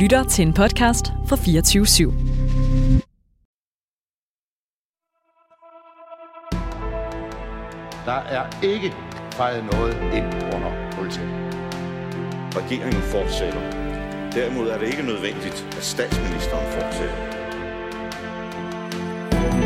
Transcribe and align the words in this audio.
lytter 0.00 0.24
til 0.24 0.46
en 0.46 0.52
podcast 0.54 1.12
fra 1.28 1.36
24 1.36 1.84
/7. 1.84 2.10
Der 8.04 8.20
er 8.36 8.44
ikke 8.62 8.94
fejret 9.32 9.64
noget 9.72 9.94
ind 10.18 10.28
under 10.54 10.90
politiet. 10.92 11.30
Regeringen 12.58 13.02
fortsætter. 13.02 13.60
Derimod 14.32 14.68
er 14.68 14.78
det 14.78 14.86
ikke 14.86 15.02
nødvendigt, 15.02 15.68
at 15.76 15.84
statsministeren 15.84 16.66
fortsætter. 16.72 17.16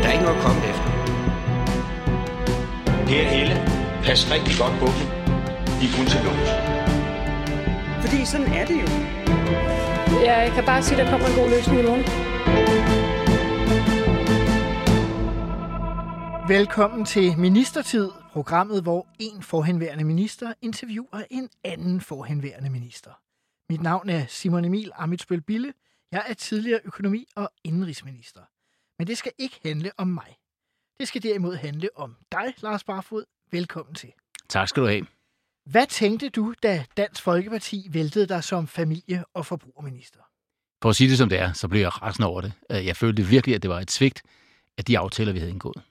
Der 0.01 0.07
er 0.07 0.11
ikke 0.11 0.25
noget 0.25 0.37
at 0.37 0.43
komme 0.43 0.61
efter. 0.71 0.89
Per 3.07 3.25
Helle, 3.33 3.55
pas 4.03 4.31
rigtig 4.31 4.53
godt 4.61 4.75
på 4.81 4.87
dem. 4.95 5.05
De 5.79 5.83
er 5.89 5.93
kun 5.97 6.05
til 6.13 6.19
lås. 6.25 6.49
Fordi 8.03 8.25
sådan 8.25 8.47
er 8.47 8.65
det 8.65 8.81
jo. 8.83 8.87
Jeg 10.23 10.51
kan 10.55 10.65
bare 10.65 10.83
sige, 10.83 11.01
at 11.01 11.05
der 11.05 11.11
kommer 11.11 11.27
en 11.27 11.35
god 11.35 11.49
løsning 11.49 11.79
i 11.79 11.83
morgen. 11.83 12.03
Velkommen 16.47 17.05
til 17.05 17.37
Ministertid, 17.37 18.09
programmet, 18.31 18.83
hvor 18.83 19.07
en 19.19 19.43
forhenværende 19.43 20.03
minister 20.03 20.53
interviewer 20.61 21.23
en 21.29 21.49
anden 21.63 22.01
forhenværende 22.01 22.69
minister. 22.69 23.11
Mit 23.69 23.81
navn 23.81 24.09
er 24.09 24.25
Simon 24.27 24.65
Emil 24.65 24.91
Amitsbøl 24.95 25.41
Bille. 25.41 25.73
Jeg 26.11 26.23
er 26.27 26.33
tidligere 26.33 26.79
økonomi- 26.83 27.27
og 27.35 27.49
indenrigsminister. 27.63 28.41
Men 28.99 29.07
det 29.07 29.17
skal 29.17 29.31
ikke 29.37 29.59
handle 29.65 29.91
om 29.97 30.07
mig. 30.07 30.37
Det 30.99 31.07
skal 31.07 31.23
derimod 31.23 31.55
handle 31.55 31.89
om 31.95 32.15
dig, 32.31 32.53
Lars 32.57 32.83
Barfod. 32.83 33.23
Velkommen 33.51 33.95
til. 33.95 34.11
Tak 34.49 34.67
skal 34.67 34.83
du 34.83 34.87
have. 34.87 35.05
Hvad 35.71 35.87
tænkte 35.87 36.29
du, 36.29 36.53
da 36.63 36.85
Dansk 36.97 37.21
Folkeparti 37.23 37.87
væltede 37.91 38.27
dig 38.27 38.43
som 38.43 38.67
familie- 38.67 39.23
og 39.33 39.45
forbrugerminister? 39.45 40.19
For 40.81 40.89
at 40.89 40.95
sige 40.95 41.09
det 41.09 41.17
som 41.17 41.29
det 41.29 41.39
er, 41.39 41.53
så 41.53 41.67
blev 41.67 41.81
jeg 41.81 42.01
rasende 42.01 42.27
over 42.27 42.41
det. 42.41 42.53
Øh, 42.71 42.85
Jeg 42.85 42.95
følte 42.95 43.23
virkelig, 43.23 43.55
at 43.55 43.61
det 43.61 43.69
var 43.69 43.79
et 43.79 43.91
svigt 43.91 44.21
af 44.77 44.85
de 44.85 44.97
aftaler, 44.99 45.33
vi 45.33 45.39
havde 45.39 45.51
indgået. 45.51 45.81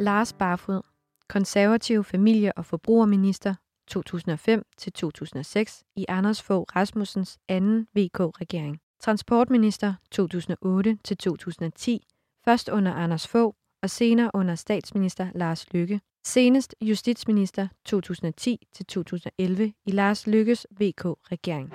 Lars 0.00 0.32
Barfod, 0.32 0.80
konservativ 1.28 2.04
familie- 2.04 2.52
og 2.58 2.66
forbrugerminister 2.66 3.54
2005-2006 3.90 5.82
i 5.96 6.04
Anders 6.08 6.42
Fogh 6.42 6.64
Rasmussens 6.76 7.38
anden 7.48 7.86
VK-regering. 7.94 8.78
Transportminister 9.00 9.94
2008-2010, 10.14 11.98
først 12.44 12.68
under 12.68 12.94
Anders 12.94 13.28
Fogh 13.28 13.54
og 13.82 13.90
senere 13.90 14.30
under 14.34 14.54
statsminister 14.54 15.28
Lars 15.34 15.72
Lykke. 15.72 16.00
Senest 16.24 16.74
justitsminister 16.80 17.68
2010-2011 17.88 19.82
i 19.86 19.90
Lars 19.90 20.26
Lykkes 20.26 20.66
VK-regering. 20.70 21.72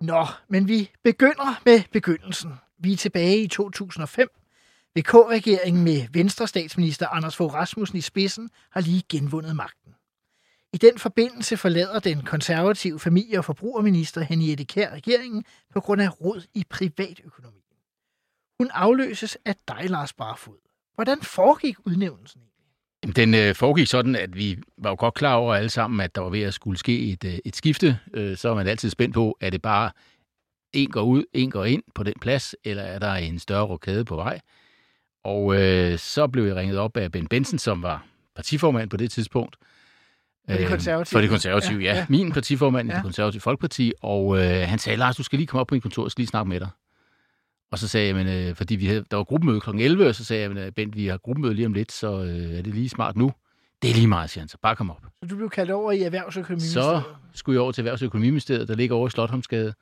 Nå, 0.00 0.26
men 0.48 0.68
vi 0.68 0.90
begynder 1.04 1.60
med 1.64 1.82
begyndelsen. 1.92 2.52
Vi 2.78 2.92
er 2.92 2.96
tilbage 2.96 3.38
i 3.38 3.48
2005. 3.48 4.28
VK-regeringen 4.96 5.84
med 5.84 6.06
Venstre 6.12 6.48
statsminister 6.48 7.08
Anders 7.08 7.36
Fogh 7.36 7.54
Rasmussen 7.54 7.98
i 7.98 8.00
spidsen 8.00 8.50
har 8.70 8.80
lige 8.80 9.02
genvundet 9.08 9.56
magten. 9.56 9.93
I 10.74 10.76
den 10.76 10.98
forbindelse 10.98 11.56
forlader 11.56 11.98
den 11.98 12.22
konservative 12.22 13.00
familie- 13.00 13.38
og 13.38 13.44
forbrugerminister 13.44 14.20
Henriette 14.20 14.64
Kær 14.64 14.90
regeringen 14.90 15.44
på 15.72 15.80
grund 15.80 16.02
af 16.02 16.20
råd 16.20 16.42
i 16.54 16.64
privatøkonomien. 16.70 17.62
Hun 18.60 18.70
afløses 18.74 19.38
af 19.44 19.54
dig, 19.68 19.90
Lars 19.90 20.12
Barfod. 20.12 20.58
Hvordan 20.94 21.22
foregik 21.22 21.76
udnævnelsen? 21.86 22.40
Jamen, 23.02 23.16
Den 23.16 23.34
øh, 23.34 23.54
foregik 23.54 23.86
sådan, 23.86 24.16
at 24.16 24.36
vi 24.36 24.58
var 24.78 24.90
jo 24.90 24.96
godt 24.98 25.14
klar 25.14 25.34
over 25.34 25.54
alle 25.54 25.68
sammen, 25.68 26.00
at 26.00 26.14
der 26.14 26.20
var 26.20 26.30
ved 26.30 26.42
at 26.42 26.54
skulle 26.54 26.78
ske 26.78 27.12
et, 27.12 27.24
øh, 27.24 27.38
et 27.44 27.56
skifte. 27.56 27.98
Øh, 28.14 28.36
Så 28.36 28.48
er 28.48 28.54
man 28.54 28.66
altid 28.66 28.90
spændt 28.90 29.14
på, 29.14 29.36
er 29.40 29.50
det 29.50 29.62
bare 29.62 29.90
en 30.72 30.90
går 30.90 31.02
ud, 31.02 31.24
en 31.32 31.50
går 31.50 31.64
ind 31.64 31.82
på 31.94 32.02
den 32.02 32.14
plads, 32.20 32.54
eller 32.64 32.82
er 32.82 32.98
der 32.98 33.12
en 33.14 33.38
større 33.38 33.64
rokade 33.66 34.04
på 34.04 34.16
vej? 34.16 34.40
Og 35.24 35.54
øh, 35.62 35.98
så 35.98 36.26
blev 36.26 36.44
jeg 36.44 36.56
ringet 36.56 36.78
op 36.78 36.96
af 36.96 37.12
Ben 37.12 37.26
Benson, 37.26 37.58
som 37.58 37.82
var 37.82 38.06
partiformand 38.34 38.90
på 38.90 38.96
det 38.96 39.10
tidspunkt. 39.10 39.56
For 40.50 40.56
de 40.56 40.62
Øh, 40.62 40.68
konservative. 40.68 41.16
For 41.18 41.20
de 41.20 41.28
konservative, 41.28 41.80
ja. 41.80 41.94
Ja. 41.94 42.06
Min 42.08 42.32
partiformand 42.32 42.88
ja. 42.88 42.94
i 42.94 42.96
det 42.96 43.02
konservative 43.02 43.40
Folkeparti. 43.40 43.92
Og 44.02 44.38
øh, 44.38 44.68
han 44.68 44.78
sagde, 44.78 44.96
Lars, 44.96 45.16
du 45.16 45.22
skal 45.22 45.36
lige 45.38 45.46
komme 45.46 45.60
op 45.60 45.66
på 45.66 45.74
mit 45.74 45.82
kontor, 45.82 46.04
jeg 46.04 46.10
skal 46.10 46.22
lige 46.22 46.28
snakke 46.28 46.48
med 46.48 46.60
dig. 46.60 46.68
Og 47.72 47.78
så 47.78 47.88
sagde 47.88 48.06
jeg, 48.06 48.14
men, 48.14 48.28
øh, 48.28 48.54
fordi 48.54 48.76
vi 48.76 48.86
havde, 48.86 49.04
der 49.10 49.16
var 49.16 49.24
gruppemøde 49.24 49.60
kl. 49.60 49.70
11, 49.70 50.06
og 50.08 50.14
så 50.14 50.24
sagde 50.24 50.42
jeg, 50.42 50.50
men, 50.50 50.58
øh, 50.58 50.72
Bent, 50.72 50.96
vi 50.96 51.06
har 51.06 51.16
gruppemøde 51.16 51.54
lige 51.54 51.66
om 51.66 51.72
lidt, 51.72 51.92
så 51.92 52.22
øh, 52.22 52.58
er 52.58 52.62
det 52.62 52.74
lige 52.74 52.88
smart 52.88 53.16
nu. 53.16 53.32
Det 53.82 53.90
er 53.90 53.94
lige 53.94 54.06
meget, 54.06 54.30
siger 54.30 54.42
han, 54.42 54.48
så 54.48 54.56
bare 54.62 54.76
kom 54.76 54.90
op. 54.90 55.02
Så 55.22 55.28
du 55.28 55.36
blev 55.36 55.50
kaldt 55.50 55.70
over 55.70 55.92
i 55.92 56.02
Erhvervsøkonomiministeriet. 56.02 57.02
Så 57.02 57.38
skulle 57.38 57.54
jeg 57.54 57.62
over 57.62 57.72
til 57.72 57.82
Erhvervsøkonomiministeriet, 57.82 58.68
der 58.68 58.74
ligger 58.74 58.96
over 58.96 59.06
i 59.06 59.10
Slottholmsgade. 59.10 59.74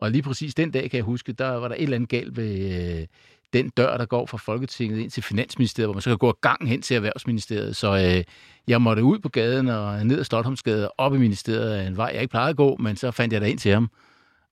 Og 0.00 0.10
lige 0.10 0.22
præcis 0.22 0.54
den 0.54 0.70
dag, 0.70 0.90
kan 0.90 0.96
jeg 0.96 1.04
huske, 1.04 1.32
der 1.32 1.48
var 1.48 1.68
der 1.68 1.74
et 1.74 1.82
eller 1.82 1.96
andet 1.96 2.10
galt 2.10 2.36
ved 2.36 2.98
øh, 3.00 3.06
den 3.52 3.68
dør, 3.68 3.96
der 3.96 4.06
går 4.06 4.26
fra 4.26 4.38
Folketinget 4.38 4.98
ind 4.98 5.10
til 5.10 5.22
Finansministeriet, 5.22 5.86
hvor 5.86 5.94
man 5.94 6.02
så 6.02 6.10
kan 6.10 6.18
gå 6.18 6.28
ad 6.28 6.34
gangen 6.40 6.68
hen 6.68 6.82
til 6.82 6.96
Erhvervsministeriet. 6.96 7.76
Så 7.76 7.96
øh, 7.96 8.24
jeg 8.68 8.82
måtte 8.82 9.02
ud 9.04 9.18
på 9.18 9.28
gaden 9.28 9.68
og 9.68 10.06
ned 10.06 10.18
ad 10.18 10.24
Slottholmsgade 10.24 10.90
og 10.90 10.94
op 10.98 11.14
i 11.14 11.18
ministeriet 11.18 11.86
en 11.86 11.96
vej, 11.96 12.10
jeg 12.14 12.22
ikke 12.22 12.30
plejede 12.30 12.50
at 12.50 12.56
gå, 12.56 12.76
men 12.76 12.96
så 12.96 13.10
fandt 13.10 13.32
jeg 13.32 13.40
der 13.40 13.46
ind 13.46 13.58
til 13.58 13.72
ham. 13.72 13.90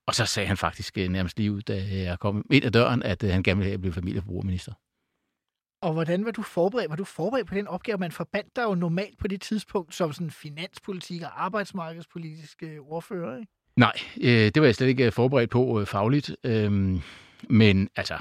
Og 0.07 0.15
så 0.15 0.27
sagde 0.27 0.47
han 0.47 0.57
faktisk 0.57 0.99
øh, 0.99 1.09
nærmest 1.09 1.39
lige 1.39 1.53
ud, 1.53 1.63
da 1.63 1.85
jeg 1.91 2.19
kom 2.19 2.45
ind 2.51 2.65
ad 2.65 2.71
døren, 2.71 3.03
at 3.03 3.23
øh, 3.25 3.31
han 3.31 3.43
gerne 3.43 3.59
ville 3.59 3.69
have, 3.69 3.75
at 3.75 3.81
blev 3.81 3.93
familieforbrugerminister. 3.93 4.73
Og 5.83 5.93
hvordan 5.93 6.25
var 6.25 6.31
du 6.31 6.43
forberedt? 6.43 6.91
Var 6.91 6.97
du 6.97 7.05
forberedt 7.05 7.47
på 7.47 7.55
den 7.55 7.69
opgave? 7.69 7.99
Man 7.99 8.13
forbandt 8.13 8.57
dig 8.57 8.63
jo 8.63 8.75
normalt 8.75 9.19
på 9.19 9.29
det 9.29 9.41
tidspunkt 9.41 9.95
som 9.95 10.13
sådan 10.13 10.31
finanspolitik 10.31 11.23
og 11.23 11.45
arbejdsmarkedspolitisk 11.45 12.63
øh, 12.63 12.79
ordfører, 12.81 13.39
ikke? 13.39 13.53
Nej, 13.77 13.93
øh, 14.21 14.51
det 14.55 14.61
var 14.61 14.65
jeg 14.65 14.75
slet 14.75 14.87
ikke 14.87 15.07
øh, 15.07 15.13
forberedt 15.13 15.51
på 15.51 15.81
øh, 15.81 15.87
fagligt. 15.87 16.37
Øhm, 16.45 17.01
men 17.51 17.89
altså, 17.97 18.19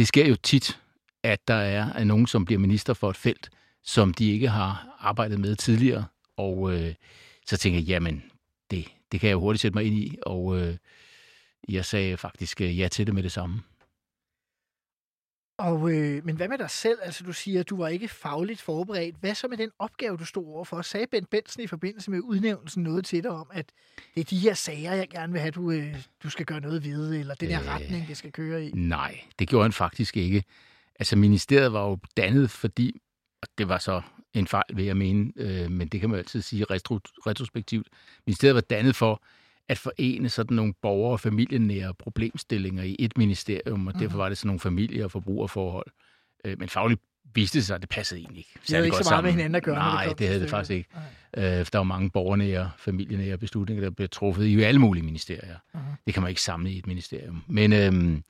det 0.00 0.08
sker 0.08 0.26
jo 0.26 0.36
tit, 0.36 0.80
at 1.22 1.48
der 1.48 1.54
er 1.54 2.04
nogen, 2.04 2.26
som 2.26 2.44
bliver 2.44 2.58
minister 2.58 2.94
for 2.94 3.10
et 3.10 3.16
felt, 3.16 3.50
som 3.84 4.14
de 4.14 4.32
ikke 4.32 4.48
har 4.48 4.96
arbejdet 5.00 5.40
med 5.40 5.56
tidligere. 5.56 6.04
Og 6.36 6.72
øh, 6.72 6.94
så 7.46 7.56
tænker 7.56 7.78
jeg, 7.78 7.86
jamen, 7.88 8.22
det, 8.70 8.84
det 9.12 9.20
kan 9.20 9.28
jeg 9.28 9.34
jo 9.34 9.40
hurtigt 9.40 9.62
sætte 9.62 9.74
mig 9.74 9.84
ind 9.84 9.94
i. 9.94 10.18
Og 10.22 10.58
øh, 10.60 10.76
jeg 11.68 11.84
sagde 11.84 12.16
faktisk 12.16 12.60
øh, 12.60 12.78
ja 12.78 12.88
til 12.88 13.06
det 13.06 13.14
med 13.14 13.22
det 13.22 13.32
samme. 13.32 13.62
Og, 15.60 15.92
øh, 15.92 16.24
men 16.24 16.36
hvad 16.36 16.48
med 16.48 16.58
dig 16.58 16.70
selv? 16.70 16.98
Altså, 17.02 17.24
du 17.24 17.32
siger, 17.32 17.60
at 17.60 17.70
du 17.70 17.76
var 17.76 17.88
ikke 17.88 18.08
fagligt 18.08 18.60
forberedt. 18.60 19.16
Hvad 19.20 19.34
så 19.34 19.48
med 19.48 19.56
den 19.56 19.70
opgave, 19.78 20.16
du 20.16 20.24
stod 20.24 20.46
overfor? 20.46 20.82
Sagde 20.82 21.06
Bent 21.06 21.30
Benson 21.30 21.62
i 21.62 21.66
forbindelse 21.66 22.10
med 22.10 22.20
udnævnelsen 22.20 22.82
noget 22.82 23.04
til 23.04 23.22
dig 23.22 23.30
om, 23.30 23.50
at 23.52 23.66
det 24.14 24.20
er 24.20 24.24
de 24.24 24.38
her 24.38 24.54
sager, 24.54 24.94
jeg 24.94 25.08
gerne 25.08 25.32
vil 25.32 25.40
have, 25.40 25.50
du, 25.50 25.70
øh, 25.70 25.96
du 26.22 26.30
skal 26.30 26.46
gøre 26.46 26.60
noget 26.60 26.84
ved, 26.84 27.14
eller 27.14 27.34
den 27.34 27.48
her 27.48 27.60
Øh. 27.60 27.68
retning, 27.68 28.08
det 28.08 28.16
skal 28.16 28.32
køre 28.32 28.64
i? 28.64 28.70
Nej, 28.74 29.20
det 29.38 29.48
gjorde 29.48 29.64
han 29.64 29.72
faktisk 29.72 30.16
ikke. 30.16 30.44
Altså, 30.98 31.16
ministeriet 31.16 31.72
var 31.72 31.88
jo 31.88 31.98
dannet, 32.16 32.50
fordi, 32.50 33.00
og 33.42 33.48
det 33.58 33.68
var 33.68 33.78
så 33.78 34.02
en 34.34 34.46
fejl, 34.46 34.64
vil 34.74 34.84
jeg 34.84 34.96
mene, 34.96 35.32
øh, 35.36 35.70
men 35.70 35.88
det 35.88 36.00
kan 36.00 36.10
man 36.10 36.18
altid 36.18 36.42
sige 36.42 36.64
retro, 36.64 36.98
retrospektivt. 37.26 37.88
Ministeriet 38.26 38.54
var 38.54 38.60
dannet 38.60 38.96
for 38.96 39.22
at 39.70 39.78
forene 39.78 40.28
sådan 40.28 40.54
nogle 40.56 40.74
borgere- 40.82 41.12
og 41.12 41.20
familienære 41.20 41.94
problemstillinger 41.94 42.82
i 42.82 42.96
et 42.98 43.18
ministerium, 43.18 43.86
og 43.86 43.94
derfor 43.98 44.16
var 44.16 44.28
det 44.28 44.38
sådan 44.38 44.46
nogle 44.46 44.60
familie- 44.60 45.04
og 45.04 45.10
forbrugerforhold. 45.10 45.86
Øh, 46.44 46.58
men 46.58 46.68
fagligt 46.68 47.00
viste 47.34 47.58
det 47.58 47.66
sig, 47.66 47.74
at 47.74 47.80
det 47.80 47.88
passede 47.90 48.20
egentlig 48.20 48.38
ikke. 48.38 48.50
havde 48.54 48.66
særlig 48.66 48.86
ikke 48.86 48.96
så 48.96 49.10
meget 49.10 49.24
med 49.24 49.30
sammen. 49.30 49.32
hinanden 49.32 49.54
at 49.54 49.62
gøre, 49.62 49.74
det 49.74 49.82
Nej, 49.82 50.04
det, 50.04 50.16
til 50.16 50.26
havde 50.26 50.40
det 50.40 50.50
faktisk 50.50 50.70
ikke. 50.70 50.88
Øh, 51.36 51.64
for 51.64 51.70
der 51.70 51.78
var 51.78 51.82
mange 51.82 52.10
borgernære, 52.10 52.70
familienære 52.78 53.38
beslutninger, 53.38 53.84
der 53.84 53.90
blev 53.90 54.08
truffet 54.08 54.46
i 54.46 54.62
alle 54.62 54.80
mulige 54.80 55.04
ministerier. 55.04 55.56
Mhm. 55.74 55.82
Det 56.06 56.14
kan 56.14 56.22
man 56.22 56.28
ikke 56.28 56.42
samle 56.42 56.70
i 56.70 56.78
et 56.78 56.86
ministerium. 56.86 57.42
Men, 57.46 57.72
øhm, 57.72 58.24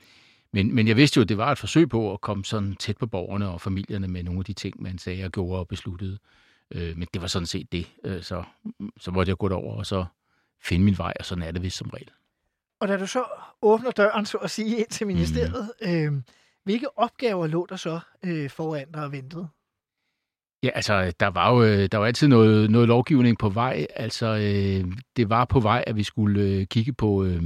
men, 0.53 0.75
men 0.75 0.89
jeg 0.89 0.97
vidste 0.97 1.19
jo, 1.19 1.23
at 1.23 1.29
det 1.29 1.39
var 1.39 1.53
et 1.53 1.59
forsøg 1.59 1.89
på 1.89 2.13
at 2.13 2.21
komme 2.21 2.45
sådan 2.45 2.77
tæt 2.77 2.97
på 2.97 3.07
borgerne 3.07 3.49
og 3.49 3.61
familierne 3.61 4.09
med 4.09 4.23
nogle 4.23 4.39
af 4.39 4.45
de 4.45 4.53
ting, 4.53 4.83
man 4.83 4.99
sagde 4.99 5.25
og 5.25 5.33
gjorde 5.33 5.59
og 5.59 5.69
besluttede. 5.69 6.19
Øh, 6.71 6.97
men 6.97 7.09
det 7.15 7.23
var 7.23 7.29
sådan 7.29 7.47
set 7.47 7.73
det. 7.73 7.87
Øh, 8.05 8.23
så, 8.23 8.43
så 9.01 9.11
måtte 9.11 9.31
jeg 9.31 9.37
gå 9.39 9.49
derover 9.49 9.77
og 9.77 9.87
så 9.87 10.05
finde 10.63 10.85
min 10.85 10.99
vej, 10.99 11.13
og 11.19 11.25
sådan 11.25 11.45
er 11.45 11.51
det 11.51 11.63
vist 11.63 11.77
som 11.77 11.91
regel. 11.91 12.09
Og 12.81 12.89
da 12.89 12.97
du 12.97 13.07
så 13.07 13.25
åbner 13.63 13.91
døren, 13.91 14.27
så 14.27 14.39
at 14.39 14.51
sige, 14.51 14.77
ind 14.79 14.89
til 14.89 15.07
ministeriet, 15.07 15.71
Mhm. 15.83 16.17
øh, 16.17 16.23
hvilke 16.65 16.99
opgaver 16.99 17.47
lå 17.47 17.67
der 17.69 17.77
så 17.77 18.01
øh, 18.25 18.51
foran 18.51 18.93
dig 18.95 19.05
og 19.05 19.13
ventede? 19.13 19.49
Ja, 20.63 20.71
altså, 20.75 21.13
der 21.21 21.27
var 21.27 21.55
jo 21.55 21.63
øh, 21.65 21.89
der 21.93 21.99
var 21.99 22.07
altid 22.07 22.29
noget, 22.29 22.71
noget 22.71 22.89
lovgivning 22.89 23.39
på 23.39 23.49
vej. 23.49 23.87
Altså, 23.97 24.27
øh, 24.27 24.93
det 25.17 25.31
var 25.31 25.45
på 25.45 25.61
vej, 25.61 25.85
at 25.87 25.97
vi 25.97 26.03
skulle 26.03 26.43
øh, 26.43 26.67
kigge 26.67 26.93
på 26.93 27.25
øh, 27.25 27.43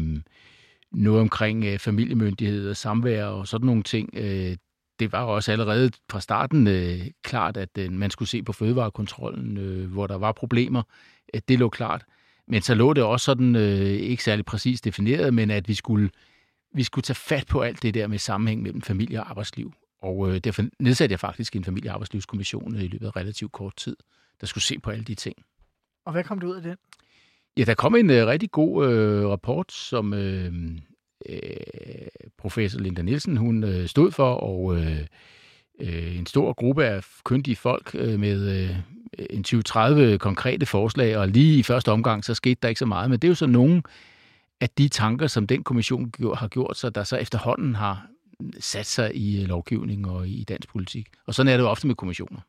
noget 0.92 1.20
omkring 1.20 1.64
øh, 1.64 1.78
familiemyndighed 1.78 2.70
og 2.70 2.76
samvær 2.76 3.24
og 3.26 3.48
sådan 3.48 3.66
nogle 3.66 3.82
ting. 3.82 4.10
Øh, 4.14 4.56
det 4.98 5.12
var 5.12 5.22
også 5.24 5.52
allerede 5.52 5.90
fra 6.10 6.20
starten 6.20 6.66
øh, 6.66 7.00
klart, 7.22 7.56
at 7.56 7.78
øh, 7.78 7.92
man 7.92 8.10
skulle 8.10 8.28
se 8.28 8.42
på 8.42 8.52
fødevarekontrollen, 8.52 9.56
øh, 9.58 9.92
hvor 9.92 10.06
der 10.06 10.18
var 10.18 10.32
problemer. 10.32 10.82
Øh, 11.34 11.40
det 11.48 11.58
lå 11.58 11.68
klart. 11.68 12.04
Men 12.48 12.62
så 12.62 12.74
lå 12.74 12.92
det 12.92 13.04
også 13.04 13.24
sådan, 13.24 13.56
øh, 13.56 13.80
ikke 13.80 14.24
særlig 14.24 14.44
præcist 14.44 14.84
defineret, 14.84 15.34
men 15.34 15.50
at 15.50 15.68
vi 15.68 15.74
skulle, 15.74 16.10
vi 16.74 16.82
skulle 16.82 17.02
tage 17.02 17.14
fat 17.14 17.46
på 17.46 17.60
alt 17.60 17.82
det 17.82 17.94
der 17.94 18.06
med 18.06 18.18
sammenhæng 18.18 18.62
mellem 18.62 18.82
familie 18.82 19.20
og 19.20 19.30
arbejdsliv. 19.30 19.72
og 20.02 20.30
øh, 20.30 20.38
derfor 20.38 20.62
nedsatte 20.78 21.12
jeg 21.12 21.20
faktisk 21.20 21.56
en 21.56 21.64
familiearbejdslivskommission 21.64 22.76
i 22.76 22.86
løbet 22.86 23.06
af 23.06 23.16
relativt 23.16 23.52
kort 23.52 23.76
tid, 23.76 23.96
der 24.40 24.46
skulle 24.46 24.64
se 24.64 24.78
på 24.78 24.90
alle 24.90 25.04
de 25.04 25.14
ting. 25.14 25.36
Og 26.06 26.12
hvad 26.12 26.24
kom 26.24 26.38
du 26.38 26.46
ud 26.46 26.56
af 26.56 26.62
den? 26.62 26.76
Ja, 27.56 27.64
der 27.64 27.74
kom 27.74 27.94
en 27.94 28.10
øh, 28.10 28.26
rigtig 28.26 28.50
god 28.50 28.86
øh, 28.86 29.28
rapport, 29.28 29.72
som 29.72 30.14
øh, 30.14 30.52
øh, 31.28 31.40
professor 32.38 32.80
Linda 32.80 33.02
Nielsen 33.02 33.36
hun 33.36 33.64
øh, 33.64 33.86
stod 33.88 34.10
for, 34.10 34.34
og 34.34 34.76
øh, 34.76 35.06
øh, 35.80 36.18
en 36.18 36.26
stor 36.26 36.52
gruppe 36.52 36.84
af 36.84 37.04
kyndige 37.24 37.56
folk 37.56 37.90
øh, 37.94 38.20
med 38.20 38.62
øh, 38.62 38.76
en 39.30 39.44
20-30 39.48 40.16
konkrete 40.16 40.66
forslag, 40.66 41.16
og 41.16 41.28
lige 41.28 41.58
i 41.58 41.62
første 41.62 41.92
omgang, 41.92 42.24
så 42.24 42.34
skete 42.34 42.58
der 42.62 42.68
ikke 42.68 42.78
så 42.78 42.86
meget, 42.86 43.10
men 43.10 43.18
det 43.18 43.28
er 43.28 43.30
jo 43.30 43.34
så 43.34 43.46
nogle 43.46 43.82
af 44.60 44.70
de 44.70 44.88
tanker, 44.88 45.26
som 45.26 45.46
den 45.46 45.62
kommission 45.62 46.12
har 46.34 46.48
gjort 46.48 46.76
sig, 46.76 46.94
der 46.94 47.04
så 47.04 47.16
efterhånden 47.16 47.74
har 47.74 48.06
sat 48.60 48.86
sig 48.86 49.16
i 49.16 49.42
øh, 49.42 49.48
lovgivning 49.48 50.08
og 50.08 50.28
i 50.28 50.44
dansk 50.44 50.68
politik. 50.68 51.08
Og 51.26 51.34
sådan 51.34 51.52
er 51.52 51.56
det 51.56 51.64
jo 51.64 51.68
ofte 51.68 51.86
med 51.86 51.94
kommissioner. 51.94 52.40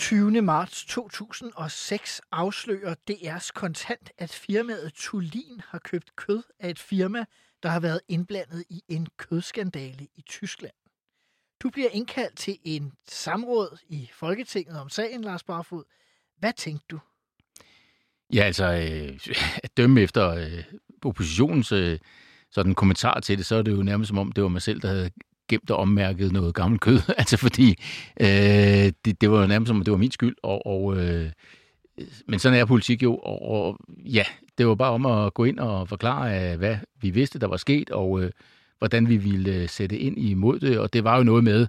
20. 0.00 0.42
marts 0.42 0.84
2006 0.84 2.20
afslører 2.32 2.94
DR's 3.10 3.50
kontant, 3.54 4.10
at 4.18 4.30
firmaet 4.30 4.92
Tulin 4.94 5.60
har 5.68 5.78
købt 5.78 6.16
kød 6.16 6.42
af 6.60 6.70
et 6.70 6.78
firma, 6.78 7.24
der 7.62 7.68
har 7.68 7.80
været 7.80 8.00
indblandet 8.08 8.64
i 8.70 8.82
en 8.88 9.06
kødskandale 9.16 10.06
i 10.14 10.22
Tyskland. 10.22 10.72
Du 11.62 11.70
bliver 11.70 11.88
indkaldt 11.92 12.38
til 12.38 12.58
en 12.64 12.92
samråd 13.08 13.78
i 13.88 14.10
Folketinget 14.12 14.80
om 14.80 14.88
sagen, 14.88 15.24
Lars 15.24 15.44
Barfod. 15.44 15.84
Hvad 16.38 16.52
tænkte 16.52 16.86
du? 16.90 16.98
Ja, 18.32 18.42
altså, 18.42 18.64
øh, 18.64 19.20
at 19.64 19.76
dømme 19.76 20.00
efter 20.00 20.28
øh, 20.28 20.64
oppositionens 21.04 21.72
øh, 21.72 21.98
sådan 22.50 22.74
kommentar 22.74 23.20
til 23.20 23.38
det, 23.38 23.46
så 23.46 23.56
er 23.56 23.62
det 23.62 23.72
jo 23.72 23.82
nærmest 23.82 24.08
som 24.08 24.18
om, 24.18 24.32
det 24.32 24.42
var 24.42 24.48
mig 24.48 24.62
selv, 24.62 24.80
der 24.80 24.88
havde 24.88 25.10
gemt 25.50 25.70
og 25.70 25.76
ommærket 25.76 26.32
noget 26.32 26.54
gammelt 26.54 26.80
kød. 26.80 26.98
altså 27.18 27.36
fordi 27.36 27.68
øh, 28.20 28.26
det, 29.04 29.20
det 29.20 29.30
var 29.30 29.40
jo 29.40 29.46
nærmest 29.46 29.68
som 29.68 29.76
om, 29.76 29.84
det 29.84 29.92
var 29.92 29.98
min 29.98 30.10
skyld. 30.10 30.36
Og, 30.42 30.66
og, 30.66 30.96
øh, 30.96 31.30
men 32.28 32.38
sådan 32.38 32.58
er 32.58 32.64
politik 32.64 33.02
jo. 33.02 33.16
Og, 33.16 33.42
og 33.42 33.78
ja, 34.04 34.24
det 34.58 34.66
var 34.66 34.74
bare 34.74 34.90
om 34.90 35.06
at 35.06 35.34
gå 35.34 35.44
ind 35.44 35.58
og 35.58 35.88
forklare, 35.88 36.56
hvad 36.56 36.76
vi 37.00 37.10
vidste, 37.10 37.38
der 37.38 37.46
var 37.46 37.56
sket, 37.56 37.90
og 37.90 38.22
øh, 38.22 38.30
hvordan 38.78 39.08
vi 39.08 39.16
ville 39.16 39.68
sætte 39.68 39.98
ind 39.98 40.18
imod 40.18 40.58
det. 40.58 40.78
Og 40.78 40.92
det 40.92 41.04
var 41.04 41.16
jo 41.16 41.22
noget 41.22 41.44
med, 41.44 41.66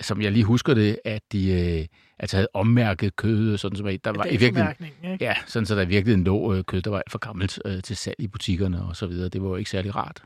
som 0.00 0.22
jeg 0.22 0.32
lige 0.32 0.44
husker 0.44 0.74
det, 0.74 0.98
at 1.04 1.22
de 1.32 1.50
øh, 1.50 1.86
altså 2.18 2.36
havde 2.36 2.48
ommærket 2.54 3.16
kød, 3.16 3.58
sådan 3.58 3.76
som 3.76 3.86
der 3.86 4.12
var 4.12 4.26
i 4.26 4.36
virkeligheden, 4.36 4.86
ikke? 5.04 5.24
ja, 5.24 5.34
sådan 5.46 5.66
så 5.66 5.74
der 5.74 5.84
virkelig 5.84 6.14
en 6.14 6.24
lå 6.24 6.54
øh, 6.54 6.64
kød, 6.64 6.82
der 6.82 6.90
var 6.90 6.98
alt 6.98 7.10
for 7.10 7.18
gammelt 7.18 7.58
øh, 7.64 7.82
til 7.82 7.96
salg 7.96 8.16
i 8.18 8.28
butikkerne 8.28 8.82
og 8.82 8.96
så 8.96 9.06
videre. 9.06 9.28
Det 9.28 9.42
var 9.42 9.48
jo 9.48 9.56
ikke 9.56 9.70
særlig 9.70 9.96
rart. 9.96 10.22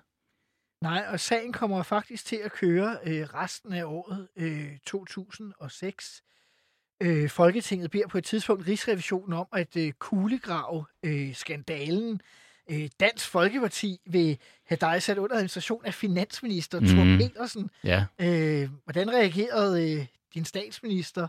Nej, 0.83 1.05
og 1.09 1.21
sagen 1.21 1.53
kommer 1.53 1.83
faktisk 1.83 2.27
til 2.27 2.37
at 2.37 2.53
køre 2.53 2.97
øh, 3.05 3.23
resten 3.35 3.73
af 3.73 3.85
året 3.85 4.29
øh, 4.37 4.79
2006. 4.87 6.23
Øh, 7.03 7.31
Folketinget 7.31 7.91
beder 7.91 8.07
på 8.09 8.19
et 8.19 8.25
tidspunkt 8.25 8.67
Rigsrevisionen 8.67 9.33
om 9.33 9.47
at 9.53 9.77
øh, 9.77 9.93
kuglegrave 9.93 10.85
øh, 11.03 11.35
skandalen. 11.35 12.21
Øh, 12.71 12.89
Dansk 13.01 13.29
Folkeparti 13.29 14.01
vil 14.07 14.39
have 14.67 14.79
dig 14.81 15.03
sat 15.03 15.19
under 15.19 15.35
administration 15.35 15.85
af 15.85 15.95
finansminister 15.95 16.81
mm. 16.81 16.87
Thor 16.87 17.05
Petersen. 17.05 17.71
Ja. 17.85 18.05
Øh, 18.19 18.71
hvordan 18.85 19.11
reagerede 19.11 19.93
øh, 19.93 20.07
din 20.35 20.45
statsminister? 20.45 21.29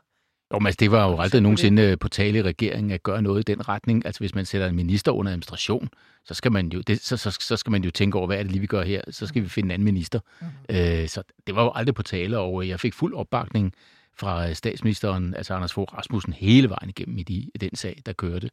Jo, 0.54 0.60
men 0.60 0.68
altså, 0.68 0.78
det 0.80 0.92
var 0.92 1.10
jo 1.10 1.20
aldrig 1.20 1.42
nogensinde 1.42 1.98
på 1.98 2.10
tale 2.10 2.40
i 2.40 2.42
regeringen 2.42 2.92
at 2.92 3.04
gøre 3.04 3.22
noget 3.22 3.40
i 3.40 3.52
den 3.52 3.70
retning. 3.70 4.06
Altså 4.06 4.20
hvis 4.20 4.36
man 4.36 4.46
sætter 4.46 4.68
en 4.68 4.76
minister 4.76 5.12
under 5.12 5.32
administration, 5.32 5.90
så 6.26 6.34
skal 6.34 6.52
man 6.52 6.68
jo, 6.68 6.82
det, 6.82 7.02
så, 7.02 7.18
så, 7.18 7.38
så 7.42 7.58
skal 7.58 7.72
man 7.72 7.84
jo 7.84 7.92
tænke 7.92 8.18
over, 8.18 8.28
hvad 8.28 8.38
er 8.38 8.44
det 8.44 8.52
lige, 8.52 8.62
vi 8.62 8.68
gør 8.68 8.84
her? 8.84 9.02
Så 9.10 9.28
skal 9.28 9.44
vi 9.44 9.50
finde 9.50 9.68
en 9.68 9.72
anden 9.72 9.86
minister. 9.86 10.20
Mm-hmm. 10.42 10.76
Øh, 10.76 11.08
så 11.08 11.24
det 11.48 11.56
var 11.56 11.64
jo 11.64 11.72
aldrig 11.76 11.96
på 11.96 12.04
tale, 12.04 12.40
og 12.40 12.68
jeg 12.68 12.80
fik 12.80 12.94
fuld 12.94 13.14
opbakning 13.14 13.74
fra 14.16 14.54
statsministeren, 14.54 15.34
altså 15.34 15.54
Anders 15.54 15.74
Fogh 15.74 15.94
Rasmussen, 15.98 16.34
hele 16.34 16.70
vejen 16.70 16.90
igennem 16.90 17.18
i, 17.18 17.24
de, 17.24 17.34
i 17.34 17.58
den 17.58 17.76
sag, 17.76 18.02
der 18.06 18.14
kørte. 18.14 18.50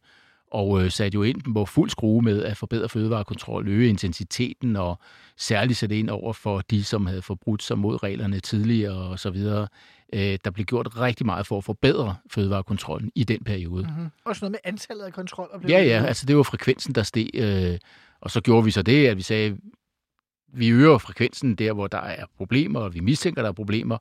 Og 0.51 0.83
øh, 0.83 0.91
satte 0.91 1.15
jo 1.15 1.23
ind 1.23 1.53
på 1.53 1.65
fuld 1.65 1.89
skrue 1.89 2.21
med 2.21 2.43
at 2.43 2.57
forbedre 2.57 2.89
fødevarekontrol, 2.89 3.67
øge 3.67 3.89
intensiteten 3.89 4.75
og 4.75 4.99
særligt 5.37 5.79
sætte 5.79 5.99
ind 5.99 6.09
over 6.09 6.33
for 6.33 6.61
de, 6.61 6.83
som 6.83 7.05
havde 7.05 7.21
forbrudt 7.21 7.63
sig 7.63 7.77
mod 7.77 8.03
reglerne 8.03 8.39
tidligere 8.39 8.93
og 8.93 9.19
så 9.19 9.29
videre. 9.29 9.67
Øh, 10.13 10.37
der 10.45 10.51
blev 10.51 10.65
gjort 10.65 10.99
rigtig 10.99 11.25
meget 11.25 11.47
for 11.47 11.57
at 11.57 11.63
forbedre 11.63 12.15
fødevarekontrollen 12.31 13.11
i 13.15 13.23
den 13.23 13.43
periode. 13.43 13.83
Mm-hmm. 13.83 14.09
Også 14.25 14.45
noget 14.45 14.51
med 14.51 14.59
antallet 14.63 15.03
af 15.03 15.13
kontroller? 15.13 15.59
Blev 15.59 15.69
ja, 15.69 15.83
ja, 15.83 16.05
altså 16.05 16.25
det 16.25 16.37
var 16.37 16.43
frekvensen, 16.43 16.95
der 16.95 17.03
steg. 17.03 17.29
Øh, 17.33 17.77
og 18.21 18.31
så 18.31 18.41
gjorde 18.41 18.65
vi 18.65 18.71
så 18.71 18.81
det, 18.81 19.07
at 19.07 19.17
vi 19.17 19.21
sagde, 19.21 19.57
vi 20.53 20.69
øger 20.69 20.97
frekvensen 20.97 21.55
der, 21.55 21.73
hvor 21.73 21.87
der 21.87 21.97
er 22.01 22.25
problemer, 22.37 22.79
og 22.79 22.93
vi 22.93 22.99
mistænker, 22.99 23.41
der 23.41 23.49
er 23.49 23.53
problemer. 23.53 23.97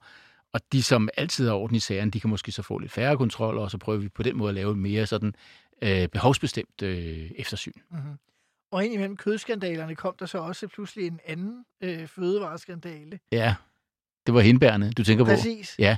Og 0.53 0.61
de, 0.73 0.83
som 0.83 1.09
altid 1.17 1.47
har 1.47 1.55
orden 1.55 1.77
i 1.77 1.81
sagerne, 1.81 2.11
de 2.11 2.21
kan 2.21 2.31
måske 2.31 2.53
så 2.53 2.63
få 2.63 2.79
lidt 2.79 2.93
færre 2.93 3.17
kontroller, 3.17 3.63
og 3.63 3.71
så 3.71 3.79
prøver 3.79 3.99
vi 3.99 4.09
på 4.09 4.23
den 4.23 4.37
måde 4.37 4.49
at 4.49 4.55
lave 4.55 4.77
mere 4.77 5.07
sådan 5.07 5.35
øh, 5.83 6.09
behovsbestemt 6.09 6.83
øh, 6.83 7.31
eftersyn. 7.37 7.73
Mm-hmm. 7.91 8.13
Og 8.71 8.85
ind 8.85 8.95
imellem 8.95 9.17
kødskandalerne 9.17 9.95
kom 9.95 10.15
der 10.19 10.27
så 10.27 10.39
også 10.39 10.69
pludselig 10.69 11.07
en 11.07 11.21
anden 11.27 11.65
øh, 11.81 12.07
fødevareskandale. 12.07 13.19
Ja, 13.33 13.55
det 14.27 14.35
var 14.35 14.41
hindbærne, 14.41 14.93
du 14.93 15.05
tænker 15.05 15.25
Præcis. 15.25 15.45
på. 15.45 15.51
Præcis. 15.51 15.77
Ja, 15.79 15.97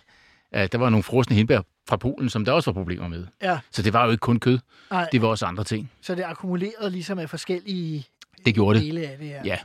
der 0.66 0.78
var 0.78 0.90
nogle 0.90 1.02
frosne 1.02 1.36
hindbær 1.36 1.60
fra 1.88 1.96
Polen, 1.96 2.30
som 2.30 2.44
der 2.44 2.52
også 2.52 2.70
var 2.70 2.80
problemer 2.80 3.08
med. 3.08 3.26
Ja. 3.42 3.58
Så 3.70 3.82
det 3.82 3.92
var 3.92 4.04
jo 4.04 4.10
ikke 4.10 4.20
kun 4.20 4.40
kød. 4.40 4.58
Nej. 4.90 5.08
Det 5.12 5.22
var 5.22 5.28
også 5.28 5.46
andre 5.46 5.64
ting. 5.64 5.90
Så 6.00 6.14
det 6.14 6.22
akkumulerede 6.22 6.90
ligesom 6.90 7.18
af 7.18 7.30
forskellige 7.30 8.06
det 8.44 8.54
gjorde 8.54 8.80
dele 8.80 9.00
det. 9.00 9.06
af 9.06 9.18
det 9.18 9.28
her. 9.28 9.42
Ja. 9.44 9.58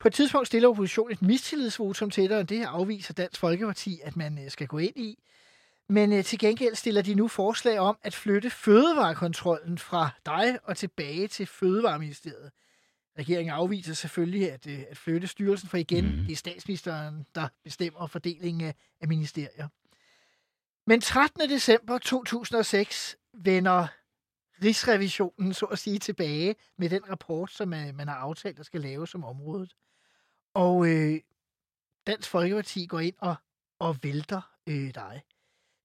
På 0.00 0.08
et 0.08 0.14
tidspunkt 0.14 0.46
stiller 0.46 0.68
oppositionen 0.68 1.12
et 1.12 1.22
mistillidsvotum 1.22 2.10
til 2.10 2.28
dig, 2.28 2.38
og 2.38 2.48
det 2.48 2.58
her 2.58 2.68
afviser 2.68 3.14
Dansk 3.14 3.40
Folkeparti, 3.40 4.00
at 4.04 4.16
man 4.16 4.38
øh, 4.44 4.50
skal 4.50 4.66
gå 4.66 4.78
ind 4.78 4.96
i. 4.96 5.18
Men 5.88 6.12
øh, 6.12 6.24
til 6.24 6.38
gengæld 6.38 6.74
stiller 6.74 7.02
de 7.02 7.14
nu 7.14 7.28
forslag 7.28 7.78
om 7.78 7.98
at 8.02 8.14
flytte 8.14 8.50
fødevarekontrollen 8.50 9.78
fra 9.78 10.10
dig 10.26 10.58
og 10.62 10.76
tilbage 10.76 11.28
til 11.28 11.46
Fødevareministeriet. 11.46 12.50
Regeringen 13.18 13.54
afviser 13.54 13.94
selvfølgelig 13.94 14.52
at, 14.52 14.66
øh, 14.66 14.84
at 14.90 14.96
flytte 14.96 15.26
styrelsen, 15.26 15.68
for 15.68 15.76
igen, 15.76 16.04
mm. 16.04 16.24
det 16.24 16.32
er 16.32 16.36
statsministeren, 16.36 17.26
der 17.34 17.48
bestemmer 17.64 18.06
fordelingen 18.06 18.68
af, 18.68 18.74
af 19.00 19.08
ministerier. 19.08 19.68
Men 20.86 21.00
13. 21.00 21.50
december 21.50 21.98
2006 21.98 23.16
vender 23.32 23.86
Rigsrevisionen 24.62 25.54
så 25.54 25.66
at 25.66 25.78
sige 25.78 25.98
tilbage 25.98 26.56
med 26.78 26.90
den 26.90 27.10
rapport, 27.10 27.52
som 27.52 27.68
man, 27.68 27.96
man 27.96 28.08
har 28.08 28.14
aftalt, 28.14 28.56
der 28.56 28.62
skal 28.62 28.80
laves 28.80 29.10
som 29.10 29.24
området. 29.24 29.76
Og 30.54 30.88
øh, 30.88 31.20
Dansk 32.06 32.30
Folkeparti 32.30 32.86
går 32.86 33.00
ind 33.00 33.14
og, 33.18 33.34
og 33.78 33.96
vælter 34.02 34.40
øh, 34.66 34.94
dig. 34.94 35.22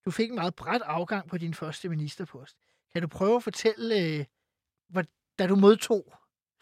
Du 0.06 0.12
fik 0.12 0.30
en 0.30 0.36
meget 0.36 0.56
bræt 0.56 0.82
afgang 0.86 1.30
på 1.30 1.38
din 1.38 1.54
første 1.54 1.90
ministerpost. 1.90 2.56
Kan 2.94 3.02
du 3.02 3.08
prøve 3.08 3.36
at 3.36 3.44
fortælle, 3.44 4.00
øh, 4.00 4.26
hvor, 4.90 5.04
da 5.40 5.48
du 5.48 5.56
modtog 5.56 6.14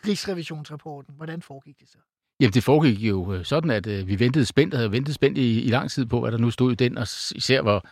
Rigsrevisionsrapporten, 0.08 1.14
hvordan 1.16 1.42
foregik 1.42 1.80
det 1.80 1.90
så? 1.90 1.98
Jamen, 2.40 2.54
det 2.54 2.64
foregik 2.64 2.98
jo 3.00 3.34
øh, 3.34 3.46
sådan, 3.46 3.70
at 3.70 3.88
øh, 3.88 4.08
vi 4.08 4.20
ventede 4.20 4.46
spændt, 4.46 4.74
og 4.74 4.78
havde 4.80 4.92
ventet 4.92 5.16
spændt 5.16 5.38
i, 5.38 5.62
i 5.62 5.70
lang 5.70 5.92
tid 5.92 6.06
på, 6.06 6.20
hvad 6.20 6.32
der 6.32 6.38
nu 6.38 6.52
stod 6.52 6.72
i 6.72 6.76
den, 6.76 6.98
og 6.98 7.08
især 7.36 7.62
hvor, 7.62 7.88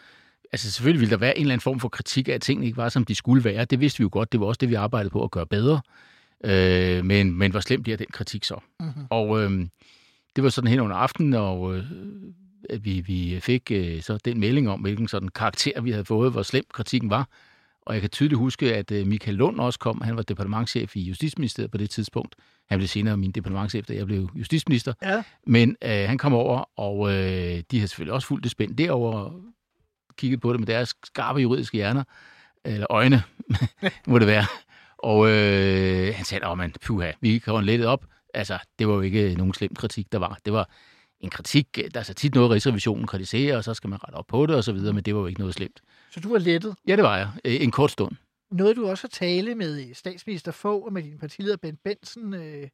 altså 0.52 0.72
selvfølgelig 0.72 1.00
ville 1.00 1.12
der 1.12 1.18
være 1.18 1.38
en 1.38 1.42
eller 1.42 1.54
anden 1.54 1.64
form 1.64 1.80
for 1.80 1.90
kritik 1.90 2.30
af, 2.30 2.34
at 2.34 2.42
tingene 2.42 2.66
ikke 2.66 2.78
var, 2.78 2.90
som 2.90 3.06
de 3.06 3.16
skulle 3.16 3.44
være. 3.44 3.66
Det 3.66 3.80
vidste 3.80 4.00
vi 4.00 4.02
jo 4.02 4.10
godt, 4.12 4.32
det 4.32 4.40
var 4.40 4.46
også 4.46 4.58
det, 4.60 4.70
vi 4.70 4.74
arbejdede 4.74 5.10
på 5.10 5.24
at 5.24 5.32
gøre 5.32 5.46
bedre. 5.46 5.82
Øh, 6.44 7.06
men, 7.06 7.38
men 7.38 7.52
hvor 7.52 7.60
slemt 7.60 7.84
bliver 7.84 7.98
den 7.98 8.08
kritik 8.12 8.44
så? 8.44 8.60
Mm-hmm. 8.80 9.08
Og 9.10 9.42
øh, 9.42 9.68
det 10.36 10.44
var 10.44 10.50
sådan 10.50 10.70
hen 10.70 10.80
under 10.80 10.96
aftenen, 10.96 11.34
og 11.34 11.76
øh, 11.76 11.84
at 12.70 12.86
vi, 12.86 13.00
vi 13.00 13.40
fik 13.40 13.72
øh, 13.72 14.02
så 14.02 14.18
den 14.26 14.40
melding 14.40 14.70
om, 14.70 14.80
hvilken 14.80 15.08
sådan 15.08 15.30
karakter 15.30 15.82
vi 15.82 15.92
havde 15.92 16.06
fået, 16.06 16.32
hvor 16.32 16.44
slem 16.44 16.64
kritikken 16.74 17.10
var. 17.10 17.30
Og 17.86 17.94
jeg 17.94 18.02
kan 18.02 18.10
tydeligt 18.10 18.38
huske, 18.38 18.76
at 18.76 18.92
øh, 18.92 19.08
Michael 19.08 19.38
Lund 19.38 19.60
også 19.60 19.80
kom. 19.80 20.02
Han 20.02 20.16
var 20.16 20.22
departementchef 20.22 20.96
i 20.96 21.02
Justitsministeriet 21.02 21.72
på 21.72 21.78
det 21.78 21.90
tidspunkt. 21.90 22.36
Han 22.70 22.80
blev 22.80 22.88
senere 22.88 23.18
min 23.18 23.32
departementchef, 23.32 23.86
da 23.86 23.94
jeg 23.94 24.06
blev 24.06 24.30
justitsminister. 24.36 24.94
Ja. 25.02 25.24
Men 25.48 25.76
øh, 25.84 25.90
han 25.90 26.18
kom 26.18 26.34
over, 26.34 26.80
og 26.80 27.10
øh, 27.10 27.64
de 27.72 27.80
har 27.80 27.88
selvfølgelig 27.88 28.14
også 28.14 28.28
fulgt 28.28 28.44
det 28.44 28.52
spændt 28.52 28.78
derover 28.78 29.32
kigget 30.18 30.42
på 30.42 30.52
det 30.54 30.60
med 30.60 30.68
deres 30.68 30.96
skarpe 31.04 31.40
juridiske 31.40 31.78
hjerner, 31.78 32.04
eller 32.66 32.88
øjne, 32.90 33.24
må 34.08 34.20
det 34.20 34.28
være. 34.28 34.46
Og 34.98 35.30
øh, 35.30 36.16
han 36.16 36.26
sagde, 36.26 36.46
at 36.46 36.58
man, 36.58 36.74
puha, 36.86 37.12
vi 37.22 37.40
kan 37.40 37.64
lidt 37.64 37.86
op. 37.86 38.06
Altså, 38.34 38.58
det 38.80 38.88
var 38.88 38.94
jo 38.94 39.02
ikke 39.02 39.36
nogen 39.38 39.54
slem 39.54 39.76
kritik, 39.76 40.12
der 40.12 40.20
var. 40.20 40.38
Det 40.46 40.54
var 40.54 40.70
en 41.22 41.30
kritik, 41.30 41.80
der 41.94 42.00
er 42.00 42.04
så 42.04 42.14
tit 42.14 42.36
noget, 42.36 42.52
Rigsrevisionen 42.52 43.08
kritiserer, 43.08 43.58
og 43.58 43.64
så 43.64 43.74
skal 43.74 43.90
man 43.90 44.04
rette 44.04 44.16
op 44.16 44.28
på 44.28 44.46
det 44.46 44.56
og 44.56 44.64
så 44.64 44.72
videre, 44.72 44.94
men 44.94 45.04
det 45.04 45.16
var 45.16 45.22
jo 45.22 45.28
ikke 45.28 45.40
noget 45.40 45.56
slemt. 45.56 45.82
Så 46.12 46.20
du 46.20 46.32
var 46.32 46.40
lettet? 46.40 46.76
Ja, 46.88 46.96
det 46.96 47.04
var 47.04 47.18
jeg. 47.18 47.32
En 47.44 47.72
kort 47.72 47.92
stund. 47.92 48.16
Nåede 48.52 48.76
du 48.76 48.90
også 48.90 49.08
at 49.08 49.12
tale 49.12 49.56
med 49.56 49.94
statsminister 49.94 50.52
Fogh 50.52 50.86
og 50.86 50.94
med 50.94 51.04
din 51.04 51.18
partileder 51.18 51.58
Bent 51.58 51.84
Benson, 51.84 52.34
øh, 52.34 52.68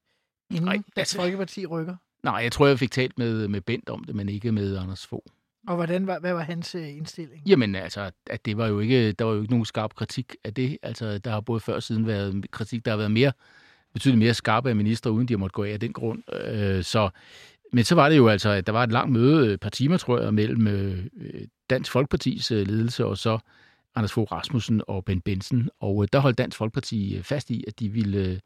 inden 0.52 0.66
Nej, 0.66 0.74
Dansk 0.74 0.98
altså, 0.98 1.18
Folkeparti 1.18 1.66
rykker? 1.66 1.96
Nej, 2.24 2.36
jeg 2.36 2.52
tror, 2.52 2.68
jeg 2.68 2.80
fik 2.80 2.92
talt 2.92 3.18
med, 3.18 3.48
med 3.48 3.62
Bent 3.62 3.90
om 3.90 4.04
det, 4.04 4.16
men 4.16 4.30
ikke 4.30 4.52
med 4.52 4.78
Anders 4.78 5.08
Fogh. 5.08 5.26
Og 5.68 5.76
hvordan 5.76 6.08
var, 6.08 6.20
hvad 6.20 6.34
var 6.34 6.42
hans 6.42 6.76
øh, 6.76 6.90
indstilling? 6.90 7.44
Jamen 7.48 7.76
altså, 7.76 8.12
at 8.28 8.46
det 8.46 8.58
var 8.58 8.68
jo 8.68 8.80
ikke, 8.80 9.12
der 9.12 9.26
var 9.26 9.34
jo 9.34 9.42
ikke 9.42 9.54
nogen 9.54 9.66
skarp 9.66 9.96
kritik 9.96 10.36
af 10.44 10.54
det. 10.54 10.78
Altså, 10.84 11.18
der 11.18 11.32
har 11.32 11.42
både 11.42 11.60
før 11.60 11.76
og 11.76 11.84
siden 11.84 12.08
været 12.08 12.46
kritik, 12.52 12.86
der 12.86 12.92
har 12.92 12.98
været 12.98 13.12
mere, 13.12 13.32
betydeligt 13.94 14.20
mere 14.20 14.34
skarpe 14.34 14.70
af 14.70 14.76
minister, 14.76 15.10
uden 15.10 15.28
de 15.28 15.34
har 15.34 15.38
måtte 15.38 15.54
gå 15.54 15.64
af 15.64 15.70
af 15.70 15.80
den 15.80 15.94
grund. 15.94 16.24
Øh, 16.34 16.84
så, 16.84 17.10
men 17.74 17.84
så 17.84 17.96
var 17.96 18.10
det 18.10 18.18
jo 18.18 18.28
altså, 18.28 18.50
at 18.50 18.68
der 18.68 18.74
var 18.74 18.84
et 18.84 18.92
langt 18.92 19.12
møde, 19.12 19.54
et 19.54 19.60
par 19.60 19.70
timer, 19.70 19.98
tror 19.98 20.20
jeg, 20.20 20.34
mellem 20.34 20.68
øh, 20.68 21.08
Dansk 21.70 21.92
Folkepartis 21.92 22.52
øh, 22.52 22.68
ledelse 22.68 23.06
og 23.06 23.18
så 23.18 23.40
Anders 23.96 24.14
Fogh 24.14 24.32
Rasmussen 24.32 24.82
og 24.88 25.06
Ben 25.06 25.22
Benson. 25.22 25.70
Og 25.80 26.04
øh, 26.04 26.08
der 26.14 26.20
holdt 26.20 26.38
Dansk 26.38 26.58
Folkeparti 26.58 27.22
fast 27.22 27.50
i, 27.50 27.64
at 27.68 27.80
de 27.80 27.90
ville 27.90 28.42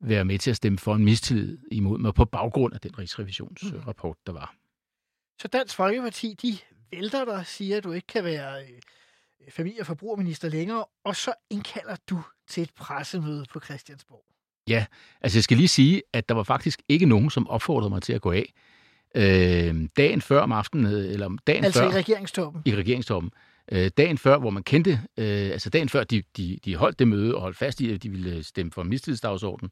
være 0.00 0.24
med 0.24 0.38
til 0.38 0.50
at 0.50 0.56
stemme 0.56 0.78
for 0.78 0.94
en 0.94 1.04
mistillid 1.04 1.58
imod 1.72 1.98
mig 1.98 2.14
på 2.14 2.24
baggrund 2.24 2.74
af 2.74 2.80
den 2.80 2.98
rigsrevisionsrapport, 2.98 4.16
der 4.26 4.32
var. 4.32 4.54
Så 5.42 5.48
Dansk 5.48 5.76
Folkeparti, 5.76 6.34
de 6.42 6.58
vælter 6.90 7.24
dig, 7.24 7.46
siger, 7.46 7.76
at 7.76 7.84
du 7.84 7.92
ikke 7.92 8.06
kan 8.06 8.24
være 8.24 8.62
familie- 9.50 9.80
og 9.80 9.86
forbrugerminister 9.86 10.48
længere, 10.48 10.84
og 11.04 11.16
så 11.16 11.34
indkalder 11.50 11.96
du 12.10 12.22
til 12.48 12.62
et 12.62 12.70
pressemøde 12.74 13.44
på 13.52 13.60
Christiansborg. 13.60 14.33
Ja, 14.68 14.86
altså 15.20 15.38
jeg 15.38 15.44
skal 15.44 15.56
lige 15.56 15.68
sige, 15.68 16.02
at 16.12 16.28
der 16.28 16.34
var 16.34 16.42
faktisk 16.42 16.82
ikke 16.88 17.06
nogen, 17.06 17.30
som 17.30 17.48
opfordrede 17.48 17.90
mig 17.90 18.02
til 18.02 18.12
at 18.12 18.20
gå 18.20 18.32
af. 18.32 18.52
Øh, 19.14 19.88
dagen 19.96 20.20
før 20.20 20.40
om 20.40 20.52
aftenen, 20.52 20.92
øh, 20.92 21.12
eller 21.12 21.36
dagen 21.46 21.64
Altså 21.64 21.80
før... 21.80 21.88
i 21.88 21.92
regeringstoppen. 21.92 22.62
I 22.64 22.74
regeringstoppen. 22.74 23.30
Øh, 23.72 23.90
dagen 23.96 24.18
før, 24.18 24.38
hvor 24.38 24.50
man 24.50 24.62
kendte, 24.62 24.90
øh, 25.16 25.50
altså 25.50 25.70
dagen 25.70 25.88
før 25.88 26.04
de, 26.04 26.22
de, 26.36 26.58
de 26.64 26.76
holdt 26.76 26.98
det 26.98 27.08
møde 27.08 27.34
og 27.34 27.40
holdt 27.40 27.56
fast 27.56 27.80
i, 27.80 27.92
at 27.92 28.02
de 28.02 28.10
ville 28.10 28.42
stemme 28.42 28.72
for 28.72 28.82
en 28.82 28.88
mistillidsdagsorden, 28.88 29.70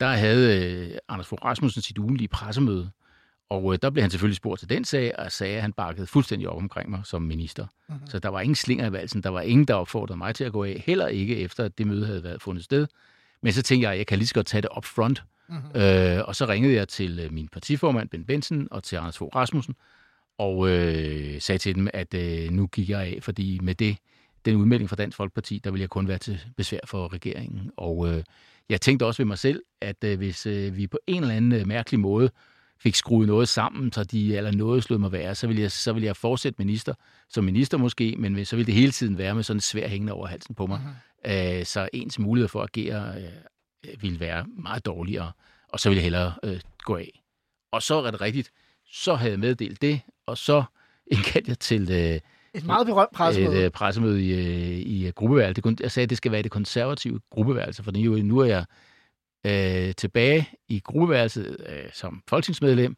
der 0.00 0.06
havde 0.06 0.64
øh, 0.64 0.98
Anders 1.08 1.26
Fogh 1.26 1.44
Rasmussen 1.44 1.82
sit 1.82 1.98
ugenlige 1.98 2.28
pressemøde, 2.28 2.90
og 3.50 3.72
øh, 3.72 3.78
der 3.82 3.90
blev 3.90 4.02
han 4.02 4.10
selvfølgelig 4.10 4.36
spurgt 4.36 4.58
til 4.58 4.68
den 4.68 4.84
sag, 4.84 5.18
og 5.18 5.32
sagde, 5.32 5.56
at 5.56 5.62
han 5.62 5.72
bakkede 5.72 6.06
fuldstændig 6.06 6.48
op 6.48 6.56
omkring 6.56 6.90
mig 6.90 7.00
som 7.04 7.22
minister. 7.22 7.66
Mm-hmm. 7.88 8.06
Så 8.06 8.18
der 8.18 8.28
var 8.28 8.40
ingen 8.40 8.54
slinger 8.54 8.86
i 8.86 8.92
valsen, 8.92 9.22
der 9.22 9.30
var 9.30 9.40
ingen, 9.40 9.66
der 9.66 9.74
opfordrede 9.74 10.18
mig 10.18 10.34
til 10.34 10.44
at 10.44 10.52
gå 10.52 10.64
af, 10.64 10.82
heller 10.86 11.06
ikke 11.06 11.36
efter, 11.36 11.64
at 11.64 11.78
det 11.78 11.86
møde 11.86 12.06
havde 12.06 12.22
været 12.22 12.42
fundet 12.42 12.64
sted. 12.64 12.86
Men 13.42 13.52
så 13.52 13.62
tænkte 13.62 13.84
jeg, 13.84 13.92
at 13.92 13.98
jeg 13.98 14.06
kan 14.06 14.18
lige 14.18 14.28
så 14.28 14.34
godt 14.34 14.46
tage 14.46 14.62
det 14.62 14.70
up 14.76 14.84
front. 14.84 15.22
Mm-hmm. 15.48 15.80
Øh, 15.80 16.22
og 16.24 16.36
så 16.36 16.46
ringede 16.46 16.74
jeg 16.74 16.88
til 16.88 17.18
øh, 17.18 17.32
min 17.32 17.48
partiformand, 17.48 18.08
Ben 18.08 18.24
Benson, 18.24 18.68
og 18.70 18.82
til 18.82 18.96
Anders 18.96 19.18
Fogh 19.18 19.36
Rasmussen, 19.36 19.74
og 20.38 20.68
øh, 20.68 21.40
sagde 21.40 21.58
til 21.58 21.74
dem, 21.74 21.88
at 21.94 22.14
øh, 22.14 22.50
nu 22.50 22.66
gik 22.66 22.90
jeg 22.90 23.00
af, 23.00 23.18
fordi 23.22 23.58
med 23.62 23.74
det, 23.74 23.96
den 24.44 24.56
udmelding 24.56 24.90
fra 24.90 24.96
Dansk 24.96 25.16
Folkeparti, 25.16 25.60
der 25.64 25.70
ville 25.70 25.82
jeg 25.82 25.90
kun 25.90 26.08
være 26.08 26.18
til 26.18 26.40
besvær 26.56 26.78
for 26.84 27.12
regeringen. 27.12 27.70
Og 27.76 28.08
øh, 28.08 28.22
jeg 28.68 28.80
tænkte 28.80 29.06
også 29.06 29.22
ved 29.22 29.26
mig 29.26 29.38
selv, 29.38 29.62
at 29.80 30.04
øh, 30.04 30.18
hvis 30.18 30.46
øh, 30.46 30.76
vi 30.76 30.86
på 30.86 30.98
en 31.06 31.22
eller 31.22 31.34
anden 31.34 31.52
øh, 31.52 31.66
mærkelig 31.66 32.00
måde 32.00 32.30
fik 32.80 32.94
skruet 32.94 33.26
noget 33.26 33.48
sammen, 33.48 33.92
så 33.92 34.04
de 34.04 34.36
eller 34.36 34.52
noget 34.52 34.84
slog 34.84 35.00
mig 35.00 35.12
være, 35.12 35.34
så 35.34 35.46
ville, 35.46 35.62
jeg, 35.62 35.72
så 35.72 35.92
ville 35.92 36.06
jeg 36.06 36.16
fortsætte 36.16 36.56
minister, 36.58 36.94
som 37.28 37.44
minister 37.44 37.78
måske, 37.78 38.14
men 38.18 38.44
så 38.44 38.56
ville 38.56 38.66
det 38.66 38.74
hele 38.74 38.92
tiden 38.92 39.18
være 39.18 39.34
med 39.34 39.42
sådan 39.42 39.56
en 39.56 39.60
svær 39.60 39.88
hængende 39.88 40.12
over 40.12 40.26
halsen 40.26 40.54
på 40.54 40.66
mig. 40.66 40.78
Mm-hmm. 40.78 40.94
Øh, 41.26 41.64
så 41.64 41.88
ens 41.92 42.18
mulighed 42.18 42.48
for 42.48 42.62
at 42.62 42.70
agere 42.76 43.14
øh, 43.16 44.02
ville 44.02 44.20
være 44.20 44.46
meget 44.46 44.86
dårligere, 44.86 45.32
og 45.68 45.80
så 45.80 45.88
ville 45.88 45.98
jeg 45.98 46.04
hellere 46.04 46.34
øh, 46.44 46.60
gå 46.78 46.96
af. 46.96 47.22
Og 47.72 47.82
så 47.82 48.02
er 48.02 48.10
det 48.10 48.20
rigtigt, 48.20 48.52
så 48.90 49.14
havde 49.14 49.32
jeg 49.32 49.38
meddelt 49.38 49.82
det, 49.82 50.00
og 50.26 50.38
så 50.38 50.64
indkaldte 51.12 51.48
jeg 51.48 51.58
til 51.58 51.90
øh, 51.90 52.20
et 52.54 52.66
meget 52.66 52.86
berømt 52.86 53.12
pressemøde. 53.12 53.58
Et 53.58 53.64
øh, 53.64 53.70
pressemøde 53.70 54.24
i, 54.24 54.32
øh, 54.32 54.78
i 54.78 55.10
gruppeværelse. 55.10 55.62
Jeg 55.80 55.90
sagde, 55.92 56.04
at 56.04 56.10
det 56.10 56.16
skal 56.16 56.32
være 56.32 56.42
det 56.42 56.50
konservative 56.50 57.20
gruppeværelse, 57.30 57.82
for 57.82 58.22
nu 58.22 58.38
er 58.38 58.44
jeg 58.44 58.64
øh, 59.46 59.94
tilbage 59.94 60.48
i 60.68 60.80
gruppeværelset 60.80 61.56
øh, 61.68 61.92
som 61.92 62.22
folketingsmedlem, 62.28 62.96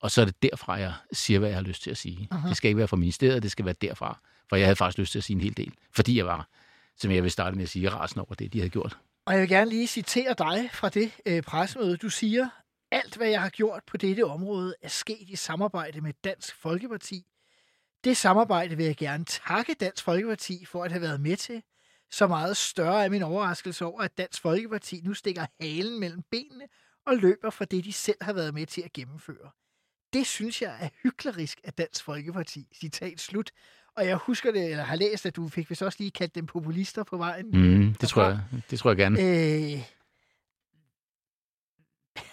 og 0.00 0.10
så 0.10 0.20
er 0.20 0.24
det 0.24 0.42
derfra, 0.42 0.72
jeg 0.72 0.92
siger, 1.12 1.38
hvad 1.38 1.48
jeg 1.48 1.56
har 1.56 1.62
lyst 1.62 1.82
til 1.82 1.90
at 1.90 1.96
sige. 1.96 2.28
Uh-huh. 2.32 2.48
Det 2.48 2.56
skal 2.56 2.68
ikke 2.68 2.78
være 2.78 2.88
fra 2.88 2.96
ministeriet, 2.96 3.42
det 3.42 3.50
skal 3.50 3.64
være 3.64 3.74
derfra. 3.80 4.20
For 4.48 4.56
jeg 4.56 4.66
havde 4.66 4.76
faktisk 4.76 4.98
lyst 4.98 5.12
til 5.12 5.18
at 5.18 5.24
sige 5.24 5.34
en 5.34 5.40
hel 5.40 5.56
del, 5.56 5.72
fordi 5.92 6.16
jeg 6.16 6.26
var, 6.26 6.48
som 6.96 7.10
jeg 7.10 7.22
vil 7.22 7.30
starte 7.30 7.56
med 7.56 7.62
at 7.62 7.68
sige, 7.68 7.88
rasen 7.88 8.20
over 8.20 8.34
det, 8.34 8.52
de 8.52 8.58
havde 8.58 8.70
gjort. 8.70 8.98
Og 9.26 9.32
jeg 9.32 9.40
vil 9.40 9.48
gerne 9.48 9.70
lige 9.70 9.86
citere 9.86 10.34
dig 10.38 10.70
fra 10.72 10.88
det 10.88 11.12
øh, 11.26 11.42
pressemøde. 11.42 11.96
Du 11.96 12.08
siger, 12.08 12.48
alt 12.90 13.16
hvad 13.16 13.28
jeg 13.28 13.42
har 13.42 13.48
gjort 13.48 13.82
på 13.86 13.96
dette 13.96 14.24
område 14.24 14.74
er 14.82 14.88
sket 14.88 15.28
i 15.28 15.36
samarbejde 15.36 16.00
med 16.00 16.12
Dansk 16.24 16.56
Folkeparti. 16.56 17.26
Det 18.04 18.16
samarbejde 18.16 18.76
vil 18.76 18.86
jeg 18.86 18.96
gerne 18.96 19.24
takke 19.24 19.74
Dansk 19.74 20.04
Folkeparti 20.04 20.64
for 20.64 20.84
at 20.84 20.92
have 20.92 21.02
været 21.02 21.20
med 21.20 21.36
til. 21.36 21.62
Så 22.10 22.26
meget 22.26 22.56
større 22.56 23.04
er 23.04 23.08
min 23.08 23.22
overraskelse 23.22 23.84
over, 23.84 24.02
at 24.02 24.18
Dansk 24.18 24.42
Folkeparti 24.42 25.00
nu 25.04 25.14
stikker 25.14 25.46
halen 25.60 26.00
mellem 26.00 26.22
benene 26.30 26.68
og 27.06 27.16
løber 27.16 27.50
fra 27.50 27.64
det, 27.64 27.84
de 27.84 27.92
selv 27.92 28.18
har 28.20 28.32
været 28.32 28.54
med 28.54 28.66
til 28.66 28.82
at 28.82 28.92
gennemføre. 28.92 29.50
Det 30.12 30.26
synes 30.26 30.62
jeg 30.62 30.76
er 30.80 30.88
hyklerisk 31.02 31.60
af 31.64 31.72
Dansk 31.72 32.04
Folkeparti. 32.04 32.68
Citat 32.80 33.20
slut. 33.20 33.50
Og 33.96 34.06
jeg 34.06 34.16
husker 34.16 34.52
det, 34.52 34.70
eller 34.70 34.84
har 34.84 34.96
læst, 34.96 35.26
at 35.26 35.36
du 35.36 35.48
fik 35.48 35.70
vist 35.70 35.82
også 35.82 35.96
lige 36.00 36.10
kaldt 36.10 36.34
dem 36.34 36.46
populister 36.46 37.02
på 37.02 37.16
vejen. 37.16 37.46
Mm, 37.52 37.94
det, 37.94 38.08
tror 38.08 38.22
jeg, 38.24 38.40
det 38.70 38.78
tror 38.78 38.90
jeg 38.90 38.96
gerne. 38.96 39.20
Øh, 39.20 39.80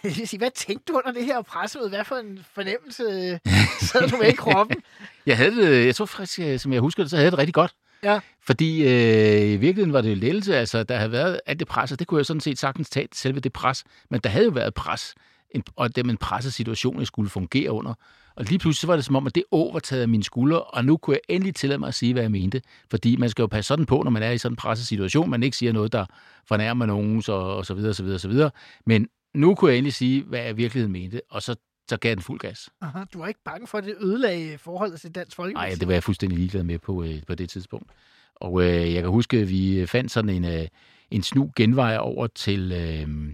hvad 0.37 0.51
tænkte 0.55 0.93
du 0.93 0.97
under 0.97 1.11
det 1.11 1.25
her 1.25 1.41
pressemøde? 1.41 1.89
Hvad 1.89 2.03
for 2.03 2.15
en 2.15 2.39
fornemmelse 2.53 3.03
sad 3.91 4.09
du 4.09 4.17
med 4.17 4.27
i 4.27 4.35
kroppen? 4.35 4.83
jeg 5.25 5.37
havde 5.37 5.55
det, 5.55 5.85
jeg 5.85 5.95
tror 5.95 6.05
faktisk, 6.05 6.61
som 6.61 6.73
jeg 6.73 6.81
husker 6.81 7.03
det, 7.03 7.09
så 7.09 7.15
havde 7.15 7.25
jeg 7.25 7.31
det 7.31 7.39
rigtig 7.39 7.53
godt. 7.53 7.75
Ja. 8.03 8.19
Fordi 8.41 8.83
øh, 8.83 9.53
i 9.53 9.55
virkeligheden 9.55 9.93
var 9.93 10.01
det 10.01 10.17
lettelse, 10.17 10.55
altså 10.55 10.83
der 10.83 10.97
havde 10.97 11.11
været 11.11 11.39
alt 11.45 11.59
det 11.59 11.67
pres, 11.67 11.91
og 11.91 11.99
det 11.99 12.07
kunne 12.07 12.17
jeg 12.17 12.25
sådan 12.25 12.41
set 12.41 12.59
sagtens 12.59 12.89
tage 12.89 13.07
selve 13.13 13.39
det 13.39 13.53
pres, 13.53 13.83
men 14.09 14.19
der 14.19 14.29
havde 14.29 14.45
jo 14.45 14.51
været 14.51 14.73
pres, 14.73 15.15
en, 15.49 15.63
og 15.75 15.95
det 15.95 16.05
en 16.09 16.17
pressesituation, 16.17 16.99
jeg 16.99 17.07
skulle 17.07 17.29
fungere 17.29 17.71
under. 17.71 17.93
Og 18.35 18.45
lige 18.45 18.59
pludselig 18.59 18.81
så 18.81 18.87
var 18.87 18.95
det 18.95 19.05
som 19.05 19.15
om, 19.15 19.27
at 19.27 19.35
det 19.35 19.43
å 19.51 19.73
var 19.73 19.79
taget 19.79 20.01
af 20.01 20.09
mine 20.09 20.23
skuldre, 20.23 20.63
og 20.63 20.85
nu 20.85 20.97
kunne 20.97 21.13
jeg 21.13 21.35
endelig 21.35 21.55
tillade 21.55 21.79
mig 21.79 21.87
at 21.87 21.93
sige, 21.93 22.13
hvad 22.13 22.23
jeg 22.23 22.31
mente. 22.31 22.61
Fordi 22.89 23.15
man 23.15 23.29
skal 23.29 23.43
jo 23.43 23.47
passe 23.47 23.67
sådan 23.67 23.85
på, 23.85 24.01
når 24.03 24.11
man 24.11 24.23
er 24.23 24.31
i 24.31 24.37
sådan 24.37 24.53
en 24.53 24.55
pressesituation, 24.55 25.29
man 25.29 25.43
ikke 25.43 25.57
siger 25.57 25.73
noget, 25.73 25.91
der 25.91 26.05
fornærmer 26.47 26.85
nogen, 26.85 27.21
så, 27.21 27.33
og 27.33 27.65
så 27.65 27.73
videre, 27.73 27.93
så 27.93 28.03
videre, 28.03 28.19
så 28.19 28.27
videre. 28.27 28.51
Men 28.85 29.07
nu 29.33 29.55
kunne 29.55 29.71
jeg 29.71 29.77
endelig 29.77 29.93
sige, 29.93 30.23
hvad 30.23 30.39
jeg 30.39 30.49
i 30.49 30.55
virkeligheden 30.55 30.91
mente, 30.91 31.21
og 31.29 31.41
så, 31.41 31.55
så 31.89 31.97
gav 31.97 32.15
den 32.15 32.21
fuld 32.21 32.39
gas. 32.39 32.69
Aha, 32.81 33.03
du 33.13 33.19
var 33.19 33.27
ikke 33.27 33.43
bange 33.45 33.67
for, 33.67 33.77
at 33.77 33.83
det 33.83 33.95
ødelagde 34.01 34.57
forholdet 34.57 35.01
til 35.01 35.15
Dansk 35.15 35.35
Folkeparti? 35.35 35.69
Nej, 35.69 35.75
det 35.79 35.87
var 35.87 35.93
jeg 35.93 36.03
fuldstændig 36.03 36.37
ligeglad 36.37 36.63
med 36.63 36.79
på, 36.79 37.03
øh, 37.03 37.21
på 37.27 37.35
det 37.35 37.49
tidspunkt. 37.49 37.91
Og 38.35 38.61
øh, 38.61 38.93
jeg 38.93 39.01
kan 39.01 39.11
huske, 39.11 39.37
at 39.37 39.49
vi 39.49 39.85
fandt 39.85 40.11
sådan 40.11 40.29
en, 40.29 40.45
øh, 40.45 40.67
en 41.11 41.23
snu 41.23 41.51
genvej 41.55 41.97
over 41.99 42.27
til 42.27 42.71
øh, 42.71 43.33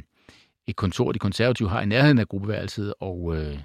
et 0.67 0.75
kontor, 0.75 1.11
de 1.11 1.19
konservative 1.19 1.69
har 1.69 1.81
i 1.81 1.85
nærheden 1.85 2.19
af 2.19 2.27
gruppeværelset, 2.27 2.93
og 2.99 3.35
øh, 3.37 3.57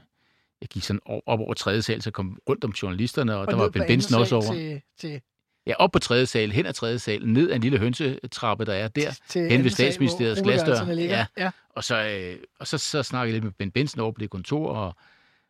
jeg 0.63 0.69
gik 0.69 0.83
sådan 0.83 1.01
op 1.07 1.41
over 1.41 1.55
tredje 1.55 1.83
sal, 1.83 2.03
så 2.03 2.11
kom 2.11 2.39
rundt 2.49 2.65
om 2.65 2.71
journalisterne, 2.71 3.35
og, 3.35 3.41
og 3.41 3.47
der 3.47 3.57
var 3.57 3.69
Ben 3.69 3.83
Benson 3.87 4.21
også 4.21 4.35
over. 4.35 4.53
Til, 4.53 4.81
til... 5.01 5.21
Ja, 5.67 5.75
op 5.79 5.93
på 5.93 5.99
tredje 5.99 6.27
sal, 6.27 6.53
hen 6.53 6.67
ad 6.67 6.73
tredje 6.73 6.99
sal, 6.99 7.29
ned 7.29 7.51
ad 7.51 7.57
en 7.57 7.63
lille 7.63 7.79
hønsetrappe, 7.79 8.65
der 8.65 8.73
er 8.73 8.89
der, 8.89 9.19
til 9.29 9.51
hen 9.51 9.65
ved 9.65 9.71
statsministeriets 9.71 10.43
glasdør. 10.43 10.93
Ja. 10.93 11.27
ja. 11.39 11.51
Og, 11.77 11.85
så, 11.85 12.05
øh, 12.05 12.37
og 12.61 12.67
så, 12.67 12.79
så 12.79 13.03
snakkede 13.03 13.27
jeg 13.27 13.33
lidt 13.33 13.45
med 13.45 13.53
Ben 13.53 13.71
Benson 13.71 14.01
over 14.01 14.13
på 14.13 14.21
det 14.21 14.31
kontor, 14.31 14.69
og 14.69 14.95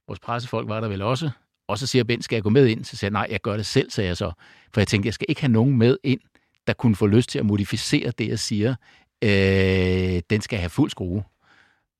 vores 0.06 0.20
pressefolk 0.20 0.68
var 0.68 0.80
der 0.80 0.88
vel 0.88 1.02
også. 1.02 1.30
Og 1.68 1.78
så 1.78 1.86
siger 1.86 2.04
Ben, 2.04 2.22
skal 2.22 2.36
jeg 2.36 2.42
gå 2.42 2.50
med 2.50 2.66
ind? 2.66 2.84
Så 2.84 2.96
siger 2.96 3.08
jeg, 3.08 3.12
nej, 3.12 3.26
jeg 3.30 3.40
gør 3.40 3.56
det 3.56 3.66
selv, 3.66 3.90
sagde 3.90 4.08
jeg 4.08 4.16
så. 4.16 4.32
For 4.74 4.80
jeg 4.80 4.88
tænkte, 4.88 5.06
jeg 5.06 5.14
skal 5.14 5.26
ikke 5.28 5.40
have 5.40 5.52
nogen 5.52 5.78
med 5.78 5.96
ind, 6.04 6.20
der 6.66 6.72
kunne 6.72 6.96
få 6.96 7.06
lyst 7.06 7.30
til 7.30 7.38
at 7.38 7.46
modificere 7.46 8.10
det, 8.18 8.28
jeg 8.28 8.38
siger. 8.38 8.74
Øh, 9.24 10.22
den 10.30 10.40
skal 10.40 10.58
have 10.58 10.70
fuld 10.70 10.90
skrue. 10.90 11.22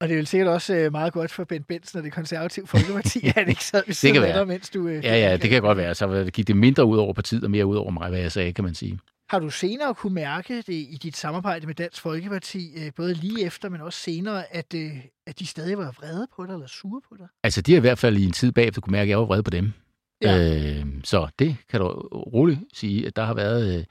Og 0.03 0.09
det 0.09 0.15
er 0.15 0.19
jo 0.19 0.25
sikkert 0.25 0.49
også 0.49 0.75
øh, 0.75 0.93
meget 0.93 1.13
godt 1.13 1.31
for 1.31 1.45
Ben 1.45 1.63
Benson 1.63 1.99
og 1.99 2.05
det 2.05 2.13
konservative 2.13 2.67
folkeparti, 2.67 3.21
at 3.27 3.33
han 3.35 3.49
ikke 3.49 3.65
sad 3.65 3.83
ved 3.87 3.95
siden 3.95 4.25
af 4.25 4.35
dig, 4.35 4.49
mens 4.49 4.71
du... 4.71 4.89
Øh, 4.89 5.05
ja, 5.05 5.29
ja, 5.29 5.37
det 5.37 5.51
kan 5.51 5.63
godt 5.63 5.79
være. 5.79 5.95
Så 5.95 6.31
gik 6.33 6.47
det 6.47 6.57
mindre 6.57 6.85
ud 6.85 6.97
over 6.99 7.13
partiet 7.13 7.45
og 7.45 7.51
mere 7.51 7.67
ud 7.67 7.77
over 7.77 7.91
mig, 7.91 8.09
hvad 8.09 8.21
jeg 8.21 8.33
sagde, 8.33 8.53
kan 8.53 8.65
man 8.65 8.75
sige. 8.75 8.99
Har 9.29 9.39
du 9.39 9.51
senere 9.51 9.95
kunne 9.95 10.15
mærke 10.15 10.57
det 10.57 10.69
i 10.69 10.99
dit 11.03 11.17
samarbejde 11.17 11.67
med 11.67 11.75
Dansk 11.75 12.03
Folkeparti, 12.03 12.73
øh, 12.77 12.93
både 12.97 13.15
lige 13.15 13.45
efter, 13.45 13.69
men 13.69 13.81
også 13.81 13.99
senere, 13.99 14.55
at, 14.55 14.75
at 15.27 15.39
de 15.39 15.47
stadig 15.47 15.79
var 15.79 15.91
vrede 15.91 16.27
på 16.37 16.47
dig, 16.47 16.53
eller 16.53 16.67
sure 16.67 17.01
på 17.09 17.17
dig? 17.19 17.27
Altså, 17.43 17.61
de 17.61 17.73
har 17.73 17.77
i 17.77 17.81
hvert 17.81 17.99
fald 17.99 18.17
i 18.17 18.25
en 18.25 18.33
tid 18.33 18.53
bagefter 18.53 18.81
kunne 18.81 18.93
mærke, 18.93 19.03
at 19.03 19.09
jeg 19.09 19.19
var 19.19 19.25
vrede 19.25 19.43
på 19.43 19.51
dem. 19.51 19.73
Ja. 20.23 20.79
Øh, 20.79 20.87
så 21.05 21.29
det 21.39 21.57
kan 21.71 21.81
du 21.81 21.87
roligt 22.13 22.61
sige, 22.75 23.07
at 23.07 23.17
der 23.17 23.25
har 23.25 23.35
været... 23.35 23.87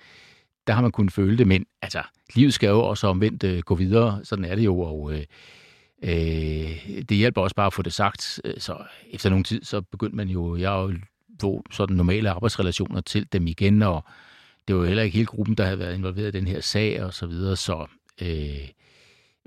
der 0.67 0.73
har 0.73 0.81
man 0.81 0.91
kunnet 0.91 1.13
føle 1.13 1.37
det, 1.37 1.47
men 1.47 1.65
altså, 1.81 2.03
livet 2.35 2.53
skal 2.53 2.67
jo 2.67 2.79
også 2.79 3.07
omvendt 3.07 3.43
øh, 3.43 3.59
gå 3.59 3.75
videre, 3.75 4.19
sådan 4.23 4.45
er 4.45 4.55
det 4.55 4.65
jo, 4.65 4.79
og... 4.79 5.13
Øh, 5.13 5.23
Øh, 6.03 7.01
det 7.09 7.17
hjælper 7.17 7.41
også 7.41 7.55
bare 7.55 7.67
at 7.67 7.73
få 7.73 7.81
det 7.81 7.93
sagt. 7.93 8.41
Øh, 8.45 8.53
så 8.57 8.83
efter 9.09 9.29
nogen 9.29 9.43
tid, 9.43 9.63
så 9.63 9.81
begyndte 9.81 10.15
man 10.15 10.29
jo, 10.29 10.55
jeg 10.55 10.69
jo 10.69 10.93
få 11.41 11.63
sådan 11.71 11.95
normale 11.95 12.29
arbejdsrelationer 12.29 13.01
til 13.01 13.33
dem 13.33 13.47
igen, 13.47 13.81
og 13.81 14.03
det 14.67 14.75
var 14.75 14.81
jo 14.81 14.87
heller 14.87 15.03
ikke 15.03 15.15
hele 15.15 15.25
gruppen, 15.25 15.55
der 15.55 15.63
havde 15.63 15.79
været 15.79 15.95
involveret 15.95 16.27
i 16.35 16.37
den 16.37 16.47
her 16.47 16.61
sag 16.61 17.03
og 17.03 17.13
så 17.13 17.27
videre, 17.27 17.55
så 17.55 17.85
øh, 18.21 18.69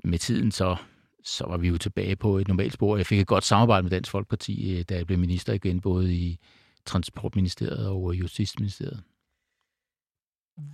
med 0.03 0.19
tiden 0.19 0.51
så, 0.51 0.75
så 1.23 1.45
var 1.47 1.57
vi 1.57 1.67
jo 1.67 1.77
tilbage 1.77 2.15
på 2.15 2.37
et 2.37 2.47
normalt 2.47 2.73
spor. 2.73 2.97
Jeg 2.97 3.05
fik 3.05 3.19
et 3.19 3.27
godt 3.27 3.43
samarbejde 3.43 3.83
med 3.83 3.91
Dansk 3.91 4.11
Folkeparti, 4.11 4.77
øh, 4.77 4.85
da 4.89 4.95
jeg 4.95 5.07
blev 5.07 5.19
minister 5.19 5.53
igen, 5.53 5.81
både 5.81 6.13
i 6.13 6.39
Transportministeriet 6.85 7.87
og 7.87 8.15
Justitsministeriet. 8.15 9.03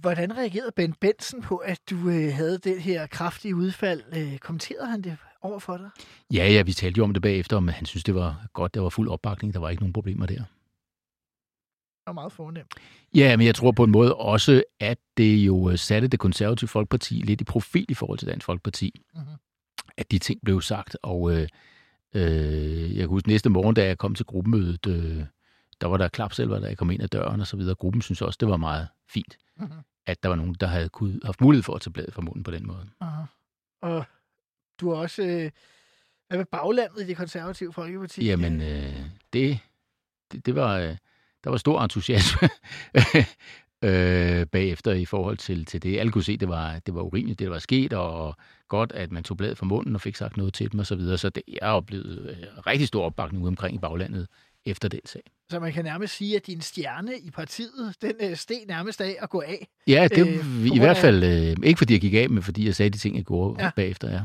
Hvordan 0.01 0.37
reagerede 0.37 0.71
Ben 0.75 0.93
Benson 0.93 1.41
på, 1.41 1.57
at 1.57 1.79
du 1.89 2.09
øh, 2.09 2.33
havde 2.33 2.57
det 2.57 2.81
her 2.81 3.07
kraftige 3.07 3.55
udfald? 3.55 4.01
Øh, 4.17 4.37
kommenterede 4.37 4.87
han 4.87 5.01
det 5.01 5.17
over 5.41 5.59
for 5.59 5.77
dig? 5.77 5.89
Ja, 6.33 6.47
ja, 6.51 6.61
vi 6.61 6.73
talte 6.73 6.97
jo 6.97 7.03
om 7.03 7.13
det 7.13 7.21
bagefter, 7.21 7.59
men 7.59 7.73
han 7.73 7.85
synes, 7.85 8.03
det 8.03 8.15
var 8.15 8.45
godt, 8.53 8.73
der 8.73 8.81
var 8.81 8.89
fuld 8.89 9.09
opbakning, 9.09 9.53
der 9.53 9.59
var 9.59 9.69
ikke 9.69 9.83
nogen 9.83 9.93
problemer 9.93 10.25
der. 10.25 10.43
var 12.07 12.13
meget 12.13 12.31
fornemt. 12.31 12.73
Ja, 13.15 13.37
men 13.37 13.45
jeg 13.45 13.55
tror 13.55 13.71
på 13.71 13.83
en 13.83 13.91
måde 13.91 14.15
også, 14.15 14.63
at 14.79 14.97
det 15.17 15.35
jo 15.37 15.69
øh, 15.69 15.77
satte 15.77 16.07
det 16.07 16.19
konservative 16.19 16.67
Folkeparti 16.67 17.13
lidt 17.13 17.41
i 17.41 17.43
profil 17.43 17.85
i 17.89 17.93
forhold 17.93 18.19
til 18.19 18.27
Dansk 18.27 18.45
Folkeparti. 18.45 19.01
Mhm. 19.15 19.23
At 19.97 20.11
de 20.11 20.19
ting 20.19 20.39
blev 20.45 20.61
sagt, 20.61 20.97
og 21.03 21.31
øh, 21.31 21.47
øh, 22.15 22.89
jeg 22.91 22.99
kan 22.99 23.07
huske 23.07 23.27
næste 23.27 23.49
morgen, 23.49 23.75
da 23.75 23.85
jeg 23.85 23.97
kom 23.97 24.15
til 24.15 24.25
gruppemødet, 24.25 24.87
øh, 24.87 25.23
der 25.81 25.87
var 25.87 25.97
der 25.97 26.07
klapselver, 26.07 26.59
da 26.59 26.67
jeg 26.67 26.77
kom 26.77 26.91
ind 26.91 27.03
ad 27.03 27.07
døren 27.07 27.41
og 27.41 27.47
så 27.47 27.57
videre. 27.57 27.75
Gruppen 27.75 28.01
synes 28.01 28.21
også, 28.21 28.37
det 28.39 28.47
var 28.47 28.57
meget 28.57 28.87
fint, 29.09 29.37
Mhm. 29.59 29.71
at 30.05 30.23
der 30.23 30.29
var 30.29 30.35
nogen, 30.35 30.53
der 30.59 30.67
havde 30.67 30.89
kunne, 30.89 31.19
haft 31.25 31.41
mulighed 31.41 31.63
for 31.63 31.75
at 31.75 31.81
tage 31.81 31.93
bladet 31.93 32.13
fra 32.13 32.21
munden 32.21 32.43
på 32.43 32.51
den 32.51 32.67
måde. 32.67 32.89
Aha. 33.01 33.23
Og 33.81 34.05
du 34.81 34.93
har 34.93 35.01
også... 35.01 35.23
Øh, 35.23 35.51
hvad 36.31 36.37
med 36.37 36.45
baglandet 36.45 37.03
i 37.03 37.07
det 37.07 37.17
konservative 37.17 37.73
folkeparti? 37.73 38.25
Jamen, 38.25 38.61
øh, 38.61 38.95
det, 39.33 39.59
det, 40.31 40.45
det 40.45 40.55
var, 40.55 40.77
øh, 40.77 40.95
der 41.43 41.49
var 41.49 41.57
stor 41.57 41.81
entusiasme 41.81 42.49
øh, 43.89 44.45
bagefter 44.45 44.91
i 44.91 45.05
forhold 45.05 45.37
til, 45.37 45.65
til 45.65 45.83
det. 45.83 45.99
Alle 45.99 46.11
kunne 46.11 46.23
se, 46.23 46.37
det 46.37 46.47
var, 46.47 46.79
det 46.79 46.95
var 46.95 47.01
urimeligt, 47.01 47.39
det 47.39 47.45
der 47.45 47.51
var 47.51 47.59
sket, 47.59 47.93
og 47.93 48.35
godt, 48.67 48.91
at 48.91 49.11
man 49.11 49.23
tog 49.23 49.37
bladet 49.37 49.57
fra 49.57 49.65
munden 49.65 49.95
og 49.95 50.01
fik 50.01 50.15
sagt 50.15 50.37
noget 50.37 50.53
til 50.53 50.71
dem 50.71 50.79
og 50.79 50.85
så 50.85 50.95
videre. 50.95 51.17
Så 51.17 51.29
det, 51.29 51.43
jeg 51.47 51.59
har 51.61 51.73
oplevet 51.73 52.29
øh, 52.29 52.65
rigtig 52.67 52.87
stor 52.87 53.05
opbakning 53.05 53.43
ude 53.43 53.49
omkring 53.49 53.75
i 53.75 53.79
baglandet 53.79 54.27
efter 54.65 54.89
den 54.89 55.01
sag. 55.05 55.21
Så 55.49 55.59
man 55.59 55.73
kan 55.73 55.85
nærmest 55.85 56.15
sige, 56.15 56.35
at 56.35 56.47
din 56.47 56.61
stjerne 56.61 57.11
i 57.23 57.31
partiet, 57.31 57.95
den 58.01 58.13
øh, 58.21 58.35
steg 58.35 58.59
nærmest 58.67 59.01
af 59.01 59.15
at 59.21 59.29
gå 59.29 59.41
af. 59.41 59.67
Ja, 59.87 60.07
det 60.15 60.27
Øh, 60.27 60.65
i 60.75 60.79
hvert 60.79 60.97
fald, 60.97 61.23
øh, 61.23 61.55
ikke 61.63 61.77
fordi 61.77 61.93
jeg 61.93 62.01
gik 62.01 62.13
af, 62.13 62.29
men 62.29 62.43
fordi 62.43 62.65
jeg 62.65 62.75
sagde 62.75 62.89
de 62.89 62.97
ting, 62.97 63.15
jeg 63.15 63.25
gjorde 63.25 63.63
ja. 63.63 63.71
bagefter, 63.75 64.11
ja. 64.11 64.21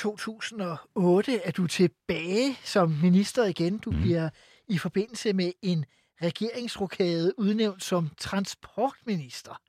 2008 0.00 1.40
er 1.44 1.50
du 1.50 1.66
tilbage 1.66 2.56
som 2.64 2.90
minister 3.02 3.44
igen. 3.44 3.78
Du 3.78 3.90
Mhm. 3.90 4.00
bliver 4.00 4.30
i 4.68 4.78
forbindelse 4.78 5.32
med 5.32 5.52
en 5.62 5.84
regeringsrokade 6.22 7.32
udnævnt 7.38 7.84
som 7.84 8.10
transportminister. 8.18 9.60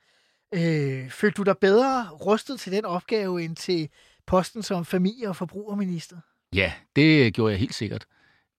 Øh, 0.54 1.10
følte 1.10 1.38
du 1.38 1.44
dig 1.44 1.58
bedre 1.58 2.10
rustet 2.10 2.60
til 2.60 2.72
den 2.72 2.86
opgave 2.86 3.44
end 3.44 3.56
til 3.56 3.90
posten 4.28 4.64
som 4.64 4.86
familie- 4.86 5.30
og 5.30 5.36
forbrugerminister? 5.36 6.18
Ja, 6.56 6.74
det 6.96 7.34
gjorde 7.34 7.52
jeg 7.52 7.60
helt 7.60 7.76
sikkert. 7.76 8.06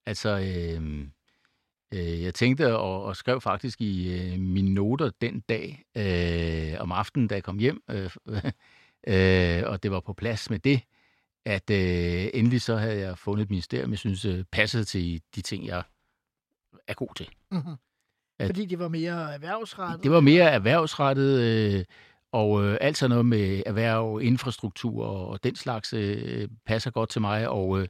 Altså, 0.05 0.29
øh, 0.29 1.07
øh, 1.93 2.21
jeg 2.23 2.33
tænkte 2.33 2.77
og, 2.77 3.03
og 3.03 3.15
skrev 3.15 3.41
faktisk 3.41 3.81
i 3.81 4.13
øh, 4.33 4.39
mine 4.39 4.73
noter 4.73 5.09
den 5.21 5.39
dag 5.39 5.83
øh, 5.97 6.81
om 6.81 6.91
aftenen, 6.91 7.27
da 7.27 7.35
jeg 7.35 7.43
kom 7.43 7.57
hjem, 7.59 7.83
øh, 7.89 8.09
øh, 9.07 9.63
og 9.65 9.83
det 9.83 9.91
var 9.91 9.99
på 9.99 10.13
plads 10.13 10.49
med 10.49 10.59
det, 10.59 10.81
at 11.45 11.69
øh, 11.69 12.29
endelig 12.33 12.61
så 12.61 12.75
havde 12.75 12.99
jeg 12.99 13.17
fundet 13.17 13.43
et 13.43 13.49
ministerium, 13.49 13.91
jeg 13.91 13.99
synes 13.99 14.25
øh, 14.25 14.43
passede 14.51 14.83
til 14.83 15.21
de 15.35 15.41
ting, 15.41 15.65
jeg 15.67 15.83
er 16.87 16.93
god 16.93 17.15
til. 17.15 17.29
Mm-hmm. 17.51 17.73
At- 18.39 18.47
Fordi 18.47 18.65
det 18.65 18.79
var 18.79 18.87
mere 18.87 19.33
erhvervsrettet? 19.33 20.03
Det 20.03 20.11
var 20.11 20.19
mere 20.19 20.43
erhvervsrettet, 20.43 21.39
øh, 21.39 21.85
og 22.31 22.63
øh, 22.65 22.77
alt 22.81 22.97
sådan 22.97 23.09
noget 23.09 23.25
med 23.25 23.63
erhverv, 23.65 24.19
infrastruktur 24.23 25.05
og, 25.05 25.27
og 25.27 25.43
den 25.43 25.55
slags 25.55 25.93
øh, 25.93 26.47
passer 26.65 26.91
godt 26.91 27.09
til 27.09 27.21
mig. 27.21 27.49
Og 27.49 27.79
øh, 27.81 27.87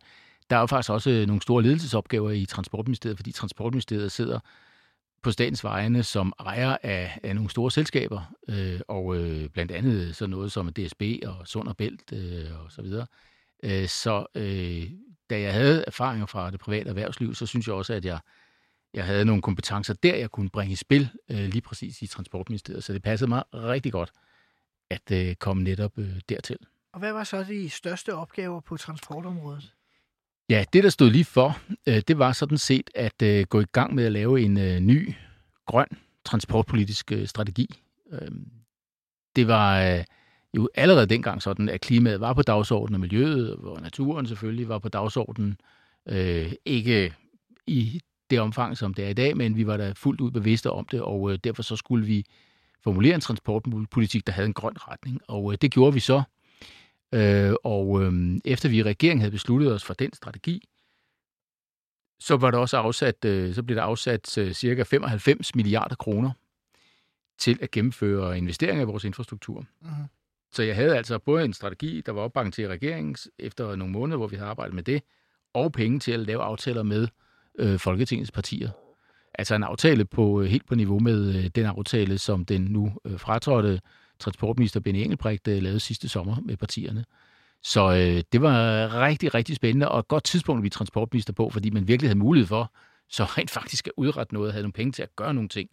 der 0.49 0.55
er 0.55 0.59
jo 0.59 0.65
faktisk 0.65 0.89
også 0.91 1.09
øh, 1.09 1.27
nogle 1.27 1.41
store 1.41 1.63
ledelsesopgaver 1.63 2.31
i 2.31 2.45
Transportministeriet, 2.45 3.17
fordi 3.17 3.31
Transportministeriet 3.31 4.11
sidder 4.11 4.39
på 5.23 5.31
statens 5.31 5.63
vegne 5.63 6.03
som 6.03 6.33
ejer 6.39 6.77
af, 6.83 7.19
af 7.23 7.35
nogle 7.35 7.49
store 7.49 7.71
selskaber, 7.71 8.33
øh, 8.49 8.79
og 8.87 9.15
øh, 9.17 9.49
blandt 9.49 9.71
andet 9.71 10.15
sådan 10.15 10.29
noget 10.29 10.51
som 10.51 10.73
DSB 10.73 11.01
og 11.25 11.47
Sund 11.47 11.67
og 11.67 11.77
Bælt 11.77 12.13
øh, 12.13 12.63
og 12.65 12.71
så 12.71 12.81
videre. 12.81 13.01
Øh, 13.01 13.32
så 13.87 14.25
øh, 14.35 14.91
da 15.29 15.39
jeg 15.39 15.53
havde 15.53 15.83
erfaringer 15.87 16.25
fra 16.25 16.51
det 16.51 16.59
private 16.59 16.89
erhvervsliv, 16.89 17.35
så 17.35 17.45
synes 17.45 17.67
jeg 17.67 17.75
også, 17.75 17.93
at 17.93 18.05
jeg 18.05 18.19
jeg 18.93 19.05
havde 19.05 19.25
nogle 19.25 19.41
kompetencer 19.41 19.93
der, 19.93 20.15
jeg 20.15 20.31
kunne 20.31 20.49
bringe 20.49 20.73
i 20.73 20.75
spil 20.75 21.09
øh, 21.31 21.37
lige 21.37 21.61
præcis 21.61 22.01
i 22.01 22.07
Transportministeriet. 22.07 22.83
Så 22.83 22.93
det 22.93 23.03
passede 23.03 23.29
mig 23.29 23.43
rigtig 23.53 23.91
godt 23.91 24.11
at 24.89 25.11
øh, 25.11 25.35
komme 25.35 25.63
netop 25.63 25.91
øh, 25.97 26.19
dertil. 26.29 26.57
Og 26.93 26.99
hvad 26.99 27.13
var 27.13 27.23
så 27.23 27.43
de 27.43 27.69
største 27.69 28.15
opgaver 28.15 28.59
på 28.59 28.77
transportområdet? 28.77 29.73
Ja, 30.49 30.65
det 30.73 30.83
der 30.83 30.89
stod 30.89 31.09
lige 31.09 31.25
for, 31.25 31.57
øh, 31.87 32.01
det 32.07 32.19
var 32.19 32.31
sådan 32.31 32.57
set 32.57 32.89
at 32.95 33.21
øh, 33.21 33.45
gå 33.45 33.61
i 33.61 33.65
gang 33.71 33.95
med 33.95 34.05
at 34.05 34.11
lave 34.11 34.41
en 34.41 34.57
øh, 34.57 34.79
ny 34.79 35.13
grøn 35.65 35.87
transportpolitisk 36.25 37.11
øh, 37.11 37.27
strategi. 37.27 37.81
Øh, 38.11 38.31
det 39.35 39.47
var 39.47 39.81
øh, 39.81 40.03
jo 40.57 40.69
allerede 40.75 41.05
dengang 41.05 41.41
sådan, 41.41 41.69
at 41.69 41.81
klimaet 41.81 42.19
var 42.19 42.33
på 42.33 42.41
dagsordenen, 42.41 42.95
og 42.95 42.99
miljøet 43.01 43.55
og 43.55 43.81
naturen 43.81 44.27
selvfølgelig 44.27 44.69
var 44.69 44.79
på 44.79 44.89
dagsordenen. 44.89 45.57
Øh, 46.09 46.51
ikke 46.65 47.13
i 47.67 48.01
det 48.29 48.39
omfang, 48.39 48.77
som 48.77 48.93
det 48.93 49.05
er 49.05 49.09
i 49.09 49.13
dag, 49.13 49.37
men 49.37 49.57
vi 49.57 49.67
var 49.67 49.77
da 49.77 49.93
fuldt 49.95 50.21
ud 50.21 50.31
bevidste 50.31 50.71
om 50.71 50.85
det, 50.85 51.01
og 51.01 51.31
øh, 51.31 51.39
derfor 51.43 51.63
så 51.63 51.75
skulle 51.75 52.05
vi 52.05 52.25
formulere 52.83 53.15
en 53.15 53.21
transportpolitik, 53.21 54.27
der 54.27 54.33
havde 54.33 54.45
en 54.45 54.53
grøn 54.53 54.73
retning, 54.77 55.21
og 55.27 55.51
øh, 55.51 55.57
det 55.61 55.71
gjorde 55.71 55.93
vi 55.93 55.99
så. 55.99 56.23
Øh, 57.13 57.53
og 57.63 58.03
øh, 58.03 58.39
efter 58.45 58.69
vi 58.69 58.77
i 58.77 58.83
regeringen 58.83 59.21
havde 59.21 59.31
besluttet 59.31 59.73
os 59.73 59.83
for 59.83 59.93
den 59.93 60.13
strategi, 60.13 60.69
så 62.19 62.37
var 62.37 62.51
der 62.51 62.57
også 62.57 62.77
afsat, 62.77 63.25
øh, 63.25 63.53
så 63.55 63.63
blev 63.63 63.75
der 63.75 63.83
afsat 63.83 64.37
øh, 64.37 64.53
cirka 64.53 64.83
95 64.83 65.55
milliarder 65.55 65.95
kroner 65.95 66.31
til 67.37 67.59
at 67.61 67.71
gennemføre 67.71 68.37
investeringer 68.37 68.83
i 68.83 68.85
vores 68.85 69.03
infrastruktur. 69.03 69.65
Uh-huh. 69.81 70.22
Så 70.53 70.63
jeg 70.63 70.75
havde 70.75 70.97
altså 70.97 71.19
både 71.19 71.45
en 71.45 71.53
strategi, 71.53 72.01
der 72.05 72.11
var 72.11 72.21
opbakning 72.21 72.53
til 72.53 72.67
regeringen 72.67 73.15
efter 73.39 73.75
nogle 73.75 73.93
måneder, 73.93 74.17
hvor 74.17 74.27
vi 74.27 74.35
havde 74.35 74.49
arbejdet 74.49 74.75
med 74.75 74.83
det, 74.83 75.01
og 75.53 75.71
penge 75.71 75.99
til 75.99 76.11
at 76.11 76.19
lave 76.19 76.41
aftaler 76.41 76.83
med 76.83 77.07
øh, 77.59 77.79
Folketingets 77.79 78.31
partier. 78.31 78.69
Altså 79.33 79.55
en 79.55 79.63
aftale 79.63 80.05
på 80.05 80.41
øh, 80.41 80.47
helt 80.47 80.67
på 80.67 80.75
niveau 80.75 80.99
med 80.99 81.35
øh, 81.35 81.45
den 81.45 81.65
aftale, 81.65 82.17
som 82.17 82.45
den 82.45 82.61
nu 82.61 82.91
øh, 83.05 83.19
fratrådte 83.19 83.81
transportminister 84.19 84.79
Benny 84.79 84.99
Engelbrecht 84.99 85.47
øh, 85.47 85.63
lavede 85.63 85.79
sidste 85.79 86.09
sommer 86.09 86.37
med 86.45 86.57
partierne. 86.57 87.05
Så 87.63 87.91
øh, 87.91 88.23
det 88.31 88.41
var 88.41 88.89
rigtig, 89.01 89.33
rigtig 89.33 89.55
spændende 89.55 89.89
og 89.89 89.99
et 89.99 90.07
godt 90.07 90.23
tidspunkt 90.23 90.59
at 90.59 90.61
blive 90.61 90.69
transportminister 90.69 91.33
på, 91.33 91.49
fordi 91.49 91.69
man 91.69 91.87
virkelig 91.87 92.09
havde 92.09 92.19
mulighed 92.19 92.47
for 92.47 92.73
så 93.09 93.23
rent 93.23 93.51
faktisk 93.51 93.87
at 93.87 93.93
udrette 93.97 94.33
noget 94.33 94.51
havde 94.51 94.63
nogle 94.63 94.73
penge 94.73 94.91
til 94.91 95.03
at 95.03 95.15
gøre 95.15 95.33
nogle 95.33 95.49
ting. 95.49 95.69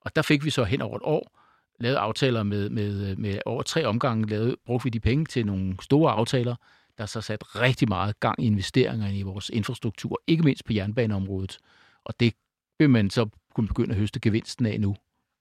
Og 0.00 0.16
der 0.16 0.22
fik 0.22 0.44
vi 0.44 0.50
så 0.50 0.64
hen 0.64 0.80
over 0.80 0.96
et 0.96 1.02
år 1.04 1.43
lavet 1.80 1.96
aftaler 1.96 2.42
med, 2.42 2.70
med, 2.70 3.16
med 3.16 3.38
over 3.46 3.62
tre 3.62 3.84
omgange, 3.84 4.28
lavet, 4.28 4.56
brugte 4.66 4.84
vi 4.84 4.90
de 4.90 5.00
penge 5.00 5.24
til 5.24 5.46
nogle 5.46 5.76
store 5.82 6.12
aftaler, 6.12 6.56
der 6.98 7.06
så 7.06 7.20
sat 7.20 7.56
rigtig 7.60 7.88
meget 7.88 8.20
gang 8.20 8.42
i 8.42 8.46
investeringerne 8.46 9.18
i 9.18 9.22
vores 9.22 9.50
infrastruktur, 9.50 10.20
ikke 10.26 10.42
mindst 10.42 10.64
på 10.64 10.72
jernbaneområdet. 10.72 11.58
Og 12.04 12.20
det 12.20 12.34
vil 12.78 12.90
man 12.90 13.10
så 13.10 13.28
kunne 13.54 13.68
begynde 13.68 13.90
at 13.90 13.96
høste 13.96 14.20
gevinsten 14.20 14.66
af 14.66 14.80
nu. 14.80 14.96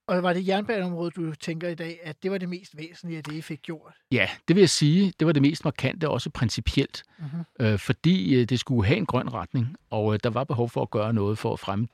Og 0.08 0.24
var 0.24 0.34
det 0.34 0.48
jernbaneområdet, 0.48 1.16
du 1.16 1.36
tænker 1.36 1.70
i 1.70 1.76
dag, 1.76 2.00
at 2.04 2.24
det 2.24 2.32
var 2.32 2.38
det 2.38 2.50
mest 2.50 2.78
væsentlige 2.78 3.18
af 3.18 3.24
det, 3.24 3.34
I 3.34 3.42
fik 3.42 3.62
gjort? 3.62 3.94
Ja, 4.12 4.30
det 4.48 4.56
vil 4.56 4.62
jeg 4.62 4.70
sige, 4.70 5.14
det 5.20 5.28
var 5.28 5.34
det 5.34 5.42
mest 5.42 5.64
markante, 5.66 6.10
også 6.10 6.30
principielt, 6.30 7.04
Mm-hmm. 7.20 7.66
øh, 7.66 7.80
fordi 7.80 8.36
øh, 8.36 8.50
det 8.50 8.60
skulle 8.60 8.88
have 8.88 8.98
en 8.98 9.06
grøn 9.06 9.34
retning, 9.34 9.76
og 9.90 10.14
øh, 10.14 10.20
der 10.24 10.30
var 10.30 10.44
behov 10.44 10.70
for 10.70 10.82
at 10.82 10.92
gøre 10.92 11.14
noget 11.14 11.38
for 11.38 11.54
at 11.54 11.60
fremme 11.60 11.88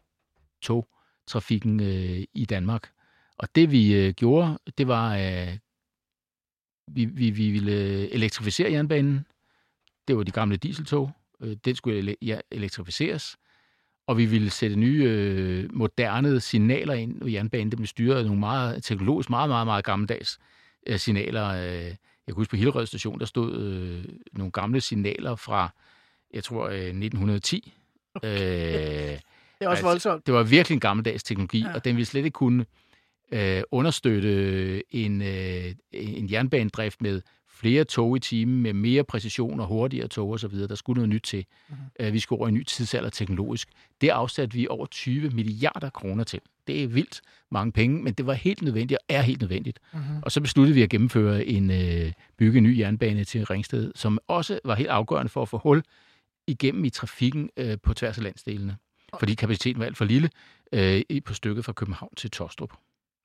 togtrafikken 0.62 1.80
øh, 1.80 2.24
i 2.34 2.46
Danmark. 2.46 2.90
Og 3.40 3.56
det 3.56 3.72
vi 3.72 3.94
øh, 3.96 4.14
gjorde, 4.14 4.58
det 4.78 4.88
var, 4.88 5.18
øh, 5.18 5.58
vi, 6.88 7.06
vi, 7.06 7.30
vi 7.30 7.52
ville 7.52 8.10
elektrificere 8.14 8.72
jernbanen. 8.72 9.26
Det 10.08 10.18
var 10.18 10.24
de 10.24 10.32
gamle 10.32 10.58
dieseltog. 10.58 11.12
Øh, 11.42 11.58
den 11.66 11.76
skulle 11.76 12.00
ele- 12.12 12.16
ja, 12.22 12.40
elektrificeres. 12.52 13.38
Og 14.08 14.18
vi 14.18 14.26
ville 14.26 14.50
sætte 14.50 14.76
nye, 14.76 15.04
øh, 15.08 15.70
moderne 15.76 16.40
signaler 16.40 16.94
ind 16.94 17.30
i 17.30 17.34
jernbanen. 17.34 17.72
Det 17.72 17.78
blev 17.78 17.88
styret 17.88 18.18
af 18.18 18.26
nogle 18.26 18.40
meget 18.40 18.84
teknologisk, 18.84 19.30
meget, 19.30 19.50
meget, 19.50 19.68
meget 19.68 19.86
gammeldags 19.86 20.40
øh, 20.88 21.00
signaler. 21.00 21.48
Øh, 21.48 21.84
jeg 21.84 21.96
kan 22.28 22.36
huske 22.36 22.52
på 22.52 22.56
Hillerød 22.56 22.86
station, 22.86 23.20
der 23.20 23.26
stod 23.26 23.58
øh, 23.62 24.06
nogle 24.34 24.52
gamle 24.52 24.82
signaler 24.82 25.36
fra, 25.36 25.70
jeg 26.34 26.44
tror, 26.44 26.68
øh, 26.68 26.76
1910. 26.78 27.74
Okay. 28.16 28.28
Øh, 28.28 28.40
Det 28.40 29.66
er 29.66 29.70
også 29.70 29.70
Altså, 29.70 29.86
voldsomt. 29.86 30.26
det 30.26 30.34
var 30.34 30.44
virkelig 30.44 30.76
en 30.76 30.80
gammeldags 30.80 31.24
teknologi, 31.24 31.60
Ja. 31.60 31.70
ja. 31.70 31.76
og 31.76 31.86
den 31.86 31.96
ville 31.96 32.06
slet 32.06 32.26
ikke 32.26 32.36
kunne 32.36 32.66
øh, 33.32 33.62
understøtte 33.72 34.96
en, 34.96 35.22
øh, 35.22 35.72
en 35.92 36.32
jernbanedrift 36.32 37.02
med 37.02 37.22
flere 37.50 37.84
tog 37.84 38.18
i 38.18 38.20
timen, 38.20 38.62
med 38.62 38.74
mere 38.74 39.04
præcision 39.04 39.60
og 39.60 39.68
hurtigere 39.68 40.08
tog 40.08 40.30
osv. 40.30 40.54
Der 40.54 40.76
skulle 40.76 40.98
noget 40.98 41.10
nyt 41.10 41.24
til. 41.24 41.46
Mhm. 41.70 41.78
Mm-hmm. 42.00 42.14
Vi 42.14 42.20
skulle 42.20 42.40
over 42.40 42.48
i 42.48 42.50
en 42.50 42.56
ny 42.56 42.64
tidsalder 42.64 43.10
teknologisk. 43.10 43.70
Det 44.02 44.10
afsatte 44.10 44.58
vi 44.58 44.68
over 44.68 44.86
20 44.86 45.30
milliarder 45.30 45.90
kroner 45.90 46.24
til. 46.24 46.40
Det 46.68 46.84
er 46.84 46.88
vildt 46.88 47.22
mange 47.52 47.72
penge, 47.72 48.04
men 48.04 48.14
det 48.14 48.26
var 48.26 48.34
helt 48.34 48.62
nødvendigt 48.62 48.98
og 48.98 49.16
er 49.16 49.22
helt 49.22 49.42
nødvendigt. 49.42 49.80
Mm-hmm. 49.94 50.18
Og 50.22 50.32
så 50.32 50.42
besluttede 50.42 50.76
vi 50.76 50.82
at 50.84 50.90
gennemføre 50.90 51.46
en 51.46 51.72
øh, 51.72 52.12
bygge 52.38 52.58
en 52.58 52.64
ny 52.64 52.80
jernbane 52.80 53.24
til 53.24 53.46
Ringsted, 53.46 53.92
som 53.96 54.20
også 54.28 54.60
var 54.66 54.76
helt 54.76 54.90
afgørende 54.90 55.30
for 55.30 55.42
at 55.42 55.50
få 55.50 55.58
hul 55.58 55.84
igennem 56.48 56.86
i 56.86 56.90
trafikken 56.90 57.50
øh, 57.58 57.78
på 57.84 57.94
tværs 57.94 58.18
af 58.18 58.24
landsdelene. 58.24 58.78
Fordi 59.20 59.34
kapaciteten 59.34 59.80
var 59.80 59.86
alt 59.86 59.98
for 59.98 60.06
lille 60.06 60.30
øh, 60.74 61.02
på 61.26 61.34
stykket 61.34 61.66
fra 61.66 61.74
København 61.74 62.16
til 62.16 62.32
Tostrup. 62.32 62.74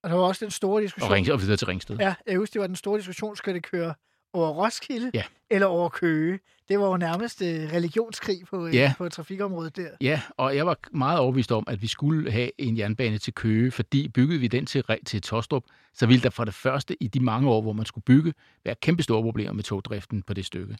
Og 0.04 0.10
der 0.10 0.16
var 0.16 0.22
også 0.24 0.44
den 0.44 0.50
store 0.50 0.82
diskussion. 0.82 1.10
Og, 1.10 1.14
ring, 1.14 1.32
og 1.32 1.40
videre 1.40 1.56
til 1.56 1.66
Ringsted. 1.66 1.96
Ja, 1.98 2.14
jeg 2.26 2.38
husker, 2.38 2.52
det 2.52 2.60
var 2.60 2.66
den 2.66 2.76
store 2.76 2.98
diskussion, 2.98 3.36
skal 3.36 3.54
det 3.54 3.62
køre 3.62 3.94
over 4.32 4.48
Roskilde 4.48 5.10
Ja. 5.14 5.22
eller 5.50 5.66
over 5.66 5.88
Køge? 5.88 6.38
Det 6.68 6.78
var 6.78 6.86
jo 6.86 6.96
nærmest 6.96 7.42
øh, 7.42 7.48
religionskrig 7.72 8.38
på, 8.50 8.66
øh, 8.66 8.74
Ja. 8.74 8.94
på 8.98 9.08
trafikområdet 9.08 9.76
der. 9.76 9.88
Ja, 10.00 10.20
og 10.36 10.56
jeg 10.56 10.66
var 10.66 10.78
meget 10.92 11.18
overbevist 11.18 11.52
om, 11.52 11.64
at 11.66 11.82
vi 11.82 11.86
skulle 11.86 12.30
have 12.30 12.50
en 12.58 12.78
jernbane 12.78 13.18
til 13.18 13.34
Køge, 13.34 13.70
fordi 13.70 14.08
byggede 14.08 14.40
vi 14.40 14.46
den 14.48 14.66
til, 14.66 14.84
til 15.06 15.22
Tostrup, 15.22 15.62
så 15.94 16.06
ville 16.06 16.22
der 16.22 16.30
for 16.30 16.44
det 16.44 16.54
første 16.54 17.02
i 17.02 17.08
de 17.08 17.20
mange 17.20 17.50
år, 17.50 17.62
hvor 17.62 17.72
man 17.72 17.86
skulle 17.86 18.04
bygge, 18.04 18.34
være 18.64 18.74
kæmpe 18.82 19.02
store 19.02 19.22
problemer 19.22 19.52
med 19.52 19.64
togdriften 19.64 20.22
på 20.22 20.34
det 20.34 20.46
stykke. 20.46 20.76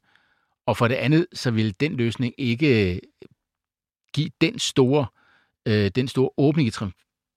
Og 0.66 0.76
for 0.76 0.88
det 0.88 0.94
andet, 0.94 1.26
så 1.32 1.50
ville 1.50 1.72
den 1.80 1.92
løsning 1.96 2.34
ikke 2.38 2.92
øh, 2.94 2.98
give 4.14 4.30
den 4.40 4.58
store, 4.58 5.06
øh, 5.66 5.90
den 5.94 6.08
store 6.08 6.30
åbning 6.36 6.68
i 6.68 6.70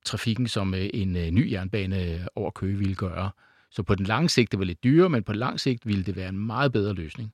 trafikken, 0.08 0.48
som 0.48 0.74
øh, 0.74 0.90
en 0.94 1.16
øh, 1.16 1.32
ny 1.32 1.52
jernbane 1.52 2.28
over 2.36 2.52
Køge 2.52 2.78
ville 2.78 2.96
gøre. 2.96 3.30
Så 3.72 3.84
på 3.84 3.96
den 3.96 4.06
lange 4.06 4.30
sigt, 4.30 4.52
det 4.52 4.60
var 4.60 4.66
lidt 4.66 4.84
dyrere, 4.84 5.10
men 5.10 5.24
på 5.24 5.32
den 5.32 5.40
lange 5.40 5.60
sigt 5.60 5.88
ville 5.88 6.04
det 6.04 6.16
være 6.16 6.30
en 6.30 6.40
meget 6.40 6.72
bedre 6.72 6.94
løsning. 6.94 7.32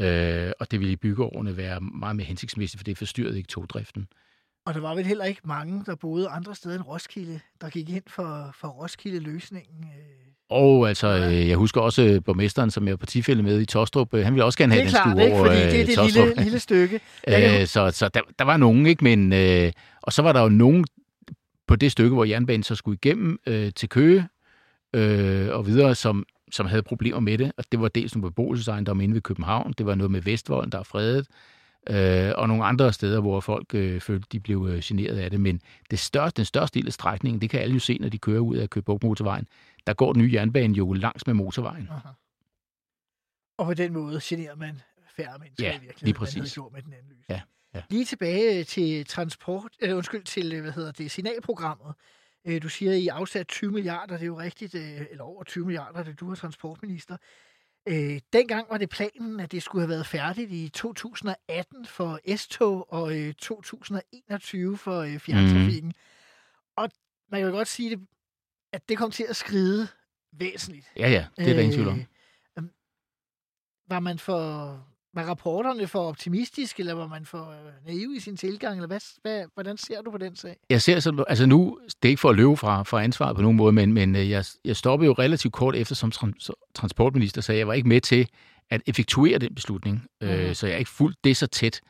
Øh, 0.00 0.50
og 0.60 0.70
det 0.70 0.80
ville 0.80 0.92
i 0.92 0.96
byggeårene 0.96 1.56
være 1.56 1.80
meget 1.80 2.16
mere 2.16 2.26
hensigtsmæssigt, 2.26 2.78
for 2.80 2.84
det 2.84 2.98
forstyrrede 2.98 3.36
ikke 3.36 3.46
togdriften. 3.48 4.06
Og 4.66 4.74
der 4.74 4.80
var 4.80 4.94
vel 4.94 5.04
heller 5.06 5.24
ikke 5.24 5.40
mange, 5.44 5.82
der 5.86 5.94
boede 5.94 6.28
andre 6.28 6.54
steder 6.54 6.74
end 6.74 6.84
Roskilde, 6.84 7.40
der 7.60 7.68
gik 7.70 7.90
ind 7.90 8.02
for, 8.06 8.54
for 8.60 8.68
Roskilde-løsningen. 8.68 9.84
øh. 9.84 10.26
Og 10.50 10.88
altså, 10.88 11.06
øh, 11.08 11.48
jeg 11.48 11.56
husker 11.56 11.80
også 11.80 12.02
øh, 12.02 12.24
borgmesteren, 12.24 12.70
som 12.70 12.86
jeg 12.86 12.92
er 12.92 12.96
partifælde 12.96 13.42
med 13.42 13.60
i 13.60 13.64
Tostrup, 13.64 14.14
øh, 14.14 14.24
han 14.24 14.32
ville 14.34 14.44
også 14.44 14.58
gerne 14.58 14.74
Det 14.74 14.82
have 14.82 14.98
er 14.98 15.02
den 15.04 15.14
klart, 15.14 15.16
stue 15.16 15.24
ikke? 15.24 15.36
over 15.36 15.46
Fordi 15.46 15.56
det 15.60 15.74
er 15.74 15.80
øh, 15.80 15.86
det 15.86 15.94
Tostrup. 15.96 16.26
lille, 16.28 16.42
lille 16.42 16.58
stykke. 16.58 17.00
Øh, 17.28 17.66
så 17.66 17.90
så 17.90 18.08
der, 18.08 18.20
der 18.38 18.44
var 18.44 18.56
nogen, 18.56 18.86
ikke? 18.86 19.04
Men, 19.04 19.32
øh, 19.32 19.72
og 20.02 20.12
så 20.12 20.22
var 20.22 20.32
der 20.32 20.42
jo 20.42 20.48
nogen 20.48 20.84
på 21.66 21.76
det 21.76 21.92
stykke, 21.92 22.14
hvor 22.14 22.24
jernbanen 22.24 22.62
så 22.62 22.74
skulle 22.74 22.98
igennem 23.02 23.38
øh, 23.46 23.72
til 23.72 23.88
Køge 23.88 24.28
øh, 24.94 25.48
og 25.48 25.66
videre, 25.66 25.94
som, 25.94 26.26
som 26.52 26.66
havde 26.66 26.82
problemer 26.82 27.20
med 27.20 27.38
det. 27.38 27.52
Og 27.56 27.64
det 27.72 27.80
var 27.80 27.88
dels 27.88 28.14
nogle 28.16 28.30
beboelsesejendomme 28.30 29.04
inde 29.04 29.14
ved 29.14 29.22
København, 29.22 29.72
det 29.78 29.86
var 29.86 29.94
noget 29.94 30.10
med 30.10 30.20
Vestvolden, 30.20 30.72
der 30.72 30.78
er 30.78 30.82
fredet, 30.82 31.26
øh, 31.90 32.32
og 32.36 32.48
nogle 32.48 32.64
andre 32.64 32.92
steder, 32.92 33.20
hvor 33.20 33.40
folk 33.40 33.74
øh, 33.74 34.00
følte, 34.00 34.26
de 34.32 34.40
blev 34.40 34.66
øh, 34.70 34.80
generet 34.84 35.18
af 35.18 35.30
det. 35.30 35.40
Men 35.40 35.60
det 35.90 35.98
største, 35.98 36.36
den 36.36 36.44
største 36.44 36.78
del 36.78 36.86
af 36.86 36.92
strækningen, 36.92 37.40
det 37.40 37.50
kan 37.50 37.60
alle 37.60 37.74
jo 37.74 37.80
se, 37.80 37.98
når 38.00 38.08
de 38.08 38.18
kører 38.18 38.40
ud 38.40 38.56
af 38.56 38.70
Køge 38.70 38.84
motorvejen, 39.02 39.46
der 39.86 39.94
går 39.94 40.12
den 40.12 40.22
nye 40.22 40.30
jernbane 40.34 40.74
jo 40.74 40.92
langs 40.92 41.26
med 41.26 41.34
motorvejen. 41.34 41.88
Aha. 41.90 42.08
Og 43.58 43.66
på 43.66 43.74
den 43.74 43.92
måde 43.92 44.20
generer 44.22 44.56
man 44.56 44.80
færre 45.16 45.38
mennesker 45.38 45.64
Ja, 45.66 45.70
i 45.70 45.80
virkeligheden, 45.80 46.06
lige 46.06 46.10
end 46.10 46.18
man 46.18 46.26
havde 46.28 46.40
præcis. 46.40 46.54
gjort 46.54 46.72
med 46.72 46.82
den 46.82 46.92
anden 46.92 47.08
løsning. 47.08 47.26
Ja, 47.30 47.40
ja. 47.76 47.82
Lige 47.90 48.04
tilbage 48.04 48.64
til 48.64 49.06
transport, 49.06 49.72
eller 49.80 49.96
undskyld, 49.96 50.24
til, 50.24 50.52
øh, 50.52 50.62
hvad 50.62 50.72
hedder 50.72 50.92
det, 50.92 51.10
signalprogrammet. 51.10 51.94
Øh, 52.46 52.62
Du 52.62 52.68
siger, 52.68 52.92
at 52.92 52.98
I 52.98 53.08
afsat 53.08 53.48
20 53.48 53.72
milliarder, 53.72 54.14
det 54.14 54.22
er 54.22 54.26
jo 54.26 54.38
rigtigt, 54.40 54.74
øh, 54.74 55.00
eller 55.10 55.24
over 55.24 55.44
20 55.44 55.64
milliarder, 55.66 56.02
da 56.02 56.12
du 56.12 56.28
var 56.28 56.34
transportminister. 56.34 57.16
Øh, 57.88 58.20
Dengang 58.32 58.66
var 58.70 58.78
det 58.78 58.88
planen, 58.90 59.40
at 59.40 59.52
det 59.52 59.62
skulle 59.62 59.82
have 59.82 59.88
været 59.90 60.06
færdigt 60.06 60.50
i 60.52 60.68
2018 60.68 61.86
for 61.86 62.36
S-tog 62.36 62.92
og 62.92 63.18
øh, 63.18 63.34
2021 63.34 64.78
for 64.78 65.00
øh, 65.00 65.18
fjerntrafikken. 65.18 65.92
Og 66.76 66.88
man 67.30 67.40
kan 67.40 67.50
jo 67.50 67.56
godt 67.56 67.68
sige, 67.68 67.90
det, 67.90 68.06
at 68.72 68.88
det 68.88 68.98
kom 68.98 69.10
til 69.10 69.26
at 69.28 69.36
skride 69.36 69.88
væsentligt. 70.32 70.86
Ja, 70.96 71.08
ja, 71.10 71.26
det 71.36 71.48
er 71.48 71.54
der 71.54 71.60
ingen 71.60 71.74
tvivl 71.74 71.88
om. 71.88 71.98
Øh, 71.98 72.04
øhm, 72.58 72.70
Var 73.88 74.00
man 74.00 74.18
for 74.18 74.86
var 75.16 75.22
rapporterne 75.22 75.86
for 75.86 76.08
optimistiske, 76.08 76.80
eller 76.80 76.94
var 76.94 77.06
man 77.06 77.26
for 77.26 77.50
øh, 77.50 77.86
naiv 77.86 78.14
i 78.16 78.20
sin 78.20 78.36
tilgang, 78.36 78.76
eller 78.76 78.86
hvad, 78.86 79.00
hvad, 79.22 79.44
hvordan 79.54 79.76
ser 79.76 80.02
du 80.02 80.10
på 80.10 80.18
den 80.18 80.36
sag? 80.36 80.56
Jeg 80.70 80.82
ser 80.82 81.00
sådan, 81.00 81.24
altså 81.28 81.46
nu, 81.46 81.78
det 82.02 82.08
er 82.08 82.10
ikke 82.10 82.20
for 82.20 82.30
at 82.30 82.36
løbe 82.36 82.56
fra, 82.56 82.82
fra 82.82 83.02
ansvaret 83.02 83.36
på 83.36 83.42
nogen 83.42 83.56
måde, 83.56 83.72
men, 83.72 83.92
men 83.92 84.16
øh, 84.16 84.30
jeg, 84.30 84.44
jeg 84.64 84.76
stoppede 84.76 85.06
jo 85.06 85.12
relativt 85.12 85.54
kort 85.54 85.76
efter 85.76 85.94
som 85.94 86.10
trans, 86.10 86.50
transportminister, 86.74 87.40
så 87.40 87.52
jeg 87.52 87.66
var 87.66 87.74
ikke 87.74 87.88
med 87.88 88.00
til 88.00 88.28
at 88.70 88.82
effektuere 88.86 89.38
den 89.38 89.54
beslutning. 89.54 90.06
Mm. 90.20 90.26
Øh, 90.26 90.54
så 90.54 90.66
jeg 90.66 90.74
er 90.74 90.78
ikke 90.78 90.90
fuldt 90.90 91.24
det 91.24 91.36
så 91.36 91.46
tæt. 91.46 91.80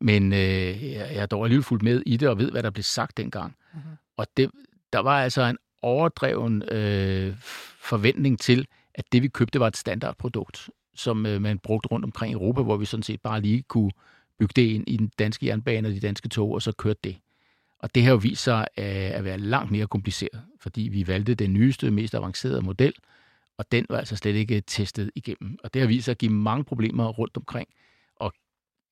Men 0.00 0.32
øh, 0.32 0.38
jeg, 0.38 1.08
jeg 1.12 1.22
er 1.22 1.26
dog 1.26 1.44
alligevel 1.44 1.64
fuldt 1.64 1.82
med 1.82 2.02
i 2.06 2.16
det, 2.16 2.28
og 2.28 2.38
ved, 2.38 2.50
hvad 2.50 2.62
der 2.62 2.70
blev 2.70 2.82
sagt 2.82 3.16
dengang. 3.16 3.56
Mhm. 3.74 3.82
Og 4.16 4.26
det, 4.36 4.50
der 4.92 4.98
var 4.98 5.22
altså 5.22 5.42
en 5.42 5.58
overdreven 5.82 6.62
øh, 6.62 7.34
forventning 7.78 8.40
til, 8.40 8.66
at 8.94 9.04
det 9.12 9.22
vi 9.22 9.28
købte 9.28 9.60
var 9.60 9.66
et 9.66 9.76
standardprodukt, 9.76 10.70
som 10.96 11.26
øh, 11.26 11.42
man 11.42 11.58
brugte 11.58 11.88
rundt 11.88 12.04
omkring 12.04 12.30
i 12.30 12.34
Europa, 12.34 12.62
hvor 12.62 12.76
vi 12.76 12.84
sådan 12.84 13.02
set 13.02 13.20
bare 13.20 13.40
lige 13.40 13.62
kunne 13.62 13.90
bygge 14.38 14.52
det 14.56 14.62
ind 14.62 14.84
i 14.86 14.96
den 14.96 15.10
danske 15.18 15.46
jernbane 15.46 15.88
og 15.88 15.94
de 15.94 16.00
danske 16.00 16.28
tog, 16.28 16.52
og 16.52 16.62
så 16.62 16.72
kørte 16.72 17.00
det. 17.04 17.16
Og 17.78 17.94
det 17.94 18.02
har 18.02 18.10
jo 18.10 18.16
vist 18.16 18.42
sig 18.42 18.66
øh, 18.78 18.84
at 18.86 19.24
være 19.24 19.38
langt 19.38 19.70
mere 19.70 19.86
kompliceret, 19.86 20.42
fordi 20.60 20.82
vi 20.82 21.06
valgte 21.06 21.34
den 21.34 21.52
nyeste, 21.52 21.90
mest 21.90 22.14
avancerede 22.14 22.62
model, 22.62 22.94
og 23.58 23.72
den 23.72 23.86
var 23.90 23.98
altså 23.98 24.16
slet 24.16 24.34
ikke 24.34 24.60
testet 24.60 25.10
igennem. 25.14 25.58
Og 25.64 25.74
det 25.74 25.82
har 25.82 25.88
vist 25.88 26.04
sig 26.04 26.12
at 26.12 26.18
give 26.18 26.32
mange 26.32 26.64
problemer 26.64 27.08
rundt 27.08 27.36
omkring, 27.36 27.68
og 28.16 28.32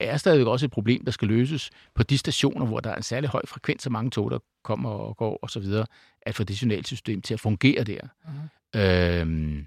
er 0.01 0.17
stadigvæk 0.17 0.47
også 0.47 0.67
et 0.67 0.73
problem, 0.73 1.05
der 1.05 1.13
skal 1.13 1.29
løses 1.29 1.71
på 1.95 2.03
de 2.03 2.19
stationer, 2.19 2.67
hvor 2.67 2.81
der 2.81 2.91
er 2.91 2.97
en 2.97 3.03
særlig 3.03 3.31
høj 3.31 3.43
frekvens 3.47 3.87
af 3.87 3.93
mange 3.93 4.11
tog, 4.11 4.31
der 4.31 4.39
kommer 4.65 4.91
og 4.91 5.17
går 5.17 5.39
og 5.43 5.51
så 5.51 5.61
videre, 5.61 5.87
at 6.23 6.35
få 6.35 6.45
det 6.45 6.59
signalsystem 6.59 7.23
til 7.23 7.35
at 7.35 7.41
fungere 7.41 7.85
der. 7.85 8.01
Mhm. 8.25 8.81
Øhm, 8.81 9.67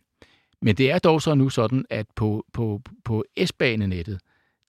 men 0.62 0.76
det 0.76 0.92
er 0.92 1.00
dog 1.00 1.22
så 1.22 1.36
nu 1.36 1.50
sådan, 1.50 1.86
at 1.90 2.06
på, 2.16 2.46
på, 2.54 2.82
på 3.06 3.26
S-banenettet, 3.46 4.20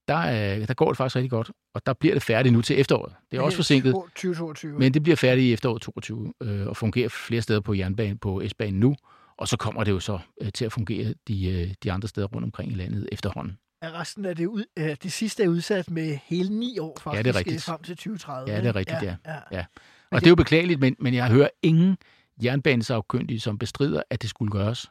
der, 0.09 0.15
er, 0.15 0.67
der 0.67 0.75
går 0.75 0.89
det 0.89 0.97
faktisk 0.97 1.17
rigtig 1.17 1.31
godt, 1.31 1.51
og 1.75 1.87
der 1.87 1.93
bliver 1.93 2.15
det 2.15 2.23
færdigt 2.23 2.53
nu 2.53 2.63
til 2.63 2.81
efteråret. 2.81 3.13
Det 3.31 3.37
er 3.37 3.41
også 3.41 3.57
forsinket, 3.57 3.93
2022. 3.93 4.79
men 4.79 4.95
det 4.95 5.03
bliver 5.03 5.17
færdigt 5.17 5.45
i 5.45 5.53
efteråret 5.53 5.83
22 5.83 6.33
øh, 6.43 6.67
og 6.67 6.77
fungerer 6.77 7.09
flere 7.09 7.43
steder 7.43 7.61
på 7.61 7.75
jernbanen 7.75 8.19
på 8.19 8.43
S-banen 8.49 8.81
nu, 8.81 8.97
og 9.37 9.49
så 9.49 9.57
kommer 9.57 9.85
det 9.85 9.91
jo 9.91 10.01
så 10.01 10.19
øh, 10.41 10.53
til 10.53 10.65
at 10.65 10.73
fungere 10.73 11.15
de, 11.29 11.51
øh, 11.51 11.75
de 11.83 11.93
andre 11.93 12.09
steder 12.09 12.27
rundt 12.27 12.45
omkring 12.45 12.73
i 12.73 12.75
landet 12.75 13.09
efterhånden. 13.13 13.59
er 13.83 14.01
resten 14.01 14.25
af 14.25 14.37
det, 14.37 14.47
ud, 14.47 14.65
øh, 14.79 14.97
det 15.03 15.13
sidste 15.13 15.43
er 15.43 15.49
udsat 15.49 15.91
med 15.91 16.19
hele 16.25 16.59
ni 16.59 16.79
år 16.79 16.99
faktisk, 17.01 17.17
Ja, 17.17 17.23
det 17.23 17.35
er 17.35 17.39
rigtigt. 17.39 17.55
øh, 17.57 17.61
frem 17.61 17.83
til 17.83 17.97
2030. 17.97 18.53
Ja, 18.53 18.61
det 18.61 18.67
er 18.67 18.77
rigtigt, 18.77 19.03
ja. 19.03 19.17
ja. 19.27 19.39
Ja. 19.53 19.65
Og 20.11 20.21
det 20.21 20.27
er 20.27 20.31
jo 20.31 20.35
beklageligt, 20.35 20.81
men, 20.81 20.97
men 20.99 21.15
jeg 21.15 21.29
hører 21.29 21.49
ingen 21.63 21.97
jernbanesagkyndige, 22.45 23.41
som 23.41 23.59
bestrider, 23.59 24.03
at 24.11 24.23
det 24.23 24.31
skulle 24.31 24.53
gøres. 24.53 24.91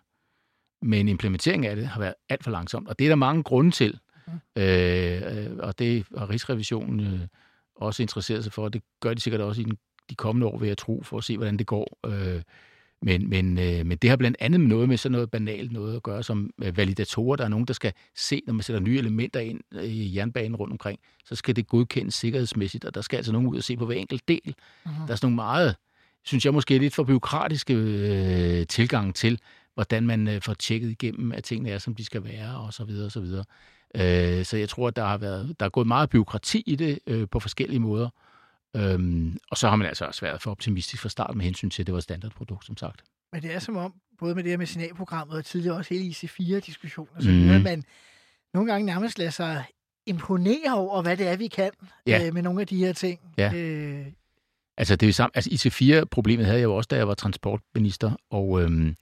Men 0.81 1.07
implementeringen 1.07 1.69
af 1.69 1.75
det 1.75 1.87
har 1.87 1.99
været 1.99 2.13
alt 2.29 2.43
for 2.43 2.51
langsomt, 2.51 2.87
og 2.87 2.99
det 2.99 3.05
er 3.05 3.09
der 3.09 3.15
mange 3.15 3.43
grunde 3.43 3.71
til. 3.71 3.99
Mm. 4.27 4.61
Øh, 4.61 5.45
øh, 5.45 5.57
og 5.59 5.79
det 5.79 6.05
har 6.17 6.29
Rigsrevisionen 6.29 6.99
øh, 6.99 7.19
også 7.75 8.01
interesseret 8.01 8.43
sig 8.43 8.53
for, 8.53 8.63
og 8.63 8.73
det 8.73 8.81
gør 8.99 9.13
de 9.13 9.21
sikkert 9.21 9.41
også 9.41 9.61
i 9.61 9.63
den, 9.63 9.77
de 10.09 10.15
kommende 10.15 10.47
år, 10.47 10.57
vil 10.57 10.67
jeg 10.67 10.77
tro, 10.77 11.01
for 11.03 11.17
at 11.17 11.23
se, 11.23 11.37
hvordan 11.37 11.57
det 11.57 11.67
går. 11.67 11.99
Øh, 12.05 12.41
men, 13.01 13.29
men, 13.29 13.57
øh, 13.59 13.85
men 13.85 13.97
det 13.97 14.09
har 14.09 14.17
blandt 14.17 14.37
andet 14.39 14.59
noget 14.59 14.89
med 14.89 14.97
sådan 14.97 15.11
noget 15.11 15.31
banalt 15.31 15.71
noget 15.71 15.95
at 15.95 16.03
gøre, 16.03 16.23
som 16.23 16.49
øh, 16.63 16.77
validatorer. 16.77 17.35
Der 17.35 17.43
er 17.43 17.47
nogen, 17.47 17.65
der 17.65 17.73
skal 17.73 17.93
se, 18.15 18.41
når 18.47 18.53
man 18.53 18.63
sætter 18.63 18.79
nye 18.79 18.97
elementer 18.97 19.39
ind 19.39 19.61
i 19.83 20.15
jernbanen 20.15 20.55
rundt 20.55 20.71
omkring, 20.71 20.99
så 21.25 21.35
skal 21.35 21.55
det 21.55 21.67
godkendes 21.67 22.13
sikkerhedsmæssigt, 22.13 22.85
og 22.85 22.95
der 22.95 23.01
skal 23.01 23.17
altså 23.17 23.31
nogen 23.31 23.47
ud 23.47 23.57
og 23.57 23.63
se 23.63 23.77
på 23.77 23.85
hver 23.85 23.95
enkelt 23.95 24.27
del. 24.27 24.55
Mhm. 24.85 24.93
Der 24.95 25.11
er 25.11 25.15
sådan 25.15 25.25
nogle 25.25 25.35
meget, 25.35 25.75
synes 26.25 26.45
jeg 26.45 26.53
måske 26.53 26.77
lidt 26.77 26.95
for 26.95 27.03
byråkratiske 27.03 27.73
øh, 27.73 28.67
tilgang 28.67 29.15
til, 29.15 29.39
hvordan 29.77 30.07
man 30.07 30.27
øh, 30.27 30.41
får 30.41 30.53
tjekket 30.53 30.89
igennem, 30.89 31.31
at 31.31 31.43
tingene 31.43 31.69
er, 31.69 31.77
som 31.77 31.95
de 31.95 32.05
skal 32.05 32.23
være, 32.23 32.57
og 32.57 32.73
så 32.73 32.83
videre, 32.83 33.05
og 33.05 33.11
så 33.11 33.19
videre. 33.19 33.45
Øh, 33.95 34.45
så 34.45 34.57
jeg 34.57 34.69
tror, 34.69 34.87
at 34.87 34.95
der 34.95 35.05
har, 35.05 35.17
været, 35.17 35.55
der 35.59 35.65
er 35.65 35.69
gået 35.69 35.87
meget 35.87 36.09
byråkrati 36.09 36.63
i 36.65 36.75
det 36.75 36.99
øh, 37.07 37.27
på 37.31 37.39
forskellige 37.39 37.79
måder. 37.79 38.09
Øhm, 38.75 39.37
og 39.51 39.57
så 39.57 39.69
har 39.69 39.75
man 39.75 39.87
altså 39.87 40.05
også 40.05 40.21
været 40.21 40.41
for 40.41 40.51
optimistisk 40.51 41.01
fra 41.01 41.09
start 41.09 41.35
med 41.35 41.45
hensyn 41.45 41.69
til, 41.69 41.83
at 41.83 41.87
det 41.87 41.93
var 41.93 41.97
et 41.97 42.03
standardprodukt, 42.03 42.65
som 42.65 42.77
sagt. 42.77 43.03
Men 43.33 43.41
det 43.41 43.55
er 43.55 43.59
som 43.59 43.77
om, 43.77 43.93
både 44.19 44.35
med 44.35 44.43
det 44.43 44.49
her 44.51 44.57
med 44.57 44.65
signalprogrammet 44.65 45.37
og 45.37 45.45
tidligere 45.45 45.75
også 45.75 45.93
hele 45.93 46.09
IC4-diskussionen, 46.09 47.21
så 47.21 47.29
mm. 47.29 47.63
man 47.63 47.83
nogle 48.53 48.71
gange 48.71 48.85
nærmest 48.85 49.17
lader 49.17 49.31
sig 49.31 49.63
imponere 50.05 50.73
over, 50.75 51.01
hvad 51.01 51.17
det 51.17 51.27
er, 51.27 51.35
vi 51.37 51.47
kan 51.47 51.71
Ja. 52.07 52.27
øh, 52.27 52.33
med 52.33 52.41
nogle 52.41 52.61
af 52.61 52.67
de 52.67 52.77
her 52.77 52.93
ting. 52.93 53.19
Ja. 53.37 53.53
Øh, 53.53 54.05
Altså, 54.77 54.95
det 54.95 55.05
er 55.05 55.07
jo 55.07 55.13
samme, 55.13 55.31
altså 55.35 55.49
IC4-problemet 55.49 56.45
havde 56.45 56.59
jeg 56.59 56.63
jo 56.63 56.75
også, 56.75 56.87
da 56.87 56.95
jeg 56.95 57.07
var 57.07 57.13
transportminister, 57.13 58.11
og, 58.29 58.61
øhm, 58.61 58.95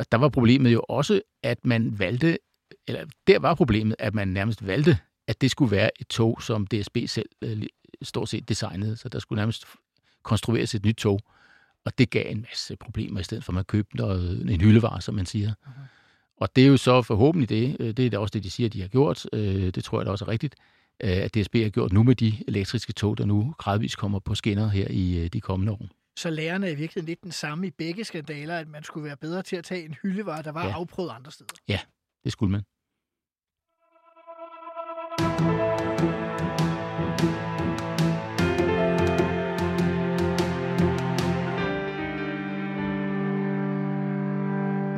og 0.00 0.06
der 0.12 0.18
var 0.18 0.28
problemet 0.28 0.72
jo 0.72 0.80
også, 0.88 1.20
at 1.42 1.58
man 1.64 1.98
valgte, 1.98 2.38
eller 2.88 3.04
der 3.26 3.38
var 3.38 3.54
problemet, 3.54 3.96
at 3.98 4.14
man 4.14 4.28
nærmest 4.28 4.66
valgte, 4.66 4.98
at 5.28 5.40
det 5.40 5.50
skulle 5.50 5.70
være 5.70 5.90
et 6.00 6.06
tog, 6.06 6.42
som 6.42 6.66
DSB 6.66 6.96
selv 7.06 7.28
øh, 7.42 7.62
stort 8.02 8.28
set 8.28 8.48
designede, 8.48 8.96
så 8.96 9.08
der 9.08 9.18
skulle 9.18 9.36
nærmest 9.36 9.64
konstrueres 10.22 10.74
et 10.74 10.84
nyt 10.84 10.96
tog, 10.96 11.20
og 11.84 11.98
det 11.98 12.10
gav 12.10 12.30
en 12.30 12.46
masse 12.50 12.76
problemer, 12.76 13.20
i 13.20 13.22
stedet 13.22 13.44
for 13.44 13.50
at 13.50 13.54
man 13.54 13.64
købte 13.64 13.96
noget, 13.96 14.50
en 14.50 14.60
hyldevare, 14.60 15.00
som 15.00 15.14
man 15.14 15.26
siger. 15.26 15.52
Mhm. 15.66 15.74
Og 16.36 16.56
det 16.56 16.64
er 16.64 16.68
jo 16.68 16.76
så 16.76 17.02
forhåbentlig 17.02 17.48
det, 17.48 17.76
øh, 17.80 17.96
det 17.96 18.06
er 18.06 18.10
da 18.10 18.18
også 18.18 18.32
det, 18.32 18.44
de 18.44 18.50
siger, 18.50 18.68
de 18.68 18.80
har 18.80 18.88
gjort, 18.88 19.26
øh, 19.32 19.74
det 19.74 19.84
tror 19.84 20.00
jeg 20.00 20.06
da 20.06 20.10
også 20.10 20.24
er 20.24 20.28
rigtigt, 20.28 20.54
øh, 21.02 21.10
at 21.10 21.34
DSB 21.34 21.54
har 21.54 21.68
gjort 21.68 21.92
nu 21.92 22.02
med 22.02 22.14
de 22.14 22.32
elektriske 22.48 22.92
tog, 22.92 23.18
der 23.18 23.24
nu 23.24 23.54
gradvist 23.58 23.98
kommer 23.98 24.18
på 24.18 24.34
skinner 24.34 24.68
her 24.68 24.86
i 24.90 25.28
de 25.28 25.40
kommende 25.40 25.72
år. 25.72 25.88
Så 26.16 26.30
lærerne 26.30 26.66
er 26.66 26.70
i 26.70 26.74
virkeligheden 26.74 27.06
lidt 27.06 27.22
den 27.22 27.32
samme 27.32 27.66
i 27.66 27.70
begge 27.70 28.04
skandaler, 28.04 28.58
at 28.58 28.68
man 28.68 28.84
skulle 28.84 29.04
være 29.04 29.16
bedre 29.16 29.42
til 29.42 29.56
at 29.56 29.64
tage 29.64 29.84
en 29.84 29.96
hyldevare, 30.02 30.42
der 30.42 30.52
var 30.52 30.62
Ja. 30.62 30.68
ja. 30.68 30.74
afprøvet 30.74 31.10
andre 31.10 31.32
steder. 31.32 31.78
Det 32.24 32.32
skulle 32.32 32.52
man. 32.52 32.62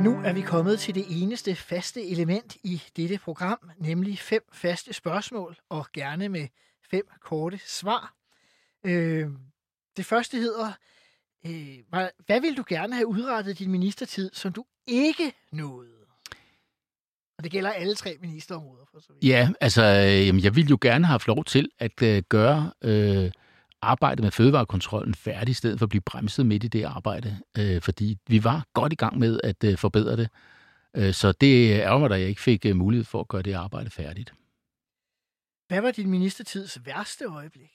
nu 0.04 0.20
er 0.24 0.32
vi 0.32 0.40
kommet 0.40 0.80
til 0.80 0.94
det 0.94 1.04
eneste 1.22 1.54
faste 1.54 2.06
element 2.08 2.56
i 2.62 2.82
dette 2.96 3.18
program, 3.18 3.70
nemlig 3.78 4.18
fem 4.18 4.42
faste 4.52 4.92
spørgsmål, 4.92 5.56
og 5.68 5.86
gerne 5.92 6.28
med 6.28 6.48
fem 6.90 7.08
korte 7.20 7.60
svar. 7.66 8.14
Øh, 8.84 9.26
det 9.96 10.06
første 10.06 10.36
hedder, 10.36 10.72
øh, 11.46 11.78
hvad, 12.26 12.40
vil 12.40 12.56
du 12.56 12.64
gerne 12.68 12.94
have 12.94 13.06
udrettet 13.06 13.58
din 13.58 13.70
ministertid, 13.70 14.30
som 14.32 14.52
du 14.52 14.64
ikke 14.86 15.32
nåede? 15.52 15.98
Og 17.38 17.44
det 17.44 17.52
gælder 17.52 17.70
alle 17.70 17.94
tre 17.94 18.16
ministerområder. 18.20 18.84
For 18.92 19.00
så 19.00 19.12
vidt. 19.12 19.24
Ja, 19.24 19.50
altså, 19.60 19.82
øh, 19.82 20.26
jamen, 20.26 20.42
jeg 20.42 20.56
ville 20.56 20.68
jo 20.70 20.78
gerne 20.80 21.04
have 21.04 21.12
haft 21.12 21.26
lov 21.26 21.44
til 21.44 21.70
at 21.78 22.02
øh, 22.02 22.22
gøre 22.28 22.72
øh, 22.84 23.30
arbejdet 23.82 24.22
med 24.22 24.30
fødevarekontrollen 24.30 25.14
færdigt, 25.14 25.50
i 25.50 25.52
stedet 25.52 25.78
for 25.78 25.86
at 25.86 25.90
blive 25.90 26.00
bremset 26.00 26.46
midt 26.46 26.64
i 26.64 26.68
det 26.68 26.84
arbejde, 26.84 27.38
øh, 27.58 27.82
fordi 27.82 28.18
vi 28.26 28.44
var 28.44 28.66
godt 28.72 28.92
i 28.92 28.96
gang 28.96 29.18
med 29.18 29.40
at 29.44 29.64
øh, 29.64 29.78
forbedre 29.78 30.16
det. 30.16 30.28
Øh, 30.96 31.14
så 31.14 31.32
det 31.32 31.70
ærger 31.70 31.98
mig, 31.98 32.10
at 32.10 32.20
jeg 32.20 32.28
ikke 32.28 32.40
fik 32.40 32.66
øh, 32.66 32.76
mulighed 32.76 33.04
for 33.04 33.20
at 33.20 33.28
gøre 33.28 33.42
det 33.42 33.52
arbejde 33.52 33.90
færdigt. 33.90 34.34
Hvad 35.68 35.80
var 35.80 35.90
din 35.90 36.10
ministertids 36.10 36.86
værste 36.86 37.24
øjeblik? 37.24 37.70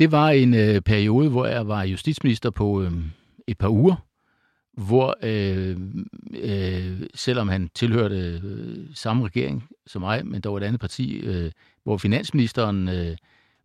Det 0.00 0.12
var 0.12 0.30
en 0.30 0.54
øh, 0.54 0.80
periode, 0.80 1.30
hvor 1.30 1.46
jeg 1.46 1.68
var 1.68 1.82
justitsminister 1.82 2.50
på 2.50 2.82
øh, 2.82 2.92
et 3.46 3.58
par 3.58 3.68
uger, 3.68 4.06
hvor 4.72 5.16
øh, 5.22 5.76
øh, 6.42 7.02
selvom 7.14 7.48
han 7.48 7.70
tilhørte 7.74 8.16
øh, 8.16 8.86
samme 8.94 9.26
regering 9.26 9.68
som 9.86 10.02
mig, 10.02 10.26
men 10.26 10.40
dog 10.40 10.56
et 10.56 10.62
andet 10.62 10.80
parti, 10.80 11.16
øh, 11.16 11.50
hvor 11.84 11.96
finansministeren 11.96 12.88
øh, 12.88 13.16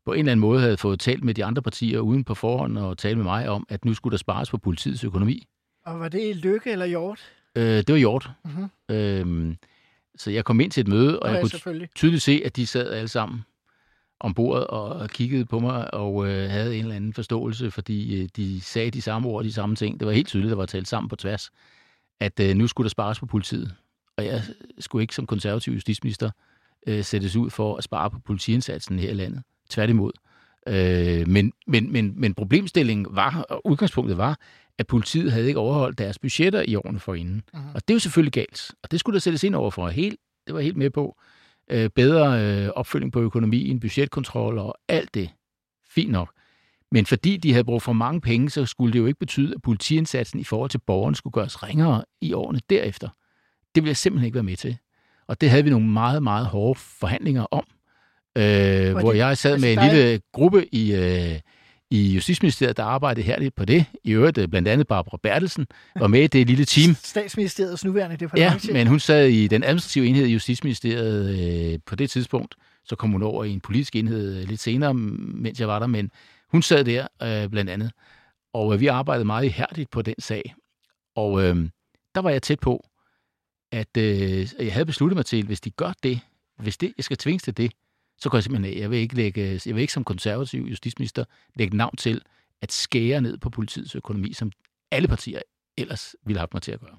på 0.05 0.13
en 0.13 0.19
eller 0.19 0.31
anden 0.31 0.39
måde 0.39 0.61
havde 0.61 0.77
fået 0.77 0.99
talt 0.99 1.23
med 1.23 1.33
de 1.33 1.45
andre 1.45 1.61
partier 1.61 1.99
uden 1.99 2.23
på 2.23 2.33
forhånd 2.33 2.77
og 2.77 2.97
talt 2.97 3.17
med 3.17 3.23
mig 3.23 3.49
om, 3.49 3.65
at 3.69 3.85
nu 3.85 3.93
skulle 3.93 4.11
der 4.11 4.17
spares 4.17 4.49
på 4.49 4.57
politiets 4.57 5.03
økonomi. 5.03 5.47
Og 5.85 5.99
var 5.99 6.09
det 6.09 6.35
Lykke 6.35 6.71
eller 6.71 6.85
Hjort? 6.85 7.19
Øh, 7.55 7.63
det 7.63 7.89
var 7.89 7.97
Hjort. 7.97 8.29
Mm-hmm. 8.45 8.95
Øh, 8.95 9.55
så 10.17 10.31
jeg 10.31 10.45
kom 10.45 10.59
ind 10.59 10.71
til 10.71 10.81
et 10.81 10.87
møde, 10.87 11.19
og 11.19 11.29
Nå 11.29 11.35
jeg 11.35 11.53
ja, 11.53 11.59
kunne 11.59 11.87
tydeligt 11.95 12.23
se, 12.23 12.41
at 12.45 12.55
de 12.55 12.67
sad 12.67 12.91
alle 12.91 13.07
sammen 13.07 13.41
om 14.25 14.33
bordet 14.33 14.67
og 14.67 15.09
kiggede 15.09 15.45
på 15.45 15.59
mig 15.59 15.93
og 15.93 16.27
øh, 16.27 16.49
havde 16.49 16.75
en 16.75 16.81
eller 16.81 16.95
anden 16.95 17.13
forståelse, 17.13 17.71
fordi 17.71 18.21
øh, 18.21 18.29
de 18.35 18.61
sagde 18.61 18.91
de 18.91 19.01
samme 19.01 19.29
ord, 19.29 19.43
de 19.43 19.53
samme 19.53 19.75
ting. 19.75 19.99
Det 19.99 20.07
var 20.07 20.13
helt 20.13 20.27
tydeligt, 20.27 20.49
der 20.49 20.55
var 20.55 20.65
talt 20.65 20.87
sammen 20.87 21.09
på 21.09 21.15
tværs, 21.15 21.49
at 22.19 22.39
øh, 22.39 22.55
nu 22.55 22.67
skulle 22.67 22.85
der 22.85 22.89
spares 22.89 23.19
på 23.19 23.25
politiet. 23.25 23.75
Og 24.17 24.25
jeg 24.25 24.41
skulle 24.79 25.03
ikke 25.03 25.15
som 25.15 25.25
konservativ 25.25 25.73
justitsminister 25.73 26.29
øh, 26.87 27.03
sættes 27.03 27.35
ud 27.35 27.49
for 27.49 27.77
at 27.77 27.83
spare 27.83 28.09
på 28.09 28.19
politiindsatsen 28.19 28.99
her 28.99 29.09
i 29.09 29.13
landet. 29.13 29.43
Tværtimod. 29.69 30.11
Øh, 30.67 31.27
men, 31.27 31.53
men, 31.67 31.91
men, 31.91 32.13
men 32.17 32.33
problemstillingen 32.33 33.07
var, 33.09 33.45
og 33.49 33.61
udgangspunktet 33.67 34.17
var, 34.17 34.39
at 34.77 34.87
politiet 34.87 35.31
havde 35.31 35.47
ikke 35.47 35.59
overholdt 35.59 35.97
deres 35.97 36.19
budgetter 36.19 36.61
i 36.61 36.75
årene 36.75 36.99
forinden. 36.99 37.43
Mhm. 37.53 37.63
Og 37.73 37.87
det 37.87 37.93
er 37.93 37.95
jo 37.95 37.99
selvfølgelig 37.99 38.33
galt. 38.33 38.71
Og 38.83 38.91
det 38.91 38.99
skulle 38.99 39.13
der 39.13 39.19
sættes 39.19 39.43
ind 39.43 39.55
over 39.55 39.71
for. 39.71 39.87
Helt, 39.87 40.19
det 40.47 40.55
var 40.55 40.61
helt 40.61 40.77
med 40.77 40.89
på. 40.89 41.17
Øh, 41.71 41.89
bedre 41.95 42.41
øh, 42.63 42.69
opfølging 42.69 43.11
på 43.11 43.21
økonomien, 43.21 43.79
budgetkontrol 43.79 44.57
og 44.57 44.75
alt 44.87 45.13
det. 45.13 45.29
Fint 45.89 46.11
nok. 46.11 46.31
Men 46.91 47.05
fordi 47.05 47.37
de 47.37 47.51
havde 47.51 47.63
brugt 47.63 47.83
for 47.83 47.93
mange 47.93 48.21
penge, 48.21 48.49
så 48.49 48.65
skulle 48.65 48.93
det 48.93 48.99
jo 48.99 49.05
ikke 49.05 49.19
betyde, 49.19 49.53
at 49.55 49.61
politiindsatsen 49.61 50.39
i 50.39 50.43
forhold 50.43 50.69
til 50.69 50.77
borgerne 50.87 51.15
skulle 51.15 51.31
gøres 51.31 51.63
ringere 51.63 52.03
i 52.21 52.33
årene 52.33 52.59
derefter. 52.69 53.09
Det 53.75 53.83
ville 53.83 53.89
jeg 53.89 53.97
simpelthen 53.97 54.25
ikke 54.25 54.35
være 54.35 54.43
med 54.43 54.55
til. 54.55 54.77
Og 55.27 55.41
det 55.41 55.49
havde 55.49 55.63
vi 55.63 55.69
nogle 55.69 55.87
meget, 55.87 56.23
meget 56.23 56.45
hårde 56.45 56.79
forhandlinger 56.79 57.43
om, 57.51 57.63
øh, 58.37 58.91
hvor 58.91 59.11
det- 59.11 59.17
jeg 59.17 59.37
sad 59.37 59.51
altså, 59.53 59.65
med 59.67 59.71
en 59.73 59.77
der 59.77 59.83
er- 59.83 59.93
lille 59.93 60.21
gruppe 60.33 60.75
i, 60.75 60.93
øh, 60.95 61.39
i 61.91 62.13
Justitsministeriet, 62.13 62.77
der 62.77 62.83
arbejdede 62.83 63.25
her 63.25 63.49
på 63.55 63.65
det. 63.65 63.85
I 64.03 64.11
øvrigt 64.11 64.37
øh, 64.37 64.47
blandt 64.47 64.67
andet 64.67 64.87
Barbara 64.87 65.17
Bertelsen 65.23 65.67
var 65.99 66.07
med 66.07 66.21
i 66.23 66.27
det 66.27 66.47
lille 66.47 66.65
team. 66.65 66.95
Statsministeriets 67.03 67.85
nuværende 67.85 68.17
Ja, 68.21 68.25
departement. 68.25 68.73
men 68.73 68.87
hun 68.87 68.99
sad 68.99 69.27
i 69.27 69.47
den 69.47 69.63
administrative 69.63 70.07
enhed 70.07 70.25
i 70.25 70.33
Justitsministeriet 70.33 71.73
øh, 71.73 71.79
på 71.85 71.95
det 71.95 72.09
tidspunkt. 72.09 72.55
Så 72.83 72.95
kom 72.95 73.11
hun 73.11 73.23
over 73.23 73.43
i 73.43 73.49
en 73.49 73.59
politisk 73.61 73.95
enhed 73.95 74.41
øh, 74.41 74.47
lidt 74.49 74.59
senere, 74.61 74.93
mens 74.93 75.59
jeg 75.59 75.67
var 75.67 75.79
der, 75.79 75.87
men 75.87 76.11
hun 76.51 76.61
sad 76.61 76.83
der 76.85 77.07
øh, 77.23 77.49
blandt 77.49 77.71
andet. 77.71 77.91
Og 78.53 78.73
øh, 78.73 78.79
vi 78.79 78.87
arbejdede 78.87 79.25
meget 79.25 79.45
ihærdigt 79.45 79.91
på 79.91 80.01
den 80.01 80.15
sag. 80.19 80.55
Og 81.15 81.43
øh, 81.43 81.69
der 82.15 82.21
var 82.21 82.29
jeg 82.29 82.41
tæt 82.41 82.59
på, 82.59 82.85
at 83.71 83.97
øh, 83.97 84.47
jeg 84.59 84.73
havde 84.73 84.85
besluttet 84.85 85.15
mig 85.15 85.25
til, 85.25 85.45
hvis 85.45 85.61
de 85.61 85.69
gør 85.71 85.93
det, 86.03 86.19
hvis 86.59 86.77
det, 86.77 86.93
jeg 86.97 87.05
skal 87.05 87.17
tvinges 87.17 87.43
til 87.43 87.57
det, 87.57 87.71
så 88.17 88.29
går 88.29 88.37
jeg 88.37 88.43
simpelthen 88.43 88.73
af. 88.77 88.79
Jeg 88.81 88.89
vil 88.91 88.99
ikke, 88.99 89.15
lægge, 89.15 89.61
jeg 89.65 89.75
vil 89.75 89.81
ikke 89.81 89.93
som 89.93 90.03
konservativ 90.03 90.61
justitsminister 90.63 91.25
lægge 91.55 91.77
navn 91.77 91.95
til 91.95 92.21
at 92.61 92.71
skære 92.71 93.21
ned 93.21 93.37
på 93.37 93.49
politiets 93.49 93.95
økonomi, 93.95 94.33
som 94.33 94.51
alle 94.91 95.07
partier 95.07 95.39
ellers 95.77 96.15
ville 96.25 96.37
have 96.37 96.41
haft 96.41 96.53
mig 96.53 96.61
til 96.61 96.71
at 96.71 96.79
gøre. 96.79 96.97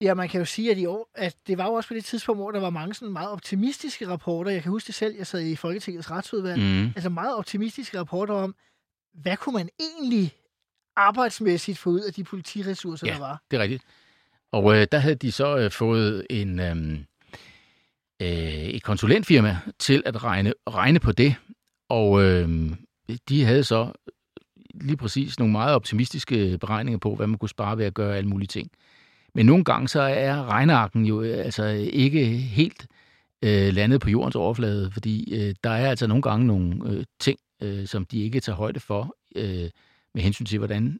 Ja, 0.00 0.14
man 0.14 0.28
kan 0.28 0.38
jo 0.38 0.44
sige, 0.44 0.70
at, 0.70 0.78
i 0.78 0.86
år, 0.86 1.10
at 1.14 1.36
det 1.46 1.58
var 1.58 1.64
jo 1.66 1.72
også 1.72 1.88
på 1.88 1.94
det 1.94 2.04
tidspunkt, 2.04 2.40
hvor 2.40 2.50
der 2.50 2.60
var 2.60 2.70
mange 2.70 2.94
sådan 2.94 3.12
meget 3.12 3.30
optimistiske 3.30 4.08
rapporter. 4.08 4.50
Jeg 4.50 4.62
kan 4.62 4.70
huske 4.70 4.86
det 4.86 4.94
selv, 4.94 5.16
jeg 5.16 5.26
sad 5.26 5.40
i 5.40 5.56
Folketingets 5.56 6.10
retsudvalg. 6.10 6.62
Mm. 6.62 6.84
Altså 6.86 7.08
meget 7.08 7.36
optimistiske 7.36 7.98
rapporter 7.98 8.34
om, 8.34 8.54
hvad 9.14 9.36
kunne 9.36 9.52
man 9.52 9.68
egentlig 9.80 10.32
arbejdsmæssigt 10.96 11.78
få 11.78 11.90
ud 11.90 12.00
af 12.00 12.12
de 12.12 12.24
politiressourcer, 12.24 13.06
Ja. 13.06 13.12
der 13.12 13.18
var. 13.20 13.42
det 13.50 13.56
er 13.56 13.62
rigtigt. 13.62 13.82
Og 14.52 14.76
øh, 14.76 14.86
der 14.92 14.98
havde 14.98 15.14
de 15.14 15.32
så 15.32 15.56
øh, 15.58 15.70
fået 15.70 16.26
en, 16.30 16.60
øh, 16.60 16.98
øh, 18.22 18.28
et 18.28 18.82
konsulentfirma 18.82 19.58
til 19.78 20.02
at 20.06 20.24
regne, 20.24 20.52
regne 20.68 21.00
på 21.00 21.12
det. 21.12 21.34
Og 21.88 22.24
øh, 22.24 22.70
de 23.28 23.44
havde 23.44 23.64
så 23.64 23.92
lige 24.74 24.96
præcis 24.96 25.38
nogle 25.38 25.52
meget 25.52 25.74
optimistiske 25.74 26.58
beregninger 26.58 26.98
på, 26.98 27.14
hvad 27.14 27.26
man 27.26 27.38
kunne 27.38 27.48
spare 27.48 27.78
ved 27.78 27.84
at 27.84 27.94
gøre 27.94 28.16
alle 28.16 28.28
mulige 28.28 28.46
ting. 28.46 28.70
Men 29.34 29.46
nogle 29.46 29.64
gange 29.64 29.88
så 29.88 30.00
er 30.00 30.44
regnearken 30.44 31.06
jo 31.06 31.22
øh, 31.22 31.44
altså 31.44 31.64
ikke 31.92 32.26
helt 32.26 32.86
øh, 33.42 33.74
landet 33.74 34.00
på 34.00 34.10
jordens 34.10 34.36
overflade, 34.36 34.90
fordi 34.90 35.34
øh, 35.34 35.54
der 35.64 35.70
er 35.70 35.90
altså 35.90 36.06
nogle 36.06 36.22
gange 36.22 36.46
nogle 36.46 36.90
øh, 36.90 37.04
ting, 37.20 37.38
øh, 37.62 37.86
som 37.86 38.04
de 38.04 38.22
ikke 38.22 38.40
tager 38.40 38.56
højde 38.56 38.80
for 38.80 39.16
øh, 39.36 39.70
med 40.14 40.22
hensyn 40.22 40.46
til, 40.46 40.58
hvordan 40.58 40.98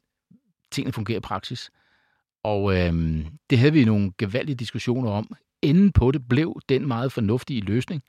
tingene 0.73 0.93
fungerer 0.93 1.19
i 1.19 1.21
praksis. 1.21 1.71
Og 2.45 2.77
øh, 2.77 3.25
det 3.51 3.59
havde 3.59 3.73
vi 3.73 3.85
nogle 3.85 4.13
gevaldige 4.19 4.57
diskussioner 4.57 5.11
om 5.11 5.37
enden 5.67 5.93
på 5.93 6.11
det 6.11 6.29
blev 6.29 6.61
den 6.69 6.89
meget 6.89 7.13
fornuftige 7.13 7.61
løsning, 7.61 8.03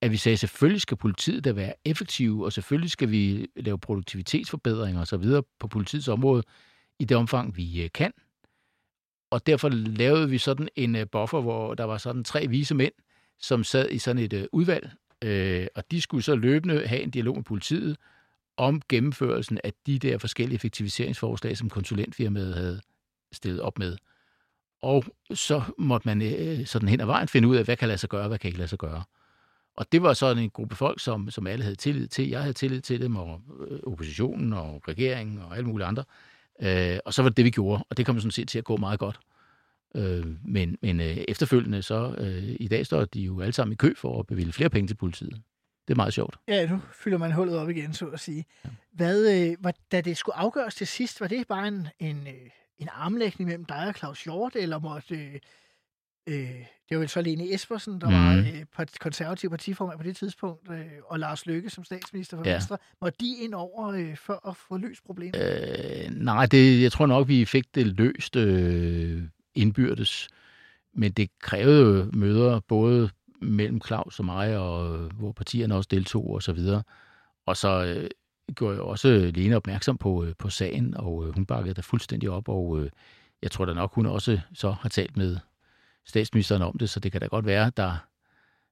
at 0.00 0.10
vi 0.10 0.16
sagde, 0.16 0.36
selvfølgelig 0.36 0.80
skal 0.80 0.96
politiet 0.96 1.44
da 1.44 1.52
være 1.52 1.74
effektive, 1.84 2.44
og 2.44 2.52
selvfølgelig 2.52 2.90
skal 2.90 3.10
vi 3.10 3.46
lave 3.56 3.78
produktivitetsforbedringer 3.78 5.00
osv. 5.00 5.24
på 5.58 5.68
politiets 5.68 6.08
område 6.08 6.42
i 6.98 7.04
det 7.04 7.16
omfang, 7.16 7.56
vi 7.56 7.82
øh, 7.82 7.90
kan. 7.94 8.12
Og 9.30 9.46
derfor 9.46 9.68
lavede 9.68 10.30
vi 10.30 10.38
sådan 10.38 10.68
en 10.76 10.96
øh, 10.96 11.06
buffer, 11.12 11.40
hvor 11.40 11.74
der 11.74 11.84
var 11.84 11.98
sådan 11.98 12.24
tre 12.24 12.46
vise 12.48 12.74
mænd, 12.74 12.92
som 13.38 13.64
sad 13.64 13.90
i 13.90 13.98
sådan 13.98 14.22
et 14.22 14.32
øh, 14.32 14.46
udvalg, 14.52 14.90
øh, 15.24 15.66
og 15.74 15.90
de 15.90 16.00
skulle 16.00 16.22
så 16.22 16.34
løbende 16.34 16.86
have 16.86 17.02
en 17.02 17.10
dialog 17.10 17.36
med 17.36 17.44
politiet 17.44 17.96
om 18.56 18.82
gennemførelsen 18.88 19.58
af 19.64 19.72
de 19.86 19.98
der 19.98 20.18
forskellige 20.18 20.54
effektiviseringsforslag, 20.54 21.56
som 21.56 21.70
konsulentfirmaet 21.70 22.54
havde 22.54 22.80
stillet 23.32 23.60
op 23.60 23.78
med. 23.78 23.96
Og 24.86 25.04
så 25.34 25.62
måtte 25.78 26.08
man 26.08 26.22
øh, 26.22 26.66
sådan 26.66 26.88
hen 26.88 27.00
ad 27.00 27.06
vejen 27.06 27.28
finde 27.28 27.48
ud 27.48 27.56
af, 27.56 27.64
hvad 27.64 27.76
kan 27.76 27.88
lade 27.88 27.98
sig 27.98 28.08
gøre, 28.08 28.28
hvad 28.28 28.38
kan 28.38 28.48
ikke 28.48 28.58
lade 28.58 28.68
sig 28.68 28.78
gøre. 28.78 29.02
Og 29.76 29.92
det 29.92 30.02
var 30.02 30.12
sådan 30.12 30.42
en 30.42 30.50
gruppe 30.50 30.76
folk, 30.76 31.00
som, 31.00 31.30
som 31.30 31.46
alle 31.46 31.62
havde 31.62 31.76
tillid 31.76 32.08
til. 32.08 32.28
Jeg 32.28 32.40
havde 32.40 32.52
tillid 32.52 32.80
til 32.80 33.00
dem, 33.00 33.16
og 33.16 33.40
øh, 33.68 33.78
oppositionen, 33.86 34.52
og 34.52 34.82
regeringen, 34.88 35.38
og 35.38 35.56
alle 35.56 35.68
mulige 35.68 35.86
andre. 35.86 36.04
Øh, 36.62 36.98
og 37.04 37.14
så 37.14 37.22
var 37.22 37.28
det 37.28 37.36
det, 37.36 37.44
vi 37.44 37.50
gjorde, 37.50 37.84
og 37.90 37.96
det 37.96 38.06
kom 38.06 38.20
sådan 38.20 38.30
set 38.30 38.48
til 38.48 38.58
at 38.58 38.64
gå 38.64 38.76
meget 38.76 38.98
godt. 38.98 39.20
Øh, 39.94 40.26
men 40.44 40.78
men 40.82 41.00
øh, 41.00 41.16
efterfølgende, 41.28 41.82
så 41.82 42.14
øh, 42.18 42.56
i 42.60 42.68
dag 42.68 42.86
står 42.86 43.04
de 43.04 43.20
jo 43.20 43.40
alle 43.40 43.52
sammen 43.52 43.72
i 43.72 43.76
kø 43.76 43.94
for 43.96 44.20
at 44.20 44.26
bevilge 44.26 44.52
flere 44.52 44.70
penge 44.70 44.88
til 44.88 44.94
politiet. 44.94 45.42
Det 45.88 45.94
er 45.94 45.96
meget 45.96 46.14
sjovt. 46.14 46.36
Ja, 46.48 46.66
nu 46.66 46.80
fylder 46.92 47.18
man 47.18 47.32
hullet 47.32 47.58
op 47.58 47.70
igen, 47.70 47.94
så 47.94 48.06
at 48.06 48.20
sige. 48.20 48.44
Hvad, 48.92 49.48
øh, 49.50 49.56
var, 49.60 49.74
da 49.92 50.00
det 50.00 50.16
skulle 50.16 50.36
afgøres 50.36 50.74
til 50.74 50.86
sidst, 50.86 51.20
var 51.20 51.28
det 51.28 51.48
bare 51.48 51.68
en, 51.68 51.88
en, 51.98 52.26
øh, 52.26 52.50
en 52.78 52.88
armlægning 52.92 53.48
mellem 53.48 53.64
dig 53.64 53.88
og 53.88 53.94
Claus 53.94 54.24
Hjort, 54.24 54.56
eller 54.56 54.78
måtte... 54.78 55.14
Øh, 55.14 55.34
øh, 56.26 56.50
det 56.88 56.96
var 56.96 56.98
vel 56.98 57.08
så 57.08 57.22
Lene 57.22 57.54
Espersen, 57.54 58.00
der 58.00 58.08
mm. 58.08 58.14
var 58.14 58.36
Mhm. 58.36 58.46
øh, 58.80 58.86
konservativ 59.00 59.50
partiformand 59.50 59.98
på 59.98 60.02
det 60.04 60.16
tidspunkt, 60.16 60.70
øh, 60.70 60.84
og 61.04 61.18
Lars 61.18 61.46
Løkke 61.46 61.70
som 61.70 61.84
statsminister 61.84 62.36
for 62.36 62.44
Ja. 62.44 62.52
Venstre. 62.52 62.78
Måtte 63.00 63.16
de 63.20 63.36
ind 63.44 63.54
over 63.54 63.88
øh, 63.88 64.16
for 64.16 64.48
at 64.48 64.56
få 64.56 64.76
løst 64.76 65.04
problemet? 65.06 65.36
Øh, 65.36 66.10
nej, 66.10 66.46
det, 66.46 66.82
jeg 66.82 66.92
tror 66.92 67.06
nok, 67.06 67.28
vi 67.28 67.44
fik 67.44 67.74
det 67.74 67.86
løst 67.86 68.36
øh, 68.36 69.22
indbyrdes. 69.54 70.28
Men 70.94 71.12
det 71.12 71.30
krævede 71.40 72.10
møder 72.12 72.60
både 72.60 73.10
mellem 73.40 73.80
Claus 73.86 74.18
og 74.18 74.24
mig, 74.24 74.56
og 74.58 74.94
øh, 74.98 75.12
hvor 75.12 75.32
partierne 75.32 75.74
også 75.74 75.88
deltog 75.90 76.30
og 76.30 76.42
så 76.42 76.52
videre. 76.52 76.82
Og 77.46 77.56
så 77.56 77.84
øh, 77.84 78.10
gjorde 78.54 78.74
jeg 78.74 78.82
også 78.82 79.30
Lene 79.34 79.56
opmærksom 79.56 79.98
på, 79.98 80.24
øh, 80.24 80.34
på 80.38 80.50
sagen, 80.50 80.96
og 80.96 81.26
øh, 81.26 81.34
hun 81.34 81.46
bakkede 81.46 81.74
der 81.74 81.82
fuldstændig 81.82 82.30
op, 82.30 82.48
og 82.48 82.80
øh, 82.80 82.90
jeg 83.42 83.50
tror 83.50 83.64
da 83.64 83.74
nok, 83.74 83.94
hun 83.94 84.06
også 84.06 84.40
så 84.54 84.70
har 84.70 84.88
talt 84.88 85.16
med 85.16 85.36
statsministeren 86.04 86.62
om 86.62 86.78
det, 86.78 86.90
så 86.90 87.00
det 87.00 87.12
kan 87.12 87.20
da 87.20 87.26
godt 87.26 87.46
være, 87.46 87.72
der 87.76 88.08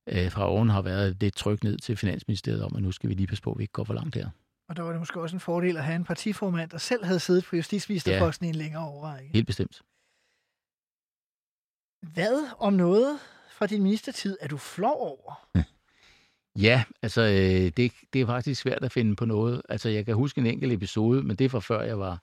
øh, 0.08 0.30
fra 0.30 0.48
oven 0.48 0.68
har 0.68 0.82
været 0.82 1.16
lidt 1.20 1.36
tryk 1.36 1.64
ned 1.64 1.78
til 1.78 1.96
Finansministeriet 1.96 2.64
om, 2.64 2.76
at 2.76 2.82
nu 2.82 2.92
skal 2.92 3.08
vi 3.10 3.14
lige 3.14 3.26
passe 3.26 3.42
på, 3.42 3.52
at 3.52 3.58
vi 3.58 3.62
ikke 3.62 3.72
går 3.72 3.84
for 3.84 3.94
langt 3.94 4.14
her. 4.14 4.28
Og 4.68 4.76
der 4.76 4.82
var 4.82 4.90
det 4.90 4.98
måske 4.98 5.20
også 5.20 5.36
en 5.36 5.40
fordel 5.40 5.76
at 5.76 5.84
have 5.84 5.96
en 5.96 6.04
partiformand, 6.04 6.70
der 6.70 6.78
selv 6.78 7.04
havde 7.04 7.20
siddet 7.20 7.44
på 7.44 7.56
justitsministerposten 7.56 8.44
ja. 8.44 8.48
i 8.48 8.50
en 8.50 8.54
længere 8.54 8.88
overrække. 8.88 9.30
Helt 9.32 9.46
bestemt. 9.46 9.82
Hvad 12.00 12.50
om 12.58 12.72
noget 12.72 13.18
fra 13.50 13.66
din 13.66 13.82
ministertid 13.82 14.36
er 14.40 14.48
du 14.48 14.56
flov 14.56 14.96
over? 15.00 15.48
Ja, 16.58 16.82
altså 17.02 17.22
øh, 17.22 17.70
det, 17.76 17.92
det 18.12 18.20
er 18.20 18.26
faktisk 18.26 18.60
svært 18.60 18.84
at 18.84 18.92
finde 18.92 19.16
på 19.16 19.24
noget. 19.24 19.62
Altså 19.68 19.88
jeg 19.88 20.06
kan 20.06 20.14
huske 20.14 20.40
en 20.40 20.46
enkelt 20.46 20.72
episode, 20.72 21.22
men 21.22 21.36
det 21.36 21.50
fra 21.50 21.60
før 21.60 21.82
jeg 21.82 21.98
var 21.98 22.18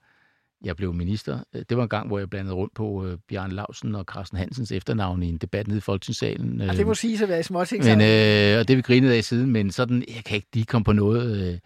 jeg 0.64 0.76
blev 0.76 0.94
minister. 0.94 1.40
Øh, 1.54 1.64
Det 1.70 1.78
var 1.78 1.84
en 1.84 1.90
gang, 1.90 2.08
hvor 2.08 2.20
jeg 2.20 2.30
blandede 2.30 2.56
rundt 2.56 2.74
på 2.74 3.06
øh, 3.06 3.18
Bjørn 3.30 3.52
Lausen 3.52 3.96
og 3.96 4.04
Carsten 4.04 4.38
Hansens 4.38 4.72
efternavn 4.72 5.24
i 5.24 5.30
en 5.30 5.38
debat 5.38 5.68
nede 5.68 5.78
i 5.78 5.82
Folketingssalen. 5.82 6.62
Og 6.62 6.76
det 6.76 6.88
må 6.88 6.94
sige 6.94 7.24
at 7.24 7.30
være 7.30 7.44
småting. 7.44 7.86
men, 7.86 8.02
øh, 8.02 8.60
og 8.60 8.68
det 8.68 8.78
vi 8.78 8.82
grinet 8.82 9.12
af 9.12 9.24
siden, 9.24 9.52
men 9.52 9.72
sådan, 9.72 10.04
jeg 10.16 10.24
kan 10.26 10.36
ikke 10.36 10.48
lige 10.54 10.66
komme 10.66 10.84
på 10.84 10.94
noget, 10.94 11.48
øh, 11.48 11.58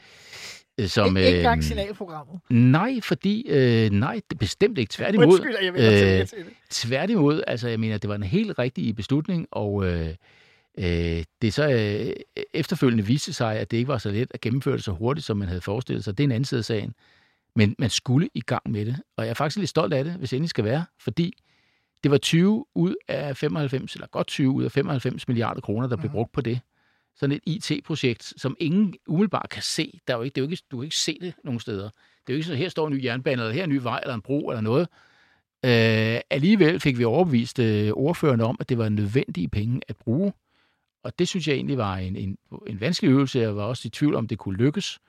øh, 0.78 0.88
som... 0.88 1.18
ikke 1.18 1.38
engang 1.38 1.58
øh, 1.58 1.64
signalprogrammet. 1.64 2.40
Nej, 2.50 3.00
fordi... 3.04 3.46
Øh, 3.50 3.90
nej, 3.92 4.22
det 4.30 4.40
bestemt 4.40 4.78
ikke. 4.78 4.92
Tværtimod. 4.92 5.26
Undskyld, 5.26 5.56
jeg 5.62 5.74
tilbage 5.74 6.22
øh, 6.22 6.28
til 6.28 6.38
det. 6.38 6.46
Tværtimod, 6.70 7.42
altså 7.48 7.68
jeg 7.68 7.80
mener, 7.80 7.98
det 7.98 8.10
var 8.10 8.16
en 8.16 8.24
helt 8.24 8.60
rigtig 8.60 8.96
beslutning, 8.96 9.48
og 9.52 9.86
øh, 9.86 10.10
øh, 10.78 11.24
det 11.42 11.54
så 11.54 11.70
øh, 11.70 12.14
efterfølgende 12.54 13.06
viste 13.06 13.34
sig, 13.34 13.56
at 13.56 13.72
det 13.72 13.78
ikke 13.78 13.88
var 13.88 13.98
så 13.98 14.12
let 14.12 14.32
at 14.34 14.42
gennemføre 14.42 14.76
det 14.76 14.84
så 14.84 14.92
hurtigt, 14.92 15.26
som 15.26 15.38
man 15.38 15.48
havde 15.48 15.62
forestillet 15.62 16.04
sig. 16.04 16.18
Det 16.18 16.24
er 16.24 16.28
en 16.28 16.32
anden 16.32 16.46
side 16.46 16.60
af 16.60 16.66
sagen. 16.66 16.94
Men 17.56 17.76
man 17.80 17.90
skulle 17.90 18.30
i 18.34 18.42
gang 18.42 18.72
med 18.72 18.86
det, 18.86 19.02
og 19.18 19.24
jeg 19.24 19.30
er 19.30 19.34
faktisk 19.34 19.58
lidt 19.58 19.70
stolt 19.70 19.94
af 19.94 20.04
det, 20.04 20.14
hvis 20.14 20.34
endelig 20.34 20.50
skal 20.50 20.64
være, 20.64 20.86
fordi 21.00 21.34
det 22.04 22.12
var 22.12 22.18
20 22.18 22.66
ud 22.76 22.96
af 23.08 23.38
95, 23.38 23.94
eller 23.94 24.08
godt 24.08 24.28
20 24.28 24.52
ud 24.52 24.64
af 24.64 24.72
95 24.72 25.28
milliarder 25.28 25.62
kroner, 25.62 25.88
der 25.88 25.96
blev 25.96 26.12
brugt 26.12 26.32
på 26.32 26.42
det. 26.42 26.60
Sådan 27.16 27.40
et 27.46 27.72
IT-projekt, 27.72 28.34
som 28.38 28.58
ingen 28.60 28.94
umiddelbart 29.08 29.50
kan 29.50 29.62
se. 29.62 30.00
Der 30.08 30.14
er 30.14 30.18
jo 30.18 30.24
ikke, 30.24 30.36
det 30.36 30.42
er 30.42 30.46
jo 30.46 30.52
ikke, 30.52 30.64
du 30.72 30.78
kan 30.78 30.84
ikke 30.84 30.96
se 30.96 31.18
det 31.22 31.34
nogen 31.44 31.60
steder. 31.60 31.84
Det 31.84 32.30
er 32.30 32.34
jo 32.34 32.36
ikke 32.36 32.46
sådan, 32.46 32.60
her 32.60 32.70
står 32.70 32.88
en 32.88 32.94
ny 32.94 33.04
jernbane, 33.04 33.42
eller 33.42 33.54
her 33.54 33.60
er 33.60 33.64
en 33.64 33.70
ny 33.70 33.80
vej, 33.82 34.00
eller 34.04 34.16
en 34.16 34.22
bro, 34.22 34.50
eller 34.50 34.62
noget. 34.62 34.88
Øh, 35.66 36.22
alligevel 36.30 36.80
fik 36.80 36.98
vi 36.98 37.04
overbevist 37.04 37.60
øh, 37.60 37.92
ordførende 37.94 38.46
om, 38.46 38.58
at 38.60 38.70
det 38.70 38.78
var 38.78 38.90
nødvendige 38.90 39.48
penge 39.48 39.82
at 39.88 39.98
bruge. 39.98 40.34
Og 41.06 41.20
det 41.20 41.28
synes 41.28 41.48
jeg 41.48 41.56
egentlig 41.56 41.78
var 41.78 41.98
en, 41.98 42.16
en, 42.16 42.38
en 42.68 42.82
vanskelig 42.82 43.10
øvelse. 43.12 43.40
Jeg 43.40 43.56
var 43.56 43.64
også 43.64 43.88
i 43.88 43.90
tvivl 43.90 44.16
om, 44.16 44.28
det 44.28 44.38
kunne 44.38 44.58
lykkes. 44.58 45.00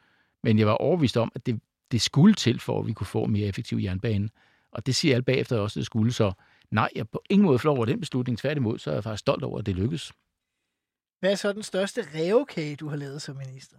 Men 0.42 0.58
jeg 0.58 0.66
var 0.66 0.72
overbevist 0.72 1.16
om, 1.16 1.32
at 1.34 1.46
det, 1.46 1.60
det 1.92 2.02
skulle 2.02 2.34
til, 2.34 2.60
for 2.60 2.80
at 2.80 2.86
vi 2.86 2.92
kunne 2.92 3.06
få 3.06 3.24
en 3.24 3.32
mere 3.32 3.46
effektiv 3.46 3.78
jernbane. 3.78 4.28
Og 4.70 4.86
det 4.86 4.94
siger 4.94 5.14
alle 5.14 5.24
bagefter 5.24 5.58
også, 5.58 5.78
at 5.78 5.80
det 5.80 5.86
skulle. 5.86 6.12
Så 6.12 6.32
nej, 6.70 6.88
jeg 6.94 7.00
er 7.00 7.04
på 7.04 7.22
ingen 7.30 7.46
måde 7.46 7.58
flov 7.58 7.76
over 7.76 7.86
den 7.86 8.00
beslutning. 8.00 8.38
Tværtimod, 8.38 8.78
så 8.78 8.90
er 8.90 8.94
jeg 8.94 9.04
faktisk 9.04 9.20
stolt 9.20 9.44
over, 9.44 9.58
at 9.58 9.66
det 9.66 9.76
lykkedes. 9.76 10.12
Hvad 11.20 11.30
er 11.30 11.34
så 11.34 11.52
den 11.52 11.62
største 11.62 12.02
revkage, 12.14 12.76
du 12.76 12.88
har 12.88 12.96
lavet 12.96 13.22
som 13.22 13.36
minister? 13.36 13.76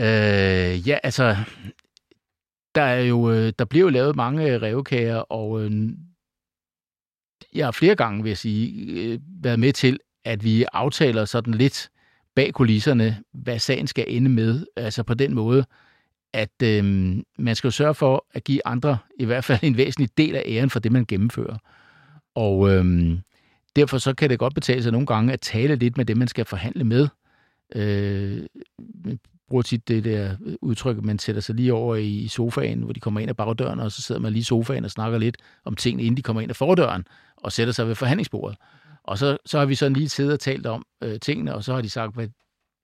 Øh, 0.00 0.88
ja, 0.88 0.98
altså, 1.02 1.36
der 2.74 2.82
er 2.82 3.00
jo, 3.00 3.30
øh, 3.30 3.52
der 3.58 3.64
bliver 3.64 3.84
jo 3.84 3.90
lavet 3.90 4.16
mange 4.16 4.58
revkager, 4.58 5.16
og 5.16 5.64
øh, 5.64 5.88
jeg 7.54 7.66
har 7.66 7.72
flere 7.72 7.96
gange, 7.96 8.22
vil 8.22 8.30
jeg 8.30 8.38
sige, 8.38 8.92
øh, 8.92 9.20
været 9.42 9.58
med 9.58 9.72
til, 9.72 10.00
at 10.24 10.44
vi 10.44 10.64
aftaler 10.72 11.24
sådan 11.24 11.54
lidt 11.54 11.90
bag 12.34 12.52
kulisserne, 12.52 13.22
hvad 13.32 13.58
sagen 13.58 13.86
skal 13.86 14.04
ende 14.08 14.30
med. 14.30 14.66
Altså 14.76 15.02
på 15.02 15.14
den 15.14 15.34
måde, 15.34 15.64
at 16.32 16.62
øh, 16.62 16.84
man 17.38 17.54
skal 17.54 17.68
jo 17.68 17.72
sørge 17.72 17.94
for 17.94 18.26
at 18.34 18.44
give 18.44 18.66
andre 18.66 18.98
i 19.18 19.24
hvert 19.24 19.44
fald 19.44 19.58
en 19.62 19.76
væsentlig 19.76 20.10
del 20.18 20.36
af 20.36 20.42
æren 20.46 20.70
for 20.70 20.78
det, 20.78 20.92
man 20.92 21.04
gennemfører. 21.08 21.56
Og 22.34 22.70
øh, 22.70 23.18
derfor 23.76 23.98
så 23.98 24.14
kan 24.14 24.30
det 24.30 24.38
godt 24.38 24.54
betale 24.54 24.82
sig 24.82 24.92
nogle 24.92 25.06
gange 25.06 25.32
at 25.32 25.40
tale 25.40 25.76
lidt 25.76 25.96
med 25.96 26.04
det, 26.04 26.16
man 26.16 26.28
skal 26.28 26.44
forhandle 26.44 26.84
med. 26.84 27.08
Øh, 27.74 28.46
man 29.04 29.18
bruger 29.48 29.62
tit 29.62 29.88
det 29.88 30.04
der 30.04 30.36
udtryk, 30.62 30.98
at 30.98 31.04
man 31.04 31.18
sætter 31.18 31.42
sig 31.42 31.54
lige 31.54 31.74
over 31.74 31.96
i 31.96 32.28
sofaen, 32.28 32.82
hvor 32.82 32.92
de 32.92 33.00
kommer 33.00 33.20
ind 33.20 33.30
ad 33.30 33.34
bagdøren, 33.34 33.80
og 33.80 33.92
så 33.92 34.02
sidder 34.02 34.20
man 34.20 34.32
lige 34.32 34.40
i 34.40 34.44
sofaen 34.44 34.84
og 34.84 34.90
snakker 34.90 35.18
lidt 35.18 35.36
om 35.64 35.76
tingene, 35.76 36.02
inden 36.02 36.16
de 36.16 36.22
kommer 36.22 36.40
ind 36.42 36.50
ad 36.50 36.54
fordøren, 36.54 37.06
og 37.36 37.52
sætter 37.52 37.72
sig 37.72 37.88
ved 37.88 37.94
forhandlingsbordet. 37.94 38.58
Og 39.08 39.18
så, 39.18 39.36
så 39.46 39.58
har 39.58 39.66
vi 39.66 39.74
sådan 39.74 39.92
lige 39.92 40.08
siddet 40.08 40.32
og 40.32 40.40
talt 40.40 40.66
om 40.66 40.86
øh, 41.02 41.20
tingene, 41.20 41.54
og 41.54 41.64
så 41.64 41.74
har 41.74 41.82
de 41.82 41.90
sagt, 41.90 42.14
hvad 42.14 42.28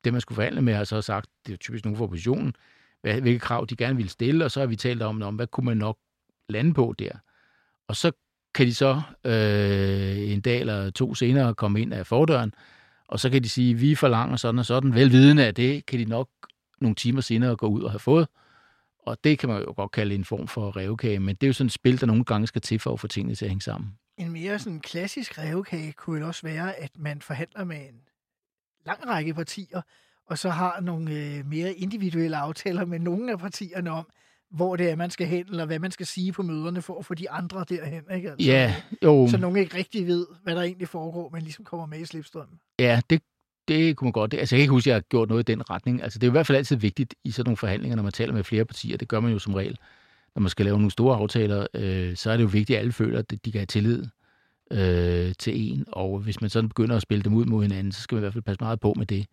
det, 0.05 0.13
man 0.13 0.21
skulle 0.21 0.37
forhandle 0.37 0.63
med, 0.63 0.75
har 0.75 0.85
så 0.85 1.03
sagt, 1.03 1.27
det 1.47 1.53
er 1.53 1.57
typisk 1.57 1.85
nogen 1.85 1.97
for 1.97 2.05
oppositionen, 2.05 2.55
hvad, 3.03 3.21
hvilke 3.21 3.39
krav 3.39 3.67
de 3.71 3.77
gerne 3.77 3.97
ville 3.97 4.11
stille, 4.11 4.45
og 4.45 4.51
så 4.51 4.61
har 4.61 4.67
vi 4.67 4.77
talt 4.77 5.03
om, 5.03 5.23
om 5.23 5.35
hvad 5.35 5.47
kunne 5.47 5.65
man 5.65 5.77
nok 5.77 5.99
lande 6.49 6.75
på 6.75 6.95
der. 6.99 7.11
Og 7.89 7.97
så 7.97 8.13
kan 8.55 8.67
de 8.67 8.75
så 8.75 9.03
øh, 9.25 10.33
en 10.33 10.41
dag 10.41 10.61
eller 10.61 10.91
to 10.91 11.15
senere 11.15 11.55
komme 11.55 11.83
ind 11.83 11.95
af 11.95 12.07
fordøren, 12.07 12.55
og 13.09 13.21
så 13.21 13.31
kan 13.31 13.43
de 13.43 13.49
sige, 13.49 13.75
vi 13.75 13.95
forlanger 13.95 14.37
sådan 14.37 14.59
og 14.59 14.67
sådan, 14.67 14.95
velvidende 14.95 15.47
af 15.47 15.55
det, 15.55 15.87
kan 15.87 15.99
de 15.99 16.05
nok 16.05 16.29
nogle 16.81 16.95
timer 16.95 17.21
senere 17.21 17.57
gå 17.57 17.67
ud 17.67 17.83
og 17.83 17.91
have 17.91 17.99
fået. 17.99 18.29
Og 18.99 19.17
det 19.25 19.39
kan 19.39 19.49
man 19.49 19.63
jo 19.63 19.73
godt 19.77 19.93
kalde 19.93 20.15
en 20.15 20.25
form 20.25 20.49
for 20.49 20.77
revkage, 20.77 21.21
men 21.21 21.37
det 21.37 21.43
er 21.43 21.49
jo 21.49 21.53
sådan 21.53 21.67
et 21.67 21.73
spil, 21.73 22.01
der 22.01 22.07
nogle 22.07 22.25
gange 22.25 22.47
skal 22.47 22.63
til 22.63 22.79
for 22.79 22.93
at 22.93 23.01
få 23.01 23.07
tingene 23.07 23.35
til 23.35 23.45
at 23.45 23.51
hænge 23.51 23.63
sammen. 23.63 23.93
En 24.19 24.33
mere 24.33 24.59
sådan 24.59 24.81
klassisk 24.81 25.39
revkage 25.39 25.93
kunne 25.93 26.15
vel 26.15 26.23
også 26.23 26.43
være, 26.43 26.75
at 26.75 26.91
man 26.99 27.23
forhandler 27.23 27.65
med 27.65 27.77
en 27.77 28.01
lang 28.87 29.07
række 29.09 29.35
partier, 29.35 29.81
og 30.27 30.39
så 30.39 30.51
har 30.51 30.81
nogle 30.81 31.15
øh, 31.15 31.47
mere 31.47 31.73
individuelle 31.73 32.37
aftaler 32.37 32.85
med 32.85 32.99
nogle 32.99 33.33
af 33.33 33.39
partierne 33.39 33.91
om, 33.91 34.07
hvor 34.51 34.77
det 34.77 34.91
er, 34.91 34.97
man 34.97 35.11
skal 35.11 35.27
hen, 35.27 35.47
eller 35.51 35.65
hvad 35.65 35.79
man 35.79 35.91
skal 35.91 36.07
sige 36.07 36.33
på 36.33 36.43
møderne 36.43 36.83
for 36.83 36.99
at 36.99 37.05
få 37.05 37.15
de 37.15 37.31
andre 37.31 37.65
derhen. 37.69 38.03
Ikke? 38.15 38.31
Altså, 38.31 38.47
Ja, 38.47 38.75
jo. 39.03 39.29
Så 39.31 39.37
nogen 39.37 39.57
ikke 39.57 39.77
rigtig 39.77 40.07
ved, 40.07 40.27
hvad 40.43 40.55
der 40.55 40.63
egentlig 40.63 40.89
foregår, 40.89 41.31
men 41.31 41.43
ligesom 41.43 41.65
kommer 41.65 41.87
med 41.87 41.99
i 41.99 42.05
slipstrømmen. 42.05 42.61
Ja, 42.79 43.01
det, 43.11 43.23
det 43.69 43.97
kunne 43.97 44.07
man 44.07 44.13
godt. 44.13 44.35
Altså, 44.35 44.55
jeg 44.55 44.59
kan 44.59 44.63
ikke 44.63 44.73
huske, 44.73 44.91
at 44.91 44.93
jeg 44.93 44.97
har 44.97 45.01
gjort 45.01 45.29
noget 45.29 45.49
i 45.49 45.53
den 45.53 45.71
retning. 45.71 46.03
Altså, 46.03 46.19
det 46.19 46.27
er 46.27 46.31
i 46.31 46.33
hvert 46.33 46.47
fald 46.47 46.59
altid 46.59 46.77
vigtigt 46.77 47.15
i 47.25 47.31
sådan 47.31 47.47
nogle 47.49 47.57
forhandlinger, 47.57 47.97
når 47.97 48.03
man 48.03 48.13
taler 48.13 48.33
med 48.33 48.45
flere 48.45 48.65
partier. 48.65 48.97
Det 48.97 49.09
gør 49.09 49.21
man 49.21 49.33
jo 49.33 49.39
som 49.39 49.55
regel. 49.55 49.79
Når 50.35 50.41
man 50.41 50.51
skal 50.51 50.65
lave 50.65 50.77
nogle 50.77 50.91
store 50.91 51.17
aftaler, 51.17 51.67
øh, 51.75 52.17
så 52.17 52.31
er 52.31 52.37
det 52.37 52.43
jo 52.45 52.49
vigtigt, 52.49 52.77
at 52.77 52.81
alle 52.81 52.93
føler, 52.93 53.19
at 53.19 53.31
de 53.31 53.53
kan 53.53 53.59
have 53.59 53.67
tillid 53.67 54.05
øh, 54.71 55.33
til 55.39 55.73
en. 55.73 55.85
Og 55.93 56.19
hvis 56.19 56.41
man 56.41 56.51
sådan 56.51 56.69
begynder 56.69 56.97
at 56.97 57.03
spille 57.03 57.23
dem 57.23 57.35
ud 57.35 57.45
mod 57.45 57.63
hinanden, 57.63 57.93
så 57.93 58.01
skal 58.01 58.15
man 58.15 58.21
i 58.21 58.25
hvert 58.25 58.33
fald 58.33 58.45
passe 58.45 58.61
meget 58.65 58.81
på 58.81 58.95
med 58.97 59.07
det. 59.07 59.27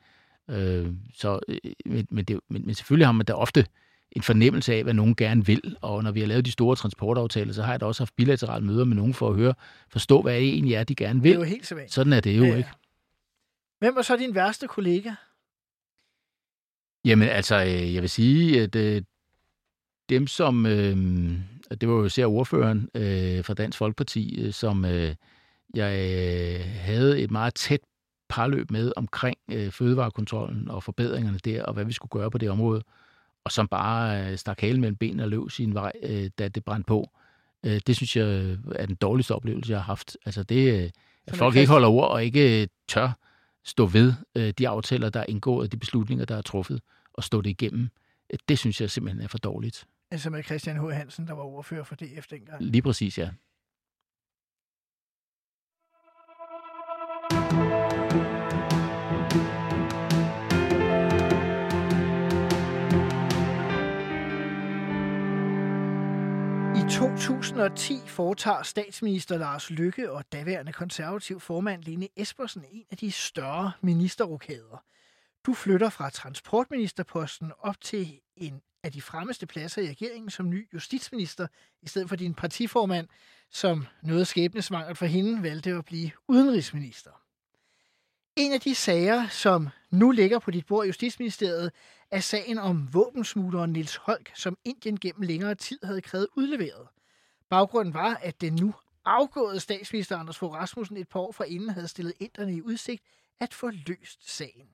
Øh, 0.49 0.87
så, 1.13 1.39
øh, 1.47 1.57
men, 1.85 2.07
men, 2.09 2.25
det, 2.25 2.39
men, 2.49 2.65
men 2.65 2.75
selvfølgelig 2.75 3.07
har 3.07 3.11
man 3.11 3.25
da 3.25 3.33
ofte 3.33 3.65
en 4.11 4.21
fornemmelse 4.21 4.73
af, 4.73 4.83
hvad 4.83 4.93
nogen 4.93 5.15
gerne 5.15 5.45
vil. 5.45 5.75
Og 5.81 6.03
når 6.03 6.11
vi 6.11 6.19
har 6.19 6.27
lavet 6.27 6.45
de 6.45 6.51
store 6.51 6.75
transportaftaler, 6.75 7.53
så 7.53 7.63
har 7.63 7.73
jeg 7.73 7.79
da 7.79 7.85
også 7.85 8.03
haft 8.03 8.15
bilaterale 8.15 8.65
møder 8.65 8.85
med 8.85 8.95
nogen 8.95 9.13
for 9.13 9.29
at 9.29 9.35
høre, 9.35 9.53
forstå, 9.89 10.21
hvad 10.21 10.33
det 10.33 10.49
egentlig 10.49 10.73
er, 10.73 10.83
de 10.83 10.95
gerne 10.95 11.21
vil. 11.21 11.29
Det 11.29 11.35
er 11.35 11.39
jo 11.39 11.45
helt 11.45 11.67
sædvanligt. 11.67 11.93
Sådan 11.93 12.13
er 12.13 12.19
det 12.19 12.37
jo, 12.37 12.43
Ja, 12.43 12.49
ja. 12.49 12.57
ikke? 12.57 12.69
Hvem 13.79 13.95
var 13.95 14.01
så 14.01 14.17
din 14.17 14.35
værste 14.35 14.67
kollega? 14.67 15.11
Jamen, 17.05 17.27
altså, 17.27 17.61
øh, 17.63 17.93
jeg 17.93 18.01
vil 18.01 18.09
sige, 18.09 18.61
at 18.61 18.75
øh, 18.75 19.01
dem, 20.11 20.27
som... 20.27 20.65
Øh, 20.65 20.97
det 21.81 21.89
var 21.89 21.95
jo 21.95 22.05
især 22.05 22.25
ordføreren 22.25 22.89
øh, 22.95 23.45
fra 23.45 23.53
Dansk 23.53 23.77
Folkeparti, 23.77 24.41
øh, 24.41 24.53
som 24.53 24.85
øh, 24.85 25.15
jeg 25.73 25.93
øh, 25.93 26.65
havde 26.65 27.21
et 27.21 27.31
meget 27.31 27.53
tæt 27.55 27.79
parløb 28.29 28.71
med 28.71 28.91
omkring 28.95 29.37
øh, 29.51 29.71
fødevarekontrollen 29.71 30.69
og 30.69 30.83
forbedringerne 30.83 31.37
der, 31.37 31.63
og 31.63 31.73
hvad 31.73 31.85
vi 31.85 31.93
skulle 31.93 32.09
gøre 32.09 32.31
på 32.31 32.37
det 32.37 32.49
område, 32.49 32.83
og 33.43 33.51
som 33.51 33.67
bare 33.67 34.31
øh, 34.31 34.37
stak 34.37 34.61
halen 34.61 34.81
mellem 34.81 34.95
benene 34.95 35.23
og 35.23 35.29
løb 35.29 35.49
sin 35.49 35.73
vej, 35.73 35.91
øh, 36.03 36.29
da 36.39 36.47
det 36.47 36.63
brændte 36.63 36.87
på. 36.87 37.09
Øh, 37.65 37.81
det 37.87 37.95
synes 37.95 38.15
jeg 38.15 38.25
øh, 38.25 38.57
er 38.75 38.85
den 38.85 38.95
dårligste 38.95 39.35
oplevelse, 39.35 39.71
jeg 39.71 39.79
har 39.79 39.85
haft. 39.85 40.17
Altså 40.25 40.43
det, 40.43 40.83
øh, 40.83 40.89
at 41.27 41.35
folk 41.35 41.55
ikke 41.55 41.71
holder 41.71 41.87
ord 41.87 42.11
og 42.11 42.25
ikke 42.25 42.61
øh, 42.61 42.67
tør 42.87 43.11
stå 43.65 43.85
ved 43.85 44.13
øh, 44.35 44.53
de 44.57 44.67
aftaler, 44.67 45.09
der 45.09 45.19
er 45.19 45.25
indgået, 45.29 45.71
de 45.71 45.77
beslutninger, 45.77 46.25
der 46.25 46.35
er 46.35 46.41
truffet, 46.41 46.81
og 47.13 47.23
stå 47.23 47.41
det 47.41 47.49
igennem, 47.49 47.89
det 48.49 48.59
synes 48.59 48.81
jeg 48.81 48.89
simpelthen 48.89 49.23
er 49.23 49.27
for 49.27 49.37
dårligt. 49.37 49.85
Altså 50.11 50.29
med 50.29 50.43
Christian 50.43 50.77
H. 50.77 50.89
Hansen, 50.89 51.27
der 51.27 51.33
var 51.33 51.43
ordfører 51.43 51.83
for 51.83 51.95
DF 51.95 52.27
dengang. 52.27 52.63
Lige 52.63 52.81
præcis, 52.81 53.17
ja. 53.17 53.29
I 66.75 66.89
2010 66.89 67.93
foretager 68.07 68.63
statsminister 68.63 69.37
Lars 69.37 69.69
Lykke 69.69 70.11
og 70.11 70.31
daværende 70.31 70.73
konservativ 70.73 71.39
formand 71.39 71.83
Lene 71.83 72.07
Espersen 72.17 72.63
en 72.71 72.85
af 72.91 72.97
de 72.97 73.11
større 73.11 73.71
ministerrokader. 73.81 74.83
Du 75.45 75.53
flytter 75.53 75.89
fra 75.89 76.09
transportministerposten 76.09 77.51
op 77.59 77.81
til 77.81 78.21
en 78.35 78.61
af 78.83 78.91
de 78.91 79.01
fremmeste 79.01 79.45
pladser 79.45 79.81
i 79.81 79.89
regeringen 79.89 80.29
som 80.29 80.49
ny 80.49 80.67
justitsminister, 80.73 81.47
i 81.81 81.87
stedet 81.87 82.09
for 82.09 82.15
din 82.15 82.33
partiformand, 82.33 83.07
som 83.49 83.87
noget 84.03 84.27
skæbnesvangert 84.27 84.97
for 84.97 85.05
hende 85.05 85.43
valgte 85.43 85.69
at 85.69 85.85
blive 85.85 86.11
udenrigsminister. 86.27 87.11
En 88.35 88.53
af 88.53 88.61
de 88.61 88.75
sager, 88.75 89.27
som 89.27 89.69
nu 89.91 90.11
ligger 90.11 90.39
på 90.39 90.51
dit 90.51 90.65
bord 90.65 90.85
i 90.85 90.87
Justitsministeriet, 90.87 91.71
er 92.11 92.19
sagen 92.19 92.57
om 92.57 92.93
våbensmugleren 92.93 93.73
Nils 93.73 93.95
Holk, 93.95 94.31
som 94.35 94.57
Indien 94.65 94.99
gennem 94.99 95.21
længere 95.21 95.55
tid 95.55 95.79
havde 95.83 96.01
krævet 96.01 96.27
udleveret. 96.35 96.87
Baggrunden 97.49 97.93
var, 97.93 98.15
at 98.15 98.41
den 98.41 98.53
nu 98.53 98.73
afgåede 99.05 99.59
statsminister 99.59 100.17
Anders 100.17 100.37
Fogh 100.37 100.53
Rasmussen 100.53 100.97
et 100.97 101.09
par 101.09 101.19
år 101.19 101.31
forinden 101.31 101.69
havde 101.69 101.87
stillet 101.87 102.13
inderne 102.19 102.55
i 102.55 102.61
udsigt 102.61 103.03
at 103.39 103.53
få 103.53 103.69
løst 103.69 104.35
sagen. 104.35 104.69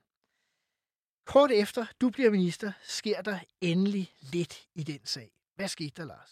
Kort 1.27 1.51
efter 1.51 1.85
du 2.01 2.09
bliver 2.09 2.31
minister, 2.31 2.71
sker 2.83 3.21
der 3.21 3.39
endelig 3.61 4.09
lidt 4.33 4.57
i 4.75 4.83
den 4.83 4.99
sag. 5.03 5.29
Hvad 5.55 5.67
skete 5.67 5.91
der, 5.97 6.05
Lars? 6.05 6.31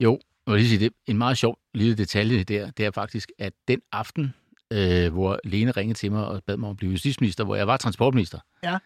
Jo, 0.00 0.20
Jeg 0.46 0.52
vil 0.54 0.60
lige 0.60 0.68
sige, 0.68 0.78
det 0.84 0.92
en 1.06 1.18
meget 1.18 1.38
sjov 1.38 1.58
lille 1.74 1.94
detalje 1.94 2.44
der, 2.44 2.70
det 2.70 2.86
er 2.86 2.90
faktisk, 2.90 3.32
at 3.38 3.52
den 3.68 3.80
aften, 3.92 4.34
øh, 4.72 5.12
hvor 5.12 5.40
Lene 5.44 5.70
ringede 5.70 5.98
til 5.98 6.12
mig 6.12 6.26
og 6.26 6.42
bad 6.44 6.56
mig 6.56 6.66
om 6.68 6.70
at 6.70 6.76
blive 6.76 6.92
justitsminister, 6.92 7.44
hvor 7.44 7.56
jeg 7.56 7.66
var 7.66 7.76
transportminister, 7.76 8.38
Ja. 8.62 8.78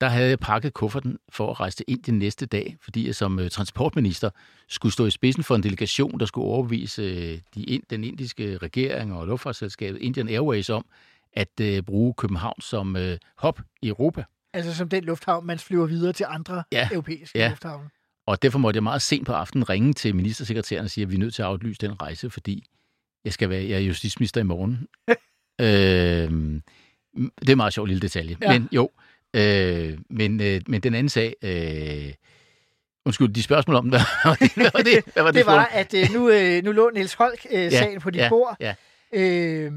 der 0.00 0.08
havde 0.08 0.28
jeg 0.28 0.38
pakket 0.38 0.74
kufferten 0.74 1.18
for 1.28 1.50
at 1.50 1.60
rejse 1.60 1.76
til 1.76 1.84
Indien 1.88 2.18
næste 2.18 2.46
dag, 2.46 2.76
fordi 2.80 3.06
jeg 3.06 3.14
som 3.14 3.38
øh, 3.38 3.50
transportminister 3.50 4.30
skulle 4.68 4.92
stå 4.92 5.06
i 5.06 5.10
spidsen 5.10 5.44
for 5.44 5.54
en 5.54 5.62
delegation, 5.62 6.20
der 6.20 6.26
skulle 6.26 6.44
overbevise 6.46 7.02
øh, 7.02 7.38
de, 7.54 7.62
ind- 7.64 7.82
den 7.90 8.04
indiske 8.04 8.56
regering 8.58 9.12
og 9.14 9.26
luftfartsselskabet 9.26 10.00
Indian 10.00 10.28
Airways 10.28 10.70
om 10.70 10.86
at 11.32 11.60
øh, 11.60 11.82
bruge 11.82 12.14
København 12.14 12.60
som 12.60 12.96
øh, 12.96 13.18
hop 13.36 13.60
i 13.82 13.88
Europa. 13.88 14.24
Altså 14.54 14.74
som 14.74 14.88
den 14.88 15.04
lufthavn, 15.04 15.46
man 15.46 15.58
flyver 15.58 15.86
videre 15.86 16.12
til 16.12 16.26
andre 16.28 16.64
Ja, 16.72 16.88
europæiske 16.92 17.38
ja. 17.38 17.48
lufthavne. 17.48 17.90
Og 18.26 18.42
derfor 18.42 18.58
måtte 18.58 18.76
jeg 18.76 18.82
meget 18.82 19.02
sent 19.02 19.26
på 19.26 19.32
aftenen 19.32 19.68
ringe 19.68 19.92
til 19.92 20.14
ministersekretæren 20.14 20.84
og 20.84 20.90
sige, 20.90 21.02
at 21.02 21.10
vi 21.10 21.14
er 21.14 21.18
nødt 21.18 21.34
til 21.34 21.42
at 21.42 21.48
aflyse 21.48 21.78
den 21.80 22.02
rejse, 22.02 22.30
fordi 22.30 22.66
jeg 23.24 23.32
skal 23.32 23.50
være 23.50 23.62
jeg 23.68 23.76
er 23.76 23.78
justitsminister 23.78 24.40
i 24.40 24.44
morgen. 24.44 24.88
øh, 25.60 26.50
det 27.40 27.48
er 27.48 27.52
en 27.52 27.56
meget 27.56 27.72
sjov 27.72 27.86
lille 27.86 28.00
detalje. 28.00 28.36
Ja. 28.42 28.52
Ja. 28.52 28.58
Men 28.58 28.68
jo, 28.72 28.90
øh, 29.34 29.98
men, 30.10 30.40
øh, 30.40 30.60
men 30.66 30.80
den 30.80 30.94
anden 30.94 31.08
sag... 31.08 31.34
Øh, 31.42 32.12
undskyld, 33.06 33.28
de 33.34 33.42
spørgsmål 33.42 33.76
om, 33.76 33.88
hvad 33.88 34.00
var 34.24 34.34
det? 34.34 34.52
Hvad 34.54 34.70
var 34.74 34.82
det, 34.82 35.04
hvad 35.12 35.22
var 35.22 35.30
det, 35.30 35.38
Det 35.38 35.46
var, 35.46 35.64
at 35.64 35.94
øh, 35.94 36.10
nu, 36.12 36.30
øh, 36.30 36.64
nu 36.64 36.72
lå 36.72 36.90
Niels 36.94 37.14
Holk 37.14 37.46
øh, 37.50 37.70
sagen 37.70 38.00
på 38.00 38.10
dit 38.10 38.20
ja, 38.20 38.28
bord. 38.28 38.56
Ja. 38.60 38.74
Øh, 39.12 39.72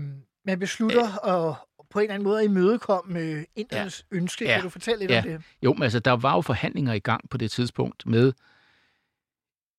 man 0.45 0.59
beslutter 0.59 1.25
at 1.25 1.55
på 1.97 2.01
en 2.01 2.03
eller 2.03 2.13
anden 2.13 2.23
måde 2.23 2.39
at 2.39 2.45
imødekomme 2.45 3.19
øh, 3.19 3.43
Indiens 3.55 4.05
ønske. 4.11 4.45
Ja. 4.45 4.53
Kan 4.53 4.63
du 4.63 4.69
fortælle 4.69 4.99
lidt 4.99 5.11
Ja. 5.11 5.17
om 5.17 5.23
det? 5.23 5.41
Jo, 5.63 5.73
men 5.73 5.83
altså, 5.83 5.99
der 5.99 6.11
var 6.11 6.35
jo 6.35 6.41
forhandlinger 6.41 6.93
i 6.93 6.99
gang 6.99 7.29
på 7.29 7.37
det 7.37 7.51
tidspunkt 7.51 8.05
med, 8.05 8.33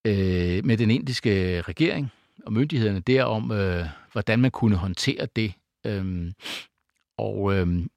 øh, 0.04 0.64
med 0.64 0.76
den 0.76 0.90
indiske 0.90 1.60
regering 1.60 2.12
og 2.46 2.52
myndighederne 2.52 3.00
der 3.00 3.24
om, 3.24 3.50
øh, 3.52 3.86
hvordan 4.12 4.38
man 4.38 4.50
kunne 4.50 4.76
håndtere 4.76 5.26
det. 5.36 5.52
Øhm, 5.86 6.32
og 7.18 7.54
øhm, 7.54 7.90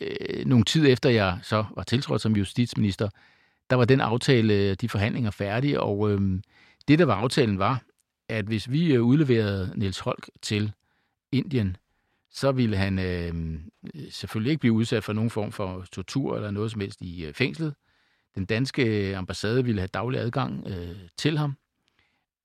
øh, 0.00 0.44
nogle 0.46 0.64
tid 0.64 0.86
efter 0.88 1.10
jeg 1.10 1.38
så 1.42 1.64
var 1.76 1.82
tiltrådt 1.82 2.22
som 2.22 2.36
justitsminister, 2.36 3.08
der 3.70 3.76
var 3.76 3.84
den 3.84 4.00
aftale, 4.00 4.74
de 4.74 4.88
forhandlinger 4.88 5.30
færdige, 5.30 5.80
og 5.80 6.10
øhm, 6.10 6.42
det, 6.88 6.98
der 6.98 7.04
var 7.04 7.14
aftalen, 7.14 7.58
var, 7.58 7.82
at 8.28 8.44
hvis 8.44 8.70
vi 8.70 8.94
øh, 8.94 9.02
udleverede 9.02 9.72
Niels 9.76 9.98
Holk 9.98 10.30
til 10.42 10.72
Indien, 11.32 11.76
så 12.38 12.52
ville 12.52 12.76
han 12.76 12.98
øh, 12.98 13.60
selvfølgelig 14.10 14.50
ikke 14.50 14.60
blive 14.60 14.72
udsat 14.72 15.04
for 15.04 15.12
nogen 15.12 15.30
form 15.30 15.52
for 15.52 15.86
tortur 15.92 16.36
eller 16.36 16.50
noget 16.50 16.70
som 16.70 16.80
helst 16.80 17.00
i 17.00 17.24
øh, 17.24 17.34
fængslet. 17.34 17.74
Den 18.34 18.44
danske 18.44 19.16
ambassade 19.16 19.64
ville 19.64 19.80
have 19.80 19.88
daglig 19.88 20.20
adgang 20.20 20.66
øh, 20.66 20.96
til 21.16 21.38
ham. 21.38 21.54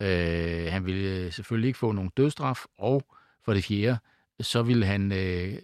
Øh, 0.01 0.71
han 0.71 0.85
ville 0.85 1.25
øh, 1.25 1.31
selvfølgelig 1.31 1.67
ikke 1.67 1.79
få 1.79 1.91
nogen 1.91 2.11
dødsstraf, 2.17 2.65
og 2.77 3.03
for 3.45 3.53
det 3.53 3.63
fjerde, 3.63 3.97
så 4.39 4.63
ville 4.63 4.85
han 4.85 5.11
øh, 5.11 5.59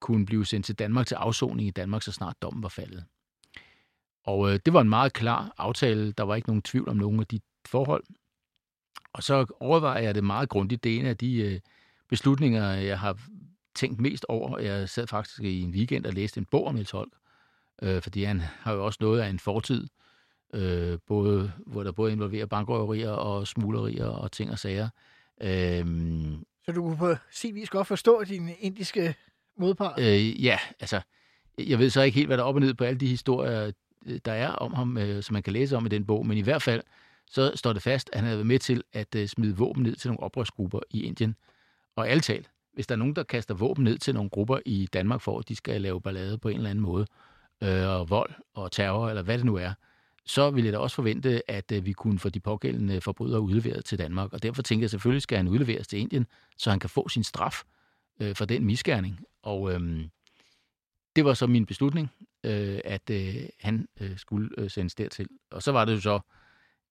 kunne 0.00 0.26
blive 0.26 0.46
sendt 0.46 0.66
til 0.66 0.74
Danmark 0.74 1.06
til 1.06 1.14
afsoning 1.14 1.68
i 1.68 1.70
Danmark, 1.70 2.02
så 2.02 2.12
snart 2.12 2.42
dommen 2.42 2.62
var 2.62 2.68
faldet. 2.68 3.04
Og 4.24 4.52
øh, 4.52 4.60
det 4.64 4.72
var 4.72 4.80
en 4.80 4.88
meget 4.88 5.12
klar 5.12 5.54
aftale. 5.58 6.12
Der 6.12 6.24
var 6.24 6.34
ikke 6.34 6.48
nogen 6.48 6.62
tvivl 6.62 6.88
om 6.88 6.96
nogen 6.96 7.20
af 7.20 7.26
de 7.26 7.40
forhold. 7.66 8.04
Og 9.12 9.22
så 9.22 9.46
overvejer 9.60 10.02
jeg 10.02 10.14
det 10.14 10.24
meget 10.24 10.48
grundigt. 10.48 10.84
Det 10.84 10.94
er 10.94 11.00
en 11.00 11.06
af 11.06 11.16
de 11.16 11.34
øh, 11.34 11.60
beslutninger, 12.08 12.70
jeg 12.70 12.98
har 12.98 13.18
tænkt 13.74 14.00
mest 14.00 14.26
over. 14.28 14.58
Jeg 14.58 14.88
sad 14.88 15.06
faktisk 15.06 15.42
i 15.42 15.60
en 15.60 15.70
weekend 15.70 16.06
og 16.06 16.12
læste 16.12 16.38
en 16.38 16.44
bog 16.44 16.66
om 16.66 16.74
Niels 16.74 16.90
Holk, 16.90 17.12
øh, 17.82 18.02
fordi 18.02 18.24
han 18.24 18.40
har 18.40 18.72
jo 18.72 18.84
også 18.84 18.98
noget 19.00 19.20
af 19.20 19.28
en 19.28 19.38
fortid, 19.38 19.86
øh, 20.54 20.98
både, 21.06 21.52
hvor 21.66 21.82
der 21.82 21.92
både 21.92 22.12
involverer 22.12 22.46
bankrøverier 22.46 23.10
og 23.10 23.46
smuglerier 23.46 24.06
og 24.06 24.32
ting 24.32 24.50
og 24.50 24.58
sager. 24.58 24.88
Øh, 25.42 25.86
Så 26.66 26.72
du 26.72 26.82
kunne 26.82 26.96
på 26.96 27.14
sin 27.30 27.54
vis 27.54 27.70
godt 27.70 27.86
forstå 27.86 28.24
din 28.24 28.50
indiske 28.58 29.14
modpart. 29.58 30.00
Øh, 30.00 30.44
ja, 30.44 30.58
altså, 30.80 31.00
jeg 31.58 31.78
ved 31.78 31.90
så 31.90 32.02
ikke 32.02 32.16
helt, 32.16 32.26
hvad 32.28 32.36
der 32.36 32.42
er 32.42 32.48
op 32.48 32.54
og 32.54 32.60
ned 32.60 32.74
på 32.74 32.84
alle 32.84 33.00
de 33.00 33.06
historier, 33.06 33.72
øh, 34.06 34.20
der 34.24 34.32
er 34.32 34.48
om 34.48 34.74
ham, 34.74 34.98
øh, 34.98 35.22
som 35.22 35.32
man 35.32 35.42
kan 35.42 35.52
læse 35.52 35.76
om 35.76 35.86
i 35.86 35.88
den 35.88 36.06
bog, 36.06 36.26
men 36.26 36.38
i 36.38 36.40
hvert 36.40 36.62
fald, 36.62 36.82
så 37.26 37.52
står 37.54 37.72
det 37.72 37.82
fast, 37.82 38.10
at 38.12 38.18
han 38.18 38.24
havde 38.24 38.38
været 38.38 38.46
med 38.46 38.58
til 38.58 38.82
at 38.92 39.14
øh, 39.14 39.28
smide 39.28 39.56
våben 39.56 39.82
ned 39.82 39.96
til 39.96 40.08
nogle 40.08 40.22
oprørsgrupper 40.22 40.80
i 40.90 41.02
Indien. 41.02 41.36
Og 41.96 42.08
alt 42.08 42.24
talt, 42.24 42.50
hvis 42.80 42.86
der 42.86 42.94
er 42.94 42.98
nogen, 42.98 43.16
der 43.16 43.22
kaster 43.22 43.54
våben 43.54 43.84
ned 43.84 43.98
til 43.98 44.14
nogle 44.14 44.30
grupper 44.30 44.58
i 44.66 44.88
Danmark, 44.92 45.20
for 45.20 45.38
at 45.38 45.48
de 45.48 45.56
skal 45.56 45.80
lave 45.80 46.00
ballade 46.00 46.38
på 46.38 46.48
en 46.48 46.56
eller 46.56 46.70
anden 46.70 46.82
måde, 46.82 47.06
øh, 47.62 47.88
og 47.88 48.10
vold 48.10 48.30
og 48.54 48.72
terror, 48.72 49.08
eller 49.08 49.22
hvad 49.22 49.38
det 49.38 49.46
nu 49.46 49.56
er, 49.56 49.72
så 50.26 50.50
ville 50.50 50.66
jeg 50.66 50.72
da 50.72 50.78
også 50.78 50.96
forvente, 50.96 51.50
at 51.50 51.72
øh, 51.72 51.86
vi 51.86 51.92
kunne 51.92 52.18
få 52.18 52.28
de 52.28 52.40
pågældende 52.40 53.00
forbrydere 53.00 53.40
udleveret 53.40 53.84
til 53.84 53.98
Danmark. 53.98 54.32
Og 54.32 54.42
derfor 54.42 54.62
tænker 54.62 54.82
jeg, 54.82 54.90
selvfølgelig 54.90 55.22
skal 55.22 55.36
han 55.36 55.48
udleveres 55.48 55.88
til 55.88 55.98
Indien, 55.98 56.26
så 56.56 56.70
han 56.70 56.80
kan 56.80 56.90
få 56.90 57.08
sin 57.08 57.24
straf 57.24 57.62
øh, 58.20 58.36
for 58.36 58.44
den 58.44 58.64
misgerning. 58.64 59.20
Og 59.42 59.72
øh, 59.72 60.04
det 61.16 61.24
var 61.24 61.34
så 61.34 61.46
min 61.46 61.66
beslutning, 61.66 62.10
øh, 62.44 62.80
at 62.84 63.10
øh, 63.10 63.34
han 63.60 63.88
øh, 64.00 64.18
skulle 64.18 64.48
øh, 64.58 64.70
sendes 64.70 64.94
dertil. 64.94 65.28
Og 65.50 65.62
så 65.62 65.72
var 65.72 65.84
det 65.84 65.94
jo 65.94 66.00
så, 66.00 66.20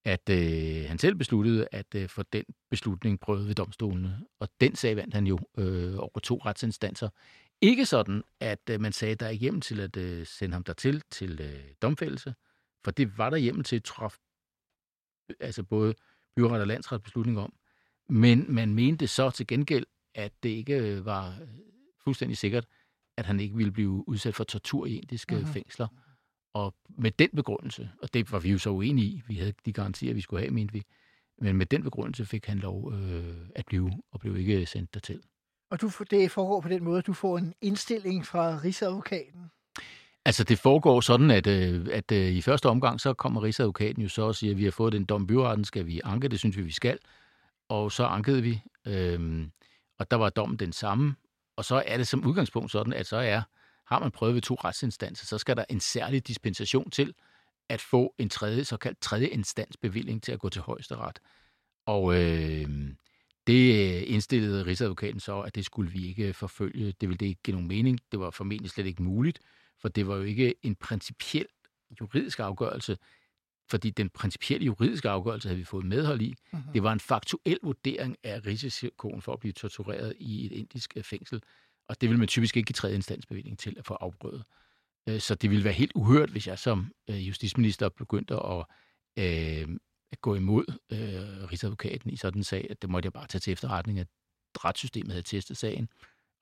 at 0.05 0.29
øh, 0.29 0.85
han 0.87 0.97
selv 0.97 1.15
besluttede, 1.15 1.67
at 1.71 1.95
øh, 1.95 2.09
for 2.09 2.23
den 2.23 2.43
beslutning 2.69 3.19
prøvede 3.19 3.47
ved 3.47 3.55
domstolene. 3.55 4.25
Og 4.39 4.49
den 4.61 4.75
sag 4.75 4.95
vandt 4.95 5.13
han 5.13 5.27
jo 5.27 5.39
øh, 5.57 5.95
over 5.97 6.19
to 6.23 6.37
retsinstanser. 6.45 7.09
Ikke 7.61 7.85
sådan, 7.85 8.23
at 8.39 8.59
øh, 8.69 8.81
man 8.81 8.91
sagde, 8.93 9.11
at 9.11 9.19
der 9.19 9.25
er 9.25 9.31
hjemmel 9.31 9.61
til 9.61 9.79
at 9.79 9.97
øh, 9.97 10.25
sende 10.25 10.53
ham 10.53 10.63
dertil 10.63 11.01
til 11.11 11.41
øh, 11.41 11.71
domfældelse, 11.81 12.33
for 12.83 12.91
det 12.91 13.17
var 13.17 13.29
der 13.29 13.37
hjemmel 13.37 13.63
til 13.63 13.81
træffe 13.83 14.19
altså 15.39 15.63
både 15.63 15.93
byret 16.35 16.61
og 16.61 16.67
landsret 16.67 17.03
beslutning 17.03 17.39
om. 17.39 17.53
Men 18.09 18.45
man 18.53 18.73
mente 18.73 19.07
så 19.07 19.29
til 19.29 19.47
gengæld, 19.47 19.85
at 20.15 20.43
det 20.43 20.49
ikke 20.49 20.77
øh, 20.77 21.05
var 21.05 21.29
øh, 21.41 21.47
fuldstændig 22.03 22.37
sikkert, 22.37 22.65
at 23.17 23.25
han 23.25 23.39
ikke 23.39 23.55
ville 23.55 23.71
blive 23.71 24.07
udsat 24.09 24.35
for 24.35 24.43
tortur 24.43 24.85
i 24.85 24.95
indiske 24.97 25.35
Mhm. 25.35 25.41
mm-hmm. 25.41 25.53
fængsler. 25.53 25.87
Og 26.53 26.75
med 26.89 27.11
den 27.11 27.29
begrundelse, 27.35 27.89
og 28.01 28.13
det 28.13 28.31
var 28.31 28.39
vi 28.39 28.51
jo 28.51 28.57
så 28.57 28.69
uenige 28.69 29.07
i, 29.07 29.21
vi 29.27 29.35
havde 29.35 29.53
de 29.65 29.73
garantier, 29.73 30.13
vi 30.13 30.21
skulle 30.21 30.41
have, 30.41 30.51
mente 30.51 30.73
vi, 30.73 30.83
men 31.41 31.55
med 31.55 31.65
den 31.65 31.83
begrundelse 31.83 32.25
fik 32.25 32.45
han 32.45 32.57
lov 32.57 32.93
øh, 32.93 33.35
at 33.55 33.65
blive, 33.65 33.91
og 34.11 34.19
blev 34.19 34.37
ikke 34.37 34.65
sendt 34.65 34.93
dertil. 34.93 35.21
Og 35.71 35.81
du, 35.81 35.91
det 36.11 36.31
foregår 36.31 36.61
på 36.61 36.69
den 36.69 36.83
måde, 36.83 36.97
at 36.97 37.07
du 37.07 37.13
får 37.13 37.37
en 37.37 37.53
indstilling 37.61 38.25
fra 38.25 38.59
Rigsadvokaten. 38.63 39.51
Altså, 40.25 40.43
det 40.43 40.59
foregår 40.59 41.01
sådan, 41.01 41.31
at, 41.31 41.47
øh, 41.47 41.87
at 41.91 42.11
øh, 42.11 42.31
i 42.31 42.41
første 42.41 42.69
omgang, 42.69 43.01
så 43.01 43.13
kommer 43.13 43.43
Rigsadvokaten 43.43 44.01
jo 44.01 44.09
så 44.09 44.21
og 44.21 44.35
siger, 44.35 44.51
at 44.51 44.57
vi 44.57 44.63
har 44.63 44.71
fået 44.71 44.93
den 44.93 45.05
dom 45.05 45.27
byretten, 45.27 45.65
skal 45.65 45.85
vi 45.85 46.01
anke, 46.03 46.27
det 46.27 46.39
synes 46.39 46.57
vi, 46.57 46.61
vi 46.61 46.71
skal. 46.71 46.99
Og 47.69 47.91
så 47.91 48.05
ankede 48.05 48.41
vi, 48.41 48.61
øhm, 48.87 49.51
og 49.99 50.11
der 50.11 50.17
var 50.17 50.29
dommen 50.29 50.59
den 50.59 50.73
samme. 50.73 51.15
Og 51.55 51.65
så 51.65 51.83
er 51.85 51.97
det 51.97 52.07
som 52.07 52.25
udgangspunkt 52.25 52.71
sådan, 52.71 52.93
at 52.93 53.07
så 53.07 53.17
er, 53.17 53.41
har 53.89 53.99
man 53.99 54.11
prøvet 54.11 54.35
ved 54.35 54.41
to 54.41 54.55
retsinstanser, 54.55 55.25
så 55.25 55.37
skal 55.37 55.57
der 55.57 55.65
en 55.69 55.79
særlig 55.79 56.27
dispensation 56.27 56.89
til 56.91 57.13
at 57.69 57.81
få 57.81 58.15
en 58.17 58.29
tredje, 58.29 58.63
såkaldt 58.63 59.01
tredje 59.01 59.27
instans 59.27 59.77
bevilling 59.77 60.23
til 60.23 60.31
at 60.31 60.39
gå 60.39 60.49
til 60.49 60.61
højesteret. 60.61 61.19
Og 61.85 62.13
øh, 62.13 62.69
det 63.47 63.95
øh, 63.95 64.03
indstillede 64.05 64.65
Rigsadvokaten 64.65 65.19
så, 65.19 65.41
at 65.41 65.55
det 65.55 65.65
skulle 65.65 65.91
vi 65.91 66.07
ikke 66.07 66.33
forfølge. 66.33 66.93
Det 67.01 67.09
ville 67.09 67.17
det 67.17 67.25
ikke 67.25 67.41
give 67.43 67.53
nogen 67.53 67.67
mening. 67.67 67.99
Det 68.11 68.19
var 68.19 68.29
formentlig 68.29 68.71
slet 68.71 68.85
ikke 68.85 69.03
muligt, 69.03 69.39
for 69.81 69.89
det 69.89 70.07
var 70.07 70.15
jo 70.15 70.23
ikke 70.23 70.53
en 70.63 70.75
principiel 70.75 71.45
juridisk 72.01 72.39
afgørelse, 72.39 72.97
fordi 73.69 73.89
den 73.89 74.09
principielle 74.09 74.65
juridiske 74.65 75.09
afgørelse 75.09 75.47
havde 75.47 75.59
vi 75.59 75.65
fået 75.65 75.85
medhold 75.85 76.21
i. 76.21 76.35
Mhm. 76.53 76.61
Det 76.73 76.83
var 76.83 76.93
en 76.93 76.99
faktuel 76.99 77.59
vurdering 77.63 78.17
af 78.23 78.45
risikoen 78.45 79.21
for 79.21 79.33
at 79.33 79.39
blive 79.39 79.53
tortureret 79.53 80.13
i 80.19 80.45
et 80.45 80.51
indisk 80.51 80.93
øh, 80.95 81.03
fængsel, 81.03 81.41
og 81.89 82.01
det 82.01 82.09
vil 82.09 82.19
man 82.19 82.27
typisk 82.27 82.57
ikke 82.57 82.67
give 82.67 82.73
tredje 82.73 82.95
instansbevilling 82.95 83.59
til 83.59 83.75
at 83.79 83.85
få 83.85 83.93
afprøvet. 83.93 84.43
Øh, 85.09 85.19
så 85.19 85.35
det 85.35 85.49
ville 85.49 85.63
være 85.63 85.73
helt 85.73 85.91
uhørt, 85.95 86.29
hvis 86.29 86.47
jeg 86.47 86.59
som 86.59 86.91
øh, 87.09 87.27
justitsminister 87.27 87.89
begyndte 87.89 88.33
at, 88.33 88.65
øh, 89.17 89.67
at 90.11 90.21
gå 90.21 90.35
imod 90.35 90.65
øh, 90.91 91.51
Rigsadvokaten 91.51 92.09
i 92.09 92.17
sådan 92.17 92.39
en 92.39 92.43
sag. 92.43 92.67
At 92.69 92.81
det 92.81 92.89
måtte 92.89 93.07
jeg 93.07 93.13
bare 93.13 93.27
tage 93.27 93.39
til 93.39 93.53
efterretning, 93.53 93.99
at 93.99 94.07
retssystemet 94.65 95.11
havde 95.11 95.23
testet 95.23 95.57
sagen, 95.57 95.89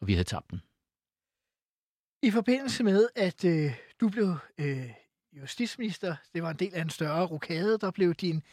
og 0.01 0.07
vi 0.07 0.13
havde 0.13 0.23
tabt 0.23 0.51
den. 0.51 0.61
I 2.23 2.31
forbindelse 2.31 2.83
med, 2.83 3.09
at 3.15 3.45
øh, 3.45 3.71
du 4.01 4.09
blev 4.09 4.35
øh, 4.57 4.89
justitsminister, 5.33 6.15
det 6.33 6.43
var 6.43 6.49
en 6.51 6.57
del 6.57 6.75
af 6.75 6.81
en 6.81 6.89
større 6.89 7.25
rokade, 7.25 7.77
der 7.77 7.91
blev 7.91 8.13
din 8.13 8.43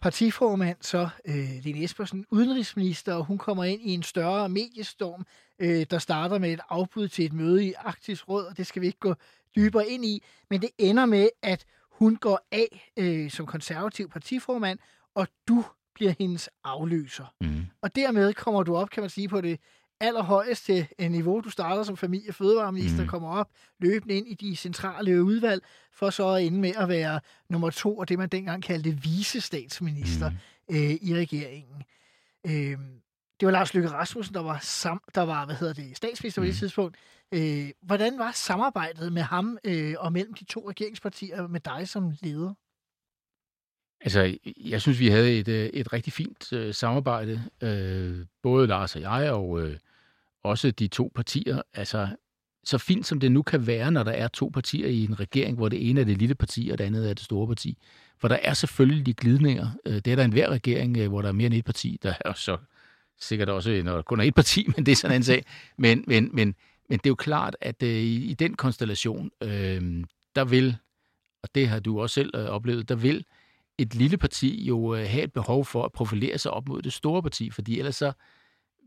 partiformand, 0.00 0.76
så 0.80 1.08
øh, 1.24 1.48
Lene 1.62 1.84
Espersen, 1.84 2.26
udenrigsminister, 2.30 3.14
og 3.14 3.24
hun 3.24 3.38
kommer 3.38 3.64
ind 3.64 3.82
i 3.82 3.94
en 3.94 4.02
større 4.02 4.48
mediestorm, 4.48 5.26
øh, 5.58 5.86
der 5.90 5.98
starter 5.98 6.38
med 6.38 6.52
et 6.52 6.60
afbud 6.68 7.08
til 7.08 7.24
et 7.24 7.32
møde 7.32 7.64
i 7.64 7.72
Arktisk 7.72 8.28
Råd, 8.28 8.44
og 8.44 8.56
det 8.56 8.66
skal 8.66 8.82
vi 8.82 8.86
ikke 8.86 8.98
gå 8.98 9.14
dybere 9.56 9.88
ind 9.88 10.04
i, 10.04 10.22
men 10.50 10.62
det 10.62 10.70
ender 10.78 11.06
med, 11.06 11.28
at 11.42 11.64
hun 11.92 12.16
går 12.16 12.46
af 12.52 12.92
øh, 12.96 13.30
som 13.30 13.46
konservativ 13.46 14.10
partiformand, 14.10 14.78
og 15.14 15.28
du 15.48 15.64
bliver 15.94 16.14
hendes 16.18 16.48
afløser. 16.64 17.34
Mm. 17.40 17.66
Og 17.82 17.96
dermed 17.96 18.34
kommer 18.34 18.62
du 18.62 18.76
op, 18.76 18.90
kan 18.90 19.02
man 19.02 19.10
sige, 19.10 19.28
på 19.28 19.40
det 19.40 19.60
allerhøjeste 20.00 20.88
niveau. 20.98 21.40
Du 21.40 21.50
starter 21.50 21.82
som 21.82 21.96
familie- 21.96 22.30
og 22.30 22.34
fødevareminister, 22.34 22.96
mm. 22.96 23.02
Mhm. 23.02 23.08
kommer 23.08 23.30
op 23.30 23.50
løbende 23.78 24.14
ind 24.14 24.28
i 24.28 24.34
de 24.34 24.56
centrale 24.56 25.24
udvalg, 25.24 25.62
for 25.92 26.10
så 26.10 26.28
at 26.28 26.44
ende 26.44 26.58
med 26.60 26.72
at 26.76 26.88
være 26.88 27.20
nummer 27.50 27.70
to, 27.70 27.98
og 27.98 28.08
det 28.08 28.18
man 28.18 28.28
dengang 28.28 28.62
kaldte 28.62 28.90
visestatsminister. 29.02 30.30
Mm. 30.30 30.36
øh, 30.76 30.90
i 31.02 31.14
regeringen. 31.14 31.82
Øh, 32.46 32.78
det 33.40 33.46
var 33.46 33.50
Lars 33.52 33.74
Løkke 33.74 33.90
Rasmussen, 33.90 34.34
der 34.34 34.42
var, 34.42 34.58
sam, 34.62 35.00
der 35.14 35.22
var 35.22 35.44
hvad 35.46 35.54
hedder 35.54 35.74
det, 35.74 35.96
statsminister 35.96 36.42
på 36.42 36.46
det 36.46 36.54
Mm. 36.54 36.58
tidspunkt. 36.58 36.96
Øh, 37.34 37.70
hvordan 37.82 38.18
var 38.18 38.32
samarbejdet 38.32 39.12
med 39.12 39.22
ham 39.22 39.58
øh, 39.64 39.94
og 39.98 40.12
mellem 40.12 40.34
de 40.34 40.44
to 40.44 40.70
regeringspartier 40.70 41.46
med 41.46 41.60
dig 41.60 41.88
som 41.88 42.12
leder? 42.22 42.54
Altså, 44.00 44.38
jeg 44.56 44.80
synes, 44.80 44.98
vi 44.98 45.08
havde 45.08 45.38
et, 45.38 45.48
øh, 45.48 45.66
et 45.66 45.92
rigtig 45.92 46.12
fint 46.12 46.52
øh, 46.52 46.74
samarbejde. 46.74 47.42
Øh, 47.62 48.26
både 48.42 48.66
Lars 48.66 48.96
og 48.96 49.02
jeg, 49.02 49.32
og 49.32 49.60
øh, 49.60 49.76
også 50.48 50.70
de 50.70 50.86
to 50.86 51.12
partier. 51.14 51.62
Altså, 51.74 52.08
så 52.64 52.78
fint 52.78 53.06
som 53.06 53.20
det 53.20 53.32
nu 53.32 53.42
kan 53.42 53.66
være, 53.66 53.90
når 53.90 54.02
der 54.02 54.12
er 54.12 54.28
to 54.28 54.50
partier 54.54 54.88
i 54.88 55.04
en 55.04 55.20
regering, 55.20 55.56
hvor 55.56 55.68
det 55.68 55.90
ene 55.90 56.00
er 56.00 56.04
det 56.04 56.18
lille 56.18 56.34
parti, 56.34 56.68
og 56.72 56.78
det 56.78 56.84
andet 56.84 57.10
er 57.10 57.14
det 57.14 57.24
store 57.24 57.48
parti. 57.48 57.78
For 58.18 58.28
der 58.28 58.38
er 58.42 58.54
selvfølgelig 58.54 59.06
de 59.06 59.14
glidninger. 59.14 59.68
Øh, 59.86 59.94
det 59.94 60.06
er 60.06 60.16
der 60.16 60.24
en 60.24 60.32
hver 60.32 60.48
regering, 60.48 60.96
øh, 60.96 61.08
hvor 61.08 61.22
der 61.22 61.28
er 61.28 61.32
mere 61.32 61.46
end 61.46 61.54
et 61.54 61.64
parti. 61.64 61.98
Der 62.02 62.14
er 62.24 62.32
så 62.32 62.56
sikkert 63.20 63.48
også, 63.48 63.70
øh, 63.70 63.84
når 63.84 63.94
der 63.94 64.02
kun 64.02 64.20
er 64.20 64.24
et 64.24 64.34
parti, 64.34 64.66
men 64.76 64.86
det 64.86 64.92
er 64.92 64.96
sådan 64.96 65.16
en 65.16 65.22
sag. 65.22 65.44
Men, 65.78 66.04
men, 66.06 66.30
men, 66.32 66.54
men 66.88 66.98
det 66.98 67.06
er 67.06 67.10
jo 67.10 67.14
klart, 67.14 67.56
at 67.60 67.82
i, 67.82 68.24
i 68.24 68.34
den 68.34 68.54
konstellation, 68.54 69.30
øh, 69.42 70.04
der 70.34 70.44
vil, 70.44 70.76
og 71.42 71.48
det 71.54 71.68
har 71.68 71.80
du 71.80 72.00
også 72.00 72.14
selv 72.14 72.30
øh, 72.36 72.44
oplevet, 72.44 72.88
der 72.88 72.94
vil 72.94 73.24
et 73.78 73.94
lille 73.94 74.16
parti 74.16 74.64
jo 74.64 74.94
øh, 74.94 75.06
have 75.08 75.22
et 75.22 75.32
behov 75.32 75.64
for 75.64 75.84
at 75.84 75.92
profilere 75.92 76.38
sig 76.38 76.50
op 76.50 76.68
mod 76.68 76.82
det 76.82 76.92
store 76.92 77.22
parti, 77.22 77.50
fordi 77.50 77.78
ellers 77.78 77.96
så, 77.96 78.12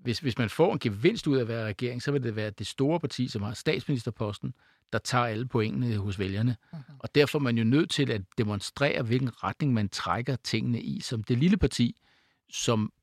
hvis, 0.04 0.20
hvis 0.20 0.38
man 0.38 0.50
får 0.50 0.74
en 0.74 0.80
gevinst 0.80 1.28
ud 1.28 1.38
af 1.38 1.42
at 1.42 1.48
være 1.48 1.66
regering, 1.66 2.02
så 2.02 2.12
vil 2.12 2.24
det 2.24 2.36
være 2.36 2.50
det 2.50 2.68
store 2.68 3.00
parti, 3.00 3.28
som 3.28 3.42
har 3.42 3.54
statsministerposten, 3.54 4.54
der 4.94 5.00
tager 5.00 5.26
alle 5.26 5.48
pointene 5.48 5.98
hos 5.98 6.20
vælgerne. 6.20 6.56
Mm-hmm. 6.74 6.96
Og 7.00 7.16
derfor 7.16 7.40
er 7.40 7.44
man 7.44 7.58
jo 7.58 7.64
nødt 7.64 7.90
til 7.90 8.12
at 8.12 8.22
demonstrere, 8.38 9.04
hvilken 9.04 9.44
retning 9.44 9.74
man 9.74 9.90
trækker 9.90 10.36
tingene 10.36 10.82
i, 10.82 11.00
som 11.02 11.24
det 11.24 11.38
lille 11.38 11.58
parti, 11.58 11.96
som, 12.50 12.94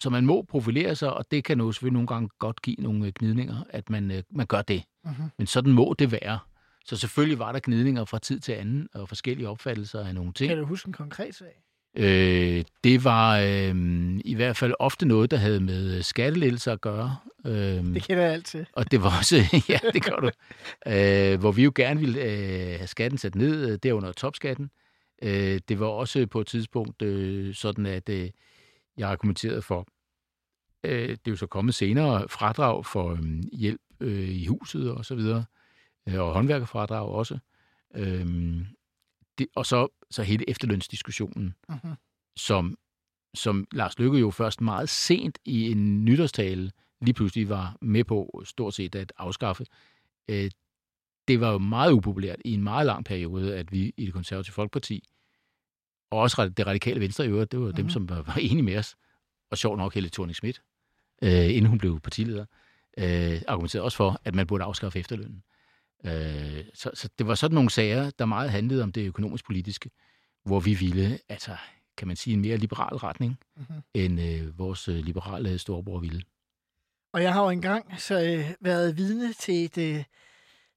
som 0.00 0.12
man 0.12 0.26
må 0.26 0.42
profilere 0.42 0.96
sig, 0.96 1.12
og 1.12 1.30
det 1.30 1.44
kan 1.44 1.60
jo 1.60 1.72
selvfølgelig 1.72 1.92
nogle 1.94 2.06
gange 2.06 2.28
godt 2.38 2.62
give 2.62 2.76
nogle 2.78 3.06
øh, 3.06 3.12
gnidninger, 3.18 3.64
at 3.70 3.90
man, 3.90 4.10
øh, 4.10 4.22
man 4.30 4.46
gør 4.46 4.62
det. 4.62 4.82
Mm-hmm. 5.04 5.30
Men 5.38 5.46
sådan 5.46 5.72
må 5.72 5.94
det 5.98 6.12
være. 6.12 6.38
Så 6.84 6.96
selvfølgelig 6.96 7.38
var 7.38 7.52
der 7.52 7.60
gnidninger 7.62 8.04
fra 8.04 8.18
tid 8.18 8.40
til 8.40 8.52
anden, 8.52 8.88
og 8.94 9.08
forskellige 9.08 9.48
opfattelser 9.48 10.00
af 10.00 10.14
nogle 10.14 10.32
ting. 10.32 10.48
Kan 10.48 10.58
du 10.58 10.66
huske 10.66 10.88
en 10.88 10.92
konkret 10.92 11.34
sag? 11.34 11.63
Øh, 11.96 12.64
det 12.84 13.04
var 13.04 13.38
øh, 13.38 13.74
i 14.24 14.34
hvert 14.34 14.56
fald 14.56 14.74
ofte 14.78 15.06
noget, 15.06 15.30
der 15.30 15.36
havde 15.36 15.60
med 15.60 16.02
skattelettelser 16.02 16.72
at 16.72 16.80
gøre. 16.80 17.16
Øh, 17.46 17.54
Det 17.54 18.02
kender 18.02 18.22
jeg 18.22 18.32
altid. 18.32 18.64
og 18.72 18.90
det 18.90 19.02
var 19.02 19.18
også, 19.18 19.36
ja, 19.68 19.78
det 19.92 20.04
gør 20.04 20.16
du, 20.16 20.30
øh, 20.86 21.40
hvor 21.40 21.52
vi 21.52 21.64
jo 21.64 21.72
gerne 21.74 22.00
ville 22.00 22.20
øh, 22.22 22.76
have 22.78 22.86
skatten 22.86 23.18
sat 23.18 23.34
ned, 23.34 23.70
øh, 23.70 23.78
derunder 23.82 24.12
topskatten. 24.12 24.70
Øh, 25.22 25.60
det 25.68 25.80
var 25.80 25.86
også 25.86 26.26
på 26.26 26.40
et 26.40 26.46
tidspunkt 26.46 27.02
øh, 27.02 27.54
sådan, 27.54 27.86
at 27.86 28.08
øh, 28.08 28.30
jeg 28.96 29.10
argumenterede 29.10 29.62
for, 29.62 29.86
øh, 30.84 31.08
det 31.08 31.12
er 31.26 31.30
jo 31.30 31.36
så 31.36 31.46
kommet 31.46 31.74
senere, 31.74 32.28
fradrag 32.28 32.86
for 32.86 33.12
øh, 33.12 33.18
hjælp 33.52 33.80
øh, 34.00 34.28
i 34.28 34.46
huset 34.46 34.90
og 34.90 35.04
så 35.04 35.14
videre, 35.14 35.44
øh, 36.08 36.20
og 36.20 36.32
håndværkerfradrag 36.34 37.08
også. 37.08 37.38
Øh, 37.96 38.26
det, 39.38 39.46
og 39.54 39.66
så, 39.66 39.88
så 40.10 40.22
hele 40.22 40.50
efterlønsdiskussionen, 40.50 41.54
Mm-hmm. 41.68 41.94
som, 42.36 42.78
som 43.34 43.66
Lars 43.72 43.98
Lykke 43.98 44.18
jo 44.18 44.30
først 44.30 44.60
meget 44.60 44.88
sent 44.88 45.38
i 45.44 45.70
en 45.70 46.04
nytårstale 46.04 46.70
lige 47.00 47.14
pludselig 47.14 47.48
var 47.48 47.76
med 47.80 48.04
på 48.04 48.42
stort 48.44 48.74
set 48.74 48.94
at 48.94 49.12
afskaffe. 49.18 49.66
Øh, 50.28 50.50
det 51.28 51.40
var 51.40 51.52
jo 51.52 51.58
meget 51.58 51.92
upopulært 51.92 52.38
i 52.44 52.52
en 52.52 52.62
meget 52.62 52.86
lang 52.86 53.04
periode, 53.04 53.56
at 53.56 53.72
vi 53.72 53.92
i 53.96 54.06
det 54.06 54.12
konservative 54.12 54.54
Folkeparti, 54.54 55.08
og 56.10 56.18
også 56.18 56.48
det 56.48 56.66
radikale 56.66 57.00
venstre 57.00 57.24
i 57.24 57.28
øvrigt, 57.28 57.52
det 57.52 57.60
var 57.60 57.66
mm-hmm. 57.66 57.76
dem, 57.76 57.88
som 57.88 58.08
var, 58.08 58.22
var 58.22 58.36
enige 58.36 58.62
med 58.62 58.76
os, 58.78 58.96
og 59.50 59.58
sjovt 59.58 59.78
nok 59.78 59.94
Helle 59.94 60.10
thorning 60.10 60.36
Schmidt, 60.36 60.62
øh, 61.22 61.30
inden 61.30 61.66
hun 61.66 61.78
blev 61.78 62.00
partileder, 62.00 62.44
øh, 62.98 63.42
argumenterede 63.48 63.84
også 63.84 63.96
for, 63.96 64.20
at 64.24 64.34
man 64.34 64.46
burde 64.46 64.64
afskaffe 64.64 64.98
efterlønnen. 64.98 65.42
Øh, 66.06 66.64
så, 66.74 66.90
så 66.94 67.08
det 67.18 67.26
var 67.26 67.34
sådan 67.34 67.54
nogle 67.54 67.70
sager, 67.70 68.10
der 68.10 68.24
meget 68.24 68.50
handlede 68.50 68.82
om 68.82 68.92
det 68.92 69.06
økonomisk-politiske, 69.06 69.90
hvor 70.44 70.60
vi 70.60 70.74
ville, 70.74 71.18
altså 71.28 71.56
kan 71.96 72.08
man 72.08 72.16
sige, 72.16 72.34
en 72.34 72.40
mere 72.40 72.56
liberal 72.56 72.96
retning, 72.96 73.38
Mm-hmm. 73.56 73.82
end 73.94 74.20
øh, 74.20 74.58
vores 74.58 74.88
øh, 74.88 74.96
liberale 74.96 75.58
storebror 75.58 75.98
ville. 76.00 76.22
Og 77.12 77.22
jeg 77.22 77.32
har 77.32 77.42
jo 77.42 77.48
engang 77.50 78.00
så 78.00 78.20
øh, 78.22 78.50
været 78.60 78.96
vidne 78.96 79.32
til 79.32 79.64
et, 79.64 79.78
øh, 79.78 80.04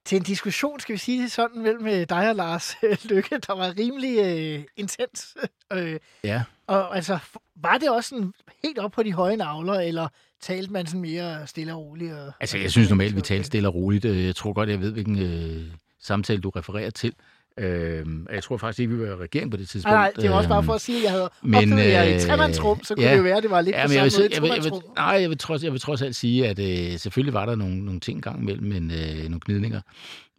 til 0.05 0.15
en 0.15 0.23
diskussion, 0.23 0.79
skal 0.79 0.93
vi 0.93 0.97
sige 0.97 1.21
det 1.23 1.31
sådan, 1.31 1.61
mellem 1.61 1.87
øh, 1.87 2.05
dig 2.09 2.29
og 2.29 2.35
Lars 2.35 2.73
øh, 2.83 2.97
Lykke, 3.05 3.37
der 3.47 3.53
var 3.55 3.77
rimelig 3.77 4.17
øh, 4.19 4.63
intens. 4.75 5.37
Øh, 5.73 5.99
Ja. 6.23 6.43
og 6.67 6.95
altså, 6.95 7.19
var 7.55 7.77
det 7.77 7.89
også 7.89 8.09
sådan 8.09 8.33
helt 8.63 8.79
op 8.79 8.91
på 8.91 9.03
de 9.03 9.13
høje 9.13 9.37
navler, 9.37 9.73
eller 9.73 10.07
talte 10.41 10.73
man 10.73 10.85
sådan 10.85 11.01
mere 11.01 11.47
stille 11.47 11.73
og 11.73 11.79
roligt? 11.79 12.13
Og, 12.13 12.31
Altså, 12.39 12.57
jeg 12.57 12.71
synes 12.71 12.89
normalt, 12.89 13.15
vi 13.15 13.21
taler 13.21 13.43
stille 13.43 13.67
og 13.67 13.75
roligt. 13.75 14.05
Øh, 14.05 14.25
Jeg 14.25 14.35
tror 14.35 14.53
godt, 14.53 14.69
jeg 14.69 14.81
ved, 14.81 14.91
hvilken 14.91 15.19
øh, 15.19 15.61
samtale 16.01 16.41
du 16.41 16.49
refererer 16.49 16.89
til. 16.89 17.13
Øh, 17.59 18.05
jeg 18.31 18.43
tror 18.43 18.57
faktisk 18.57 18.79
ikke, 18.79 18.93
vi 18.95 19.01
var 19.01 19.07
i 19.07 19.15
regering 19.15 19.51
på 19.51 19.57
det 19.57 19.69
tidspunkt. 19.69 19.93
Nej, 19.93 20.11
det 20.15 20.29
var 20.29 20.35
også 20.35 20.49
bare 20.49 20.57
Øhm, 20.57 20.65
for 20.65 20.73
at 20.73 20.81
sige, 20.81 20.97
at 20.97 21.03
jeg 21.03 21.11
havde 21.11 21.29
men, 21.43 21.55
oplevet 21.55 21.91
jer 21.91 22.03
i 22.03 22.13
øh, 22.13 22.19
tremandsrum, 22.21 22.83
så 22.83 22.95
kunne 22.95 23.05
ja. 23.05 23.11
det 23.11 23.17
jo 23.17 23.23
være, 23.23 23.37
at 23.37 23.43
det 23.43 23.51
var 23.51 23.61
lidt 23.61 23.75
Ja, 23.75 23.83
på 23.85 23.87
men 23.87 23.95
jeg 23.95 24.03
vil, 24.03 24.11
samme 24.11 24.23
måde 24.23 24.33
jeg, 24.35 24.41
vil, 24.41 24.63
jeg 24.63 24.63
vil, 24.63 24.81
nej, 24.95 25.05
jeg 25.05 25.29
vil, 25.29 25.37
trods, 25.37 25.63
jeg 25.63 25.71
vil 25.71 25.81
trods 25.81 26.01
alt 26.01 26.15
sige, 26.15 26.47
at 26.47 26.59
øh, 26.59 26.99
selvfølgelig 26.99 27.33
var 27.33 27.45
der 27.45 27.55
nogle, 27.55 27.85
nogle 27.85 27.99
ting 27.99 28.23
gang 28.23 28.41
imellem, 28.41 28.67
men, 28.67 28.91
øh, 28.91 29.23
nogle 29.23 29.39
gnidninger. 29.45 29.81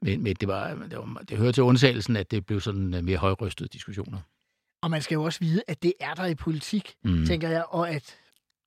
Men, 0.02 0.22
men 0.22 0.36
det, 0.36 0.48
var, 0.48 0.68
det, 0.90 0.98
var, 0.98 1.22
det 1.28 1.38
hører 1.38 1.52
til 1.52 1.62
undtagelsen, 1.62 2.16
at 2.16 2.30
det 2.30 2.46
blev 2.46 2.60
sådan 2.60 2.94
øh, 2.94 3.04
mere 3.04 3.16
højrystede 3.18 3.68
diskussioner. 3.72 4.18
Og 4.82 4.90
man 4.90 5.02
skal 5.02 5.14
jo 5.14 5.22
også 5.22 5.40
vide, 5.40 5.62
at 5.68 5.82
det 5.82 5.92
er 6.00 6.14
der 6.14 6.26
i 6.26 6.34
politik, 6.34 6.94
mm. 7.04 7.26
tænker 7.26 7.48
jeg, 7.48 7.64
og 7.68 7.90
at 7.90 8.16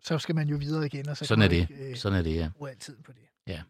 så 0.03 0.17
skal 0.19 0.35
man 0.35 0.47
jo 0.49 0.57
videre 0.57 0.85
igen, 0.85 1.09
og 1.09 1.17
så 1.17 1.25
Sådan 1.25 1.41
er 1.41 1.47
det. 1.47 1.55
ikke 1.55 1.89
øh, 1.89 1.95
Sådan 1.95 2.19
er 2.19 2.23
det, 2.23 2.35
ja. 2.35 2.49
bruge 2.57 2.69
al 2.69 2.77
tiden 2.77 3.03
på 3.03 3.11
det. 3.11 3.21
Ja. 3.47 3.61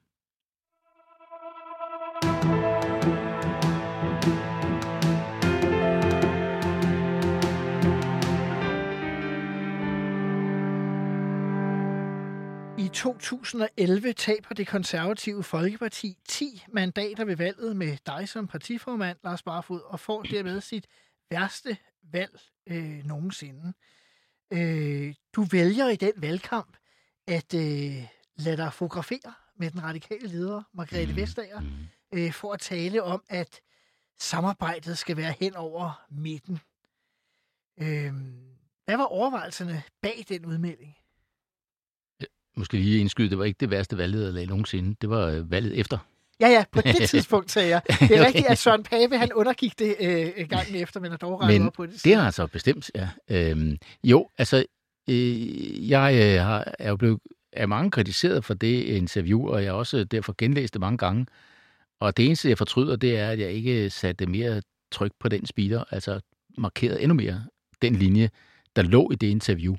I 12.77 12.87
2011 12.93 14.13
taber 14.13 14.55
det 14.55 14.67
konservative 14.67 15.43
Folkeparti 15.43 16.17
10 16.27 16.63
mandater 16.73 17.25
ved 17.25 17.35
valget 17.35 17.75
med 17.75 17.97
dig 18.05 18.29
som 18.29 18.47
partiformand, 18.47 19.17
Lars 19.23 19.43
Barfod, 19.43 19.81
og 19.85 19.99
får 19.99 20.21
dermed 20.23 20.61
sit 20.61 20.87
værste 21.29 21.77
valg 22.11 22.39
øh, 22.67 23.05
nogensinde. 23.05 23.73
Øh, 24.51 25.13
du 25.35 25.43
vælger 25.43 25.87
i 25.89 25.95
den 25.95 26.13
valgkamp 26.17 26.77
at 27.27 27.53
øh, 27.53 28.03
lade 28.35 28.57
dig 28.57 28.73
fotografere 28.73 29.33
med 29.57 29.71
den 29.71 29.83
radikale 29.83 30.27
leder, 30.27 30.63
Margrethe 30.73 31.15
Vestager, 31.15 31.59
Mm. 31.59 31.67
øh, 32.13 32.33
for 32.33 32.53
at 32.53 32.59
tale 32.59 33.03
om, 33.03 33.23
at 33.29 33.59
samarbejdet 34.19 34.97
skal 34.97 35.17
være 35.17 35.33
hen 35.39 35.55
over 35.55 36.05
midten. 36.09 36.59
Øh, 37.79 38.13
hvad 38.85 38.97
var 38.97 39.03
overvejelserne 39.05 39.83
bag 40.01 40.25
den 40.29 40.45
udmelding? 40.45 40.95
Måske 42.55 42.77
lige 42.77 42.99
indskyde, 42.99 43.29
det 43.29 43.37
var 43.37 43.43
ikke 43.45 43.57
det 43.59 43.69
værste 43.69 43.97
valglederlag 43.97 44.47
nogensinde. 44.47 44.95
Det 45.01 45.09
var 45.09 45.27
øh, 45.27 45.51
valget 45.51 45.79
efter. 45.79 45.97
Ja, 46.41 46.47
ja, 46.49 46.63
på 46.71 46.81
det 46.81 47.09
tidspunkt 47.09 47.51
sagde 47.51 47.69
jeg. 47.69 47.81
Det 47.87 48.01
er 48.01 48.05
Okay. 48.05 48.25
rigtigt, 48.25 48.47
at 48.47 48.57
Søren 48.57 48.83
Pape, 48.83 49.17
han 49.17 49.33
undergik 49.33 49.79
det 49.79 49.95
øh, 49.99 50.47
gangen 50.49 50.75
efter, 50.75 50.99
men 50.99 51.11
har 51.11 51.17
dog 51.17 51.45
Men 51.47 51.67
op 51.67 51.73
på 51.73 51.85
det. 51.85 52.03
Det 52.03 52.15
har 52.15 52.23
han 52.23 52.31
så 52.31 52.47
bestemt, 52.47 52.91
ja. 52.95 53.09
Øhm, 53.29 53.77
jo, 54.03 54.29
altså, 54.37 54.65
øh, 55.09 55.89
jeg 55.89 56.15
øh, 56.15 56.45
har, 56.45 56.73
er 56.79 56.89
jo 56.89 56.95
blevet 56.95 57.19
er 57.53 57.65
mange 57.65 57.91
kritiseret 57.91 58.45
for 58.45 58.53
det 58.53 58.83
interview, 58.83 59.47
og 59.47 59.63
jeg 59.63 59.71
har 59.71 59.77
også 59.77 60.03
derfor 60.03 60.35
genlæst 60.37 60.73
det 60.73 60.79
mange 60.79 60.97
gange. 60.97 61.25
Og 61.99 62.17
det 62.17 62.25
eneste, 62.25 62.49
jeg 62.49 62.57
fortryder, 62.57 62.95
det 62.95 63.17
er, 63.17 63.29
at 63.29 63.39
jeg 63.39 63.51
ikke 63.51 63.89
satte 63.89 64.25
mere 64.25 64.61
tryk 64.91 65.11
på 65.19 65.29
den 65.29 65.45
speeder, 65.45 65.83
altså 65.91 66.19
markerede 66.57 67.01
endnu 67.01 67.15
mere 67.15 67.43
den 67.81 67.95
linje, 67.95 68.29
der 68.75 68.81
lå 68.81 69.11
i 69.11 69.15
det 69.15 69.27
interview. 69.27 69.75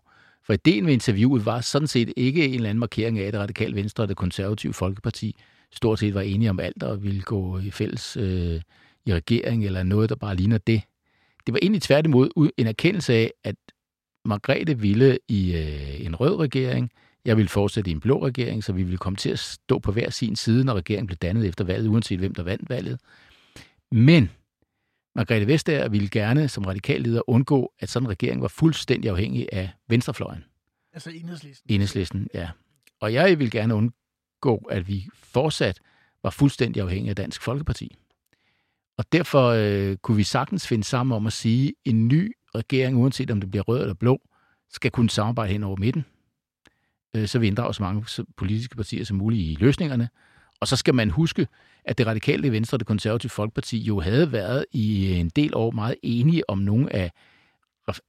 For 0.47 0.53
ideen 0.53 0.85
med 0.85 0.93
interviewet 0.93 1.47
var 1.47 1.61
sådan 1.61 1.89
set 1.89 2.13
ikke 2.17 2.45
en 2.45 2.55
eller 2.55 2.71
anden 2.71 2.81
markering 2.81 3.19
af, 3.19 3.33
det 3.33 3.41
radikale 3.41 3.75
venstre 3.75 4.05
og 4.05 4.09
det 4.09 4.17
konservative 4.17 4.73
folkeparti 4.75 5.37
stort 5.73 5.99
set 5.99 6.15
var 6.15 6.21
enige 6.21 6.51
om 6.51 6.61
alt 6.61 6.83
og 6.83 7.03
ville 7.03 7.23
gå 7.23 7.59
i 7.59 7.71
fælles 7.71 8.17
øh, 8.17 8.61
i 9.07 9.15
regering 9.15 9.65
eller 9.65 9.83
noget, 9.83 10.11
der 10.11 10.17
bare 10.17 10.37
ligner 10.37 10.59
det. 10.59 10.83
Det 11.47 11.53
var 11.53 11.59
egentlig 11.63 11.83
tværtimod 11.83 12.51
en 12.57 12.67
erkendelse 12.67 13.15
af, 13.15 13.33
at 13.45 13.57
Margrethe 14.25 14.79
ville 14.79 15.19
i 15.29 15.57
øh, 15.57 16.07
en 16.07 16.17
rød 16.17 16.37
regering, 16.37 16.91
jeg 17.25 17.37
ville 17.37 17.49
fortsætte 17.49 17.91
i 17.91 17.93
en 17.93 18.01
blå 18.01 18.27
regering, 18.27 18.65
så 18.65 18.73
vi 18.73 18.83
ville 18.83 18.99
komme 18.99 19.17
til 19.17 19.31
at 19.31 19.39
stå 19.39 19.79
på 19.79 19.93
hver 19.93 20.11
sin 20.11 20.37
side, 20.37 20.65
når 20.65 20.75
regeringen 20.75 21.07
blev 21.07 21.17
dannet 21.17 21.47
efter 21.47 21.65
valget, 21.65 21.89
uanset 21.89 22.19
hvem 22.19 22.35
der 22.35 22.43
vandt 22.43 22.71
valget. 22.71 23.01
Men 23.93 24.31
Margrethe 25.15 25.47
Vestager 25.47 25.89
ville 25.89 26.09
gerne 26.09 26.49
som 26.49 26.65
radikal 26.65 27.01
leder 27.01 27.31
undgå, 27.31 27.73
at 27.81 27.89
sådan 27.89 28.07
en 28.07 28.11
regering 28.11 28.43
var 28.43 28.49
fuldstændig 28.49 29.11
afhængig 29.11 29.49
af 29.53 29.71
venstrefløjen. 29.89 30.45
Altså 30.93 31.11
enhedslisten. 31.11 31.75
Enhedslisten, 31.75 32.29
ja. 32.35 32.51
Og 33.01 33.13
jeg 33.13 33.39
vil 33.39 33.51
gerne 33.51 33.75
undgå, 34.47 34.67
at 34.71 34.89
vi 34.89 35.09
fortsat 35.15 35.81
var 36.23 36.31
fuldstændig 36.31 36.83
afhængige 36.83 37.11
af 37.11 37.17
Dansk 37.17 37.43
Folkeparti. 37.43 37.97
Og 38.99 39.05
derfor 39.13 39.49
øh, 39.49 39.97
kunne 39.97 40.17
vi 40.17 40.23
sagtens 40.23 40.67
finde 40.67 40.85
sammen 40.85 41.17
om 41.17 41.27
at 41.27 41.33
sige, 41.33 41.73
en 41.85 42.09
ny 42.09 42.33
regering, 42.55 42.97
uanset 42.97 43.31
om 43.31 43.41
det 43.41 43.51
bliver 43.51 43.63
rød 43.63 43.81
eller 43.81 43.95
blå, 43.95 44.21
skal 44.71 44.91
kunne 44.91 45.11
samarbejde 45.11 45.53
hen 45.53 45.63
over 45.63 45.77
midten, 45.77 46.05
øh, 47.17 47.29
så 47.29 47.39
vi 47.39 47.47
inddrager 47.47 47.73
så 47.73 47.83
mange 47.83 48.27
politiske 48.37 48.77
partier 48.77 49.05
som 49.05 49.17
muligt 49.17 49.43
i 49.43 49.57
løsningerne. 49.61 50.09
Og 50.61 50.69
så 50.69 50.77
skal 50.77 50.95
man 50.95 51.11
huske, 51.11 51.47
at 51.85 51.99
det 51.99 52.07
radikale 52.07 52.53
Venstre 52.53 52.75
og 52.75 52.81
det 52.81 52.87
konservative 52.87 53.31
Folkeparti 53.31 53.79
jo 53.79 54.01
havde 54.01 54.33
været 54.33 54.65
i 54.73 55.13
en 55.13 55.29
del 55.29 55.55
år 55.55 55.71
meget 55.71 55.97
enige 56.03 56.51
om 56.51 56.59
nogle 56.59 56.93
af 56.93 57.13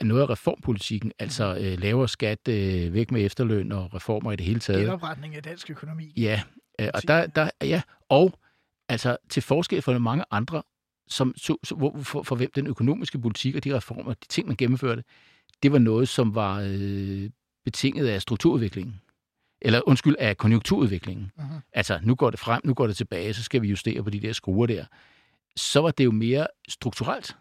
noget 0.02 0.22
af 0.22 0.30
reformpolitikken, 0.30 1.12
altså 1.20 1.58
øh, 1.62 1.80
lavere 1.80 2.08
skat, 2.08 2.48
øh, 2.48 2.94
væk 2.94 3.12
med 3.12 3.26
efterløn 3.26 3.72
og 3.72 3.94
reformer 3.94 4.32
i 4.32 4.36
det 4.36 4.46
hele 4.46 4.60
taget. 4.60 4.82
Genopretning 4.82 5.36
af 5.36 5.44
dansk 5.44 5.70
økonomi. 5.70 6.14
Ja, 6.18 6.42
øh, 6.80 6.88
og 6.94 7.08
der, 7.08 7.28
der, 7.28 7.50
ja, 7.62 7.82
og 8.10 8.34
altså 8.90 9.18
til 9.30 9.44
forskel 9.44 9.82
fra 9.82 10.00
mange 10.00 10.26
andre, 10.32 10.64
som, 11.08 11.34
så, 11.38 11.58
så, 11.64 11.76
hvor, 11.76 12.00
for, 12.04 12.24
for 12.24 12.36
hvem 12.36 12.52
den 12.56 12.68
økonomiske 12.68 13.20
politik 13.20 13.56
og 13.56 13.64
de 13.64 13.76
reformer, 13.76 14.14
de 14.14 14.28
ting, 14.30 14.48
man 14.48 14.58
gennemførte, 14.58 15.04
det 15.64 15.72
var 15.72 15.80
noget, 15.80 16.10
som 16.10 16.36
var 16.36 16.62
øh, 16.68 17.30
betinget 17.66 18.08
af 18.08 18.22
strukturudviklingen. 18.22 19.02
Eller 19.62 19.82
undskyld, 19.88 20.16
af 20.20 20.38
konjunkturudviklingen. 20.38 21.32
Uh-huh. 21.40 21.70
Altså, 21.74 22.00
nu 22.04 22.16
går 22.16 22.30
det 22.30 22.40
frem, 22.40 22.62
nu 22.64 22.74
går 22.74 22.88
det 22.88 22.98
tilbage, 22.98 23.34
så 23.34 23.44
skal 23.44 23.62
vi 23.62 23.68
justere 23.68 24.04
på 24.04 24.10
de 24.10 24.20
der 24.20 24.34
skruer 24.34 24.68
der. 24.68 24.86
Så 25.56 25.82
var 25.82 25.92
det 25.92 26.06
jo 26.06 26.12
mere 26.12 26.48
strukturelt, 26.70 27.36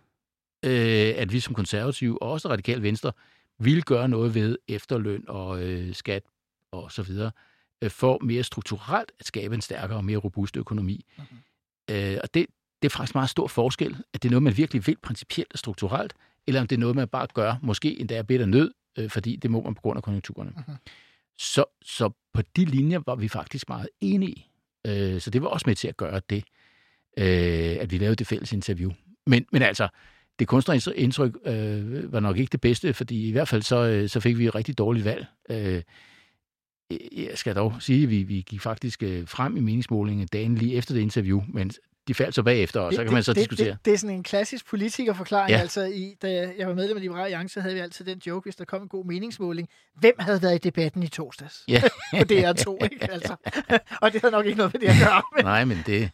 øh, 0.64 1.14
at 1.16 1.32
vi 1.32 1.40
som 1.40 1.54
konservative, 1.54 2.22
og 2.22 2.30
også 2.30 2.48
radikal 2.48 2.82
venstre, 2.82 3.12
ville 3.58 3.82
gøre 3.82 4.08
noget 4.08 4.34
ved 4.34 4.58
efterløn 4.68 5.24
og 5.28 5.62
øh, 5.62 5.94
skat 5.94 6.22
og 6.72 6.92
så 6.92 7.02
videre, 7.02 7.30
øh, 7.82 7.90
for 7.90 8.18
mere 8.22 8.42
strukturelt 8.42 9.12
at 9.20 9.26
skabe 9.26 9.54
en 9.54 9.60
stærkere 9.60 9.98
og 9.98 10.04
mere 10.04 10.18
robust 10.18 10.56
økonomi. 10.56 11.06
Uh-huh. 11.18 11.92
Øh, 11.94 12.18
og 12.22 12.34
det, 12.34 12.46
det 12.82 12.88
er 12.88 12.90
faktisk 12.90 13.14
meget 13.14 13.30
stor 13.30 13.46
forskel, 13.46 13.96
at 14.14 14.22
det 14.22 14.28
er 14.28 14.30
noget, 14.30 14.42
man 14.42 14.56
virkelig 14.56 14.86
vil 14.86 14.96
principielt 15.02 15.52
og 15.52 15.58
strukturelt, 15.58 16.14
eller 16.46 16.60
om 16.60 16.66
det 16.66 16.76
er 16.76 16.80
noget, 16.80 16.96
man 16.96 17.08
bare 17.08 17.26
gør, 17.34 17.54
måske 17.62 18.00
endda 18.00 18.16
er 18.16 18.22
bedre 18.22 18.46
nød, 18.46 18.72
øh, 18.98 19.10
fordi 19.10 19.36
det 19.36 19.50
må 19.50 19.62
man 19.62 19.74
på 19.74 19.80
grund 19.80 19.96
af 19.96 20.02
konjunkturerne. 20.02 20.52
Uh-huh. 20.56 20.76
Så, 21.38 21.64
så 21.82 22.10
på 22.34 22.42
de 22.56 22.64
linjer 22.64 23.00
var 23.06 23.14
vi 23.14 23.28
faktisk 23.28 23.68
meget 23.68 23.88
enige. 24.00 24.46
Øh, 24.86 25.20
så 25.20 25.30
det 25.30 25.42
var 25.42 25.48
også 25.48 25.64
med 25.66 25.74
til 25.76 25.88
at 25.88 25.96
gøre 25.96 26.20
det, 26.30 26.44
øh, 27.18 27.76
at 27.80 27.90
vi 27.90 27.98
lavede 27.98 28.16
det 28.16 28.26
fælles 28.26 28.52
interview. 28.52 28.92
Men, 29.26 29.46
men 29.52 29.62
altså, 29.62 29.88
det 30.38 30.48
kunstneriske 30.48 30.94
indtryk 30.94 31.36
øh, 31.46 32.12
var 32.12 32.20
nok 32.20 32.38
ikke 32.38 32.52
det 32.52 32.60
bedste, 32.60 32.94
fordi 32.94 33.28
i 33.28 33.32
hvert 33.32 33.48
fald 33.48 33.62
så, 33.62 33.76
øh, 33.76 34.08
så 34.08 34.20
fik 34.20 34.38
vi 34.38 34.46
et 34.46 34.54
rigtig 34.54 34.78
dårligt 34.78 35.04
valg. 35.04 35.26
Øh, 35.50 35.82
jeg 37.12 37.30
skal 37.34 37.54
dog 37.54 37.74
sige, 37.80 38.02
at 38.02 38.10
vi, 38.10 38.22
vi 38.22 38.44
gik 38.46 38.60
faktisk 38.60 39.02
øh, 39.02 39.28
frem 39.28 39.56
i 39.56 39.60
meningsmålingen 39.60 40.28
dagen 40.32 40.54
lige 40.54 40.76
efter 40.76 40.94
det 40.94 41.00
interview, 41.00 41.42
men 41.48 41.70
de 42.08 42.14
faldt 42.14 42.34
så 42.34 42.42
bagefter, 42.42 42.80
og 42.80 42.92
så 42.92 42.96
kan 42.96 43.06
det, 43.06 43.12
man 43.12 43.22
så 43.22 43.32
det, 43.32 43.40
diskutere. 43.40 43.70
Det, 43.70 43.84
det 43.84 43.92
er 43.92 43.98
sådan 43.98 44.16
en 44.16 44.22
klassisk 44.22 44.66
politikerforklaring. 44.66 45.50
Ja. 45.50 45.58
Altså, 45.58 45.84
i, 45.84 46.14
da 46.22 46.52
jeg 46.58 46.68
var 46.68 46.74
medlem 46.74 46.96
af 46.96 47.02
Liberale 47.02 47.24
Alliance, 47.24 47.60
havde 47.60 47.74
vi 47.74 47.80
altid 47.80 48.04
den 48.04 48.20
joke, 48.26 48.44
hvis 48.44 48.56
der 48.56 48.64
kom 48.64 48.82
en 48.82 48.88
god 48.88 49.04
meningsmåling. 49.04 49.68
Hvem 49.98 50.14
havde 50.18 50.42
været 50.42 50.54
i 50.54 50.58
debatten 50.58 51.02
i 51.02 51.08
torsdags? 51.08 51.64
Ja. 51.68 51.82
På 52.18 52.24
DR2, 52.32 52.84
ikke? 52.84 53.08
Altså. 53.12 53.36
og 54.02 54.12
det 54.12 54.20
havde 54.20 54.32
nok 54.32 54.46
ikke 54.46 54.58
noget 54.58 54.72
med 54.72 54.80
det 54.80 54.88
at 54.88 54.96
gøre. 55.04 55.22
Men, 55.36 55.44
Nej, 55.44 55.64
men 55.64 55.78
det, 55.86 56.10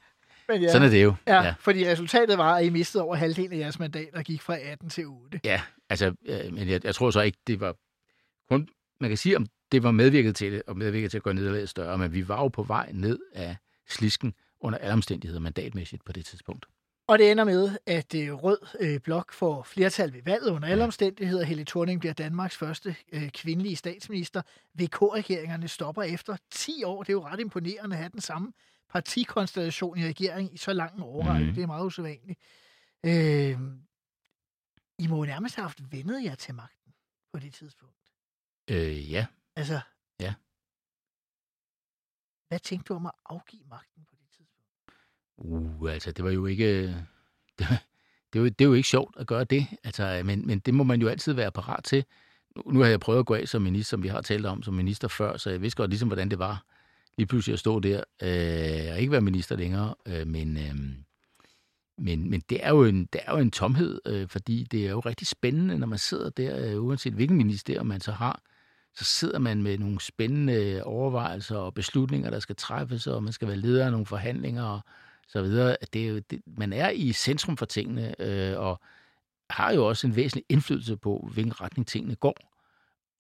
men 0.49 0.63
ja. 0.63 0.73
sådan 0.73 0.87
er 0.87 0.91
det 0.91 1.05
jo. 1.05 1.15
Ja, 1.27 1.43
ja, 1.43 1.55
fordi 1.59 1.91
resultatet 1.91 2.39
var, 2.39 2.55
at 2.55 2.65
I 2.65 2.71
mistede 2.71 3.05
over 3.05 3.17
halvdelen 3.17 3.53
af 3.53 3.59
jeres 3.59 3.79
mandater, 3.79 4.23
gik 4.23 4.43
fra 4.43 4.57
18 4.59 4.91
til 4.91 5.07
8. 5.07 5.41
Ja, 5.45 5.63
altså, 5.91 6.07
øh, 6.27 6.53
men 6.53 6.69
jeg, 6.69 6.85
jeg 6.85 6.95
tror 6.95 7.11
så 7.11 7.21
ikke, 7.21 7.39
det 7.47 7.61
var 7.61 7.77
kun, 8.49 8.69
man 9.01 9.11
kan 9.11 9.17
sige, 9.17 9.37
om 9.37 9.47
det 9.73 9.83
var 9.83 9.91
medvirket 9.91 10.37
til 10.37 10.53
det, 10.53 10.63
og 10.67 10.77
medvirket 10.77 11.11
til 11.11 11.19
at 11.19 11.23
gøre 11.23 11.35
nederlaget 11.35 11.69
større, 11.69 11.99
men 11.99 12.15
vi 12.15 12.29
var 12.29 12.43
jo 12.43 12.49
på 12.49 12.63
vej 12.63 12.91
ned 12.93 13.19
af 13.35 13.57
slisken 13.89 14.35
under 14.61 14.79
alle 14.79 14.93
omstændigheder 14.93 15.41
mandatmæssigt 15.41 16.05
på 16.05 16.13
det 16.13 16.25
tidspunkt. 16.25 16.67
Og 17.09 17.19
det 17.19 17.31
ender 17.31 17.45
med, 17.45 17.79
at 17.87 18.15
øh, 18.15 18.33
Rød 18.33 18.59
øh, 18.81 19.01
Blok 19.01 19.33
får 19.33 19.63
flertal 19.63 20.13
ved 20.13 20.23
valget 20.25 20.51
under 20.51 20.69
alle 20.69 20.85
omstændigheder. 20.85 21.45
Helle 21.45 21.65
Thorning 21.65 22.01
bliver 22.01 22.13
Danmarks 22.13 22.57
første 22.57 22.97
øh, 23.13 23.31
kvindelige 23.31 23.77
statsminister. 23.77 24.43
VK-regeringerne 24.75 25.69
stopper 25.69 26.03
efter 26.03 26.37
10 26.51 26.85
år. 26.85 27.03
Det 27.03 27.09
er 27.09 27.13
jo 27.13 27.25
ret 27.25 27.41
imponerende 27.41 27.97
at 27.97 27.99
have 27.99 28.11
den 28.13 28.21
samme 28.21 28.53
partikonstellation 28.89 29.99
i 29.99 30.05
regeringen 30.07 30.55
i 30.55 30.57
så 30.57 30.73
lang 30.73 30.97
en 30.97 31.03
årrække. 31.03 31.47
Mhm. 31.47 31.55
Det 31.55 31.63
er 31.63 31.67
meget 31.67 31.85
usædvanligt. 31.87 32.39
Øh, 33.07 33.59
I 34.99 35.07
må 35.07 35.17
jo 35.17 35.25
nærmest 35.25 35.55
have 35.57 35.63
haft 35.63 35.93
vendet 35.93 36.25
jer 36.25 36.35
til 36.35 36.55
magten 36.55 36.93
på 37.33 37.39
det 37.39 37.55
tidspunkt. 37.55 37.95
Øh, 38.71 39.13
ja, 39.13 39.27
Altså, 39.57 39.81
Ja. 40.21 40.35
hvad 42.49 42.59
tænkte 42.59 42.89
du 42.89 42.95
om 42.95 43.07
at 43.07 43.13
afgive 43.27 43.63
magten 43.71 44.05
på 44.05 44.15
det 44.21 44.29
tidspunkt? 44.37 44.69
uh, 45.37 45.93
altså, 45.93 46.13
det 46.13 46.25
var 46.25 46.31
jo 46.31 46.47
ikke... 46.47 46.67
Det, 47.59 47.69
det, 48.33 48.39
er 48.39 48.43
jo, 48.43 48.49
det 48.49 48.61
er 48.61 48.69
jo 48.69 48.73
ikke 48.75 48.89
sjovt 48.89 49.17
at 49.19 49.27
gøre 49.27 49.45
det, 49.45 49.67
altså, 49.85 50.23
men, 50.25 50.47
men 50.47 50.59
det 50.59 50.75
må 50.75 50.85
man 50.85 51.01
jo 51.01 51.09
altid 51.09 51.33
være 51.33 51.53
parat 51.53 51.85
til. 51.85 52.05
Nu, 52.57 52.63
nu 52.73 52.81
har 52.81 52.87
jeg 52.87 53.01
prøvet 53.01 53.19
at 53.19 53.27
gå 53.27 53.35
af 53.35 53.49
som 53.49 53.63
minister, 53.63 53.91
som 53.91 54.03
vi 54.03 54.09
har 54.09 54.21
talt 54.21 54.47
om 54.47 54.63
som 54.63 54.75
minister 54.75 55.09
før, 55.09 55.37
så 55.37 55.51
jeg 55.51 55.61
vidste 55.63 55.77
godt 55.77 55.91
ligesom, 55.91 56.09
hvordan 56.09 56.29
det 56.31 56.39
var 56.39 56.65
lige 57.19 57.27
pludselig 57.27 57.53
at 57.53 57.59
stå 57.59 57.81
der 57.81 58.05
øh, 58.23 58.93
og 58.93 59.01
ikke 59.01 59.13
være 59.13 59.21
minister 59.21 59.57
længere, 59.57 59.95
øh, 60.09 60.27
men, 60.27 60.57
øh, 60.57 60.75
men, 61.99 62.31
men 62.31 62.43
det, 62.51 62.65
er 62.65 62.71
jo 62.71 62.85
en, 62.85 63.09
det 63.13 63.21
er 63.25 63.33
jo 63.33 63.39
en 63.39 63.51
tomhed, 63.51 64.01
øh, 64.07 64.29
fordi 64.29 64.65
det 64.65 64.87
er 64.87 64.91
jo 64.91 65.01
rigtig 65.01 65.27
spændende, 65.27 65.79
når 65.79 65.87
man 65.87 65.99
sidder 65.99 66.31
der, 66.31 66.71
øh, 66.71 66.85
uanset 66.85 67.13
hvilken 67.13 67.37
ministerium 67.37 67.87
man 67.87 68.01
så 68.01 68.13
har, 68.13 68.43
så 68.95 69.05
sidder 69.05 69.39
man 69.39 69.63
med 69.63 69.79
nogle 69.79 70.01
spændende 70.01 70.83
overvejelser 70.85 71.57
og 71.57 71.75
beslutninger, 71.75 72.31
der 72.31 72.39
skal 72.39 72.57
træffes, 72.57 73.07
og 73.07 73.23
man 73.23 73.33
skal 73.33 73.49
være 73.49 73.57
leder 73.57 73.85
af 73.85 73.91
nogle 73.91 74.07
forhandlinger 74.07 74.65
og 74.65 74.81
så 75.29 75.43
videre. 75.43 75.77
Det 75.93 76.05
er 76.05 76.09
jo, 76.09 76.19
det, 76.19 76.43
man 76.47 76.73
er 76.73 76.91
i 76.91 77.13
centrum 77.13 77.57
for 77.57 77.67
tingene, 77.67 78.21
øh, 78.21 78.59
og 78.59 78.81
har 79.51 79.73
jo 79.73 79.89
også 79.89 80.07
en 80.07 80.17
væsentlig 80.17 80.45
indflydelse 80.49 80.97
på, 80.97 81.29
hvilken 81.33 81.61
retning 81.61 81.87
tingene 81.87 82.15
går. 82.15 82.37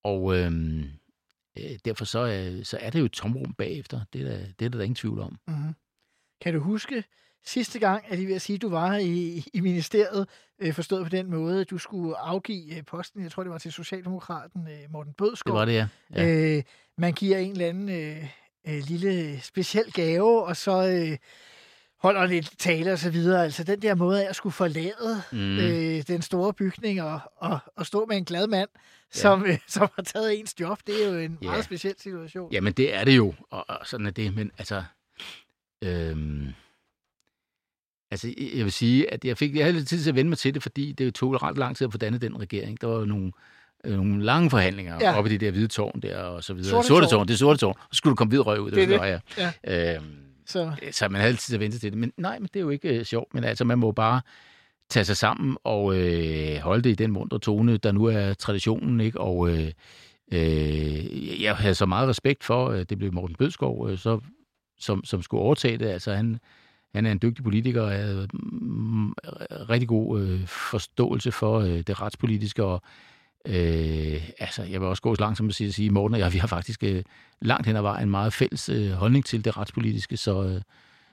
Og 0.05 0.37
øh, 0.37 0.47
øh, 0.47 0.85
derfor 1.85 2.05
så, 2.05 2.27
øh, 2.27 2.65
så 2.65 2.79
er 2.81 2.91
det 2.91 3.01
jo 3.01 3.05
et 3.05 3.13
tomrum 3.13 3.55
bagefter. 3.55 4.01
Det 4.13 4.21
er 4.21 4.25
der, 4.25 4.39
det 4.59 4.65
er 4.65 4.69
der, 4.69 4.81
ingen 4.81 4.95
tvivl 4.95 5.21
om. 5.21 5.39
Mm-hmm. 5.49 5.75
Kan 6.41 6.55
du 6.55 6.61
huske 6.61 7.05
sidste 7.45 7.79
gang, 7.79 8.05
at 8.09 8.19
I 8.19 8.25
vil 8.25 8.41
sige, 8.41 8.55
at 8.55 8.63
du 8.63 8.69
var 8.69 8.97
i, 8.97 9.45
i 9.55 9.61
ministeriet, 9.61 10.29
øh, 10.59 10.73
forstået 10.75 11.03
på 11.03 11.09
den 11.09 11.31
måde, 11.31 11.61
at 11.61 11.71
du 11.71 11.79
skulle 11.79 12.17
afgive 12.17 12.77
øh, 12.77 12.85
posten, 12.85 13.23
jeg 13.23 13.33
tror 13.33 13.43
det 13.43 13.53
var 13.53 13.59
til 13.59 13.73
Socialdemokraten 13.73 14.69
øh, 14.69 14.93
Morten 14.93 15.13
Bødskov. 15.13 15.53
Det 15.53 15.59
var 15.59 15.65
det, 15.65 15.73
ja. 15.73 15.89
ja. 16.15 16.57
Øh, 16.57 16.63
man 16.99 17.13
giver 17.13 17.39
en 17.39 17.53
eller 17.53 17.69
anden 17.69 17.89
øh, 17.89 18.25
øh, 18.69 18.83
lille 18.87 19.41
speciel 19.41 19.93
gave, 19.93 20.45
og 20.45 20.57
så 20.57 20.89
øh, 20.89 21.19
holder 21.99 22.27
lidt 22.27 22.59
tale 22.59 22.93
og 22.93 22.99
så 22.99 23.11
videre. 23.11 23.45
Altså 23.45 23.65
den 23.65 23.83
der 23.83 23.95
måde 23.95 24.25
af 24.25 24.29
at 24.29 24.37
skulle 24.37 24.53
forlade 24.53 25.23
Mm. 25.33 25.59
øh, 25.59 26.03
den 26.09 26.23
store 26.23 26.53
bygning 26.55 27.03
og, 27.03 27.21
og, 27.37 27.59
og 27.77 27.87
stå 27.87 28.07
med 28.07 28.17
en 28.17 28.25
glad 28.25 28.47
mand, 28.47 28.69
som, 29.13 29.47
øh, 29.47 29.59
som 29.69 29.89
har 29.95 30.03
taget 30.03 30.39
ens 30.39 30.61
job, 30.61 30.79
det 30.87 31.05
er 31.07 31.13
jo 31.13 31.19
en 31.19 31.39
Ja. 31.43 31.47
meget 31.51 31.65
speciel 31.65 31.95
situation. 31.99 32.53
Jamen, 32.53 32.73
det 32.73 32.95
er 32.95 33.05
det 33.05 33.17
jo, 33.17 33.35
og, 33.51 33.65
og 33.69 33.79
sådan 33.87 34.07
er 34.07 34.11
det, 34.11 34.35
men 34.35 34.51
altså... 34.59 34.83
Øhm, 35.85 36.49
altså, 38.11 38.35
jeg 38.55 38.65
vil 38.65 38.73
sige, 38.73 39.13
at 39.13 39.25
jeg 39.25 39.39
fik 39.39 39.55
jeg 39.57 39.65
havde 39.65 39.77
lidt 39.77 39.89
tid 39.89 40.03
til 40.03 40.11
at 40.11 40.15
vende 40.17 40.29
mig 40.29 40.39
til 40.39 40.55
det, 40.55 40.63
fordi 40.63 40.93
det 40.93 41.15
tog 41.15 41.43
ret 41.43 41.59
lang 41.59 41.77
tid 41.77 41.87
at 41.87 41.93
få 41.93 41.99
dannet 41.99 42.23
den 42.23 42.41
regering. 42.41 42.81
Der 42.81 42.87
var 42.87 43.05
nogle, 43.05 43.33
øh, 43.85 43.97
nogle 43.97 44.25
lange 44.25 44.51
forhandlinger 44.51 44.99
Ja. 45.01 45.11
ja. 45.11 45.19
oppe 45.19 45.31
i 45.31 45.33
det 45.33 45.41
der 45.41 45.51
hvide 45.51 45.69
tårn 45.69 46.01
der, 46.01 46.19
og 46.19 46.45
så 46.45 46.55
videre. 46.55 46.71
Sorte 46.71 46.89
sorte 46.89 47.07
tårn. 47.07 47.11
tårn. 47.11 47.29
Det 47.29 47.35
er 47.35 47.39
sorte 47.39 47.59
tårn. 47.61 47.75
Så 47.93 47.97
skulle 47.97 48.11
du 48.11 48.15
komme 48.17 48.29
hvid 48.29 48.41
røg 48.47 48.61
ud. 48.61 48.71
Det 48.71 48.91
var 48.91 49.05
det. 49.07 49.21
sådan, 49.37 49.53
ja. 49.65 49.95
Øhm, 49.97 50.05
Så 50.47 50.73
så 50.93 51.09
man 51.09 51.21
havde 51.21 51.37
til 51.37 51.55
at 51.55 51.61
vente 51.61 51.79
til 51.79 51.91
det. 51.93 51.99
Men 51.99 52.13
nej, 52.17 52.39
men 52.39 52.49
det 52.55 52.57
er 52.57 52.61
jo 52.61 52.71
ikke 52.71 52.89
øh, 52.99 53.05
sjovt. 53.05 53.35
Men 53.35 53.45
altså, 53.45 53.65
man 53.65 53.79
må 53.79 53.93
bare 53.93 54.21
tage 54.91 55.05
sig 55.05 55.17
sammen 55.17 55.57
og 55.65 55.97
øh, 55.97 56.59
holde 56.59 56.83
det 56.83 56.91
i 56.91 56.95
den 56.95 57.11
mundre 57.11 57.39
tone, 57.39 57.77
der 57.77 57.93
nu 57.93 58.05
er 58.05 58.35
traditionen, 58.35 59.01
ikke? 59.01 59.21
Og 59.21 59.51
øh, 59.51 59.73
øh, 60.33 61.43
jeg 61.43 61.57
havde 61.57 61.75
så 61.75 61.87
meget 61.87 62.09
respekt 62.09 62.45
for, 62.45 62.69
at 62.69 62.91
det 62.91 62.99
blev 62.99 63.13
Morten 63.13 63.37
Bødskov, 63.37 63.91
øh, 63.91 63.99
så, 63.99 64.21
som, 64.79 65.05
som 65.05 65.23
skulle 65.23 65.43
overtage 65.43 65.79
det. 65.79 65.87
Altså, 65.87 66.15
han, 66.15 66.39
han 66.95 67.07
er 67.07 67.13
en 67.13 67.19
dygtig 67.23 67.45
politiker 67.45 67.83
og 67.83 67.91
havde 67.91 68.29
mm, 68.33 69.13
rigtig 69.71 69.89
god 69.89 70.21
øh, 70.21 70.47
forståelse 70.47 71.33
for 71.33 71.61
øh, 71.61 71.81
det 71.81 72.01
retspolitiske, 72.01 72.65
og 72.65 72.83
øh, 73.47 74.31
altså, 74.39 74.63
jeg 74.63 74.81
vil 74.81 74.89
også 74.89 75.03
gå 75.03 75.15
så 75.15 75.21
langt 75.21 75.37
som 75.39 75.49
at 75.49 75.55
sige, 75.55 75.87
at 75.87 75.93
Morten 75.93 76.15
og 76.15 76.21
jeg, 76.21 76.33
vi 76.33 76.39
har 76.39 76.47
faktisk 76.47 76.85
øh, 76.85 77.03
langt 77.41 77.67
hen 77.67 77.77
ad 77.77 77.83
vejen 77.83 78.03
en 78.03 78.11
meget 78.11 78.33
fælles 78.33 78.69
øh, 78.69 78.91
holdning 78.91 79.25
til 79.25 79.45
det 79.45 79.57
retspolitiske, 79.57 80.17
så, 80.17 80.45
øh, 80.45 80.61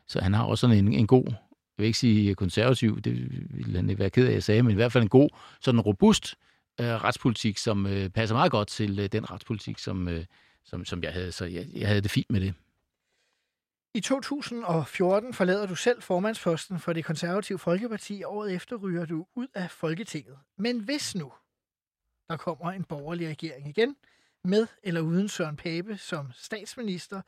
så 0.07 0.19
han 0.21 0.34
har 0.34 0.43
også 0.43 0.61
sådan 0.61 0.78
en, 0.78 0.93
en 0.93 1.07
god, 1.07 1.34
jeg 1.78 1.84
vil 1.84 1.88
ikke 1.88 1.99
sige 1.99 2.36
konservativ, 2.36 3.01
det 3.01 3.13
ville 3.55 3.76
han 3.76 3.89
ikke 3.89 3.99
være 3.99 4.09
ked 4.09 4.23
af, 4.23 4.28
at 4.28 4.34
jeg 4.34 4.43
sagde, 4.43 4.63
men 4.63 4.71
i 4.71 4.76
hvert 4.76 4.91
fald 4.91 5.03
en 5.03 5.09
god, 5.09 5.30
sådan 5.61 5.82
robust 5.82 6.36
øh, 6.82 6.86
retspolitik, 6.88 7.57
som 7.57 7.88
øh, 7.88 8.09
passer 8.09 8.36
meget 8.36 8.51
godt 8.51 8.67
til 8.67 8.99
øh, 8.99 9.09
den 9.11 9.32
retspolitik, 9.32 9.80
som, 9.80 10.07
øh, 10.07 10.26
som, 10.63 10.86
som 10.86 11.03
jeg 11.03 11.13
havde. 11.13 11.32
Så 11.32 11.45
jeg, 11.45 11.67
jeg 11.73 11.88
havde 11.88 12.01
det 12.01 12.11
fint 12.11 12.32
med 12.32 12.41
det. 12.41 12.53
I 13.93 13.99
2014 13.99 15.34
forlader 15.34 15.65
du 15.65 15.76
selv 15.76 16.01
formandsposten 16.01 16.80
for 16.80 16.93
det 16.93 17.05
konservative 17.05 17.59
Folkeparti. 17.59 18.23
Året 18.23 18.53
efter 18.53 18.76
ryger 18.76 19.05
du 19.05 19.26
ud 19.36 19.47
af 19.53 19.71
Folketinget. 19.71 20.38
Men 20.57 20.80
hvis 20.80 21.15
nu 21.15 21.32
der 22.30 22.38
kommer 22.38 22.71
en 22.71 22.84
borgerlig 22.84 23.28
regering 23.30 23.67
igen, 23.67 23.95
med 24.43 24.67
eller 24.84 25.01
uden 25.01 25.30
Søren 25.30 25.55
Pape 25.55 25.97
som 25.97 26.32
statsminister, 26.34 27.21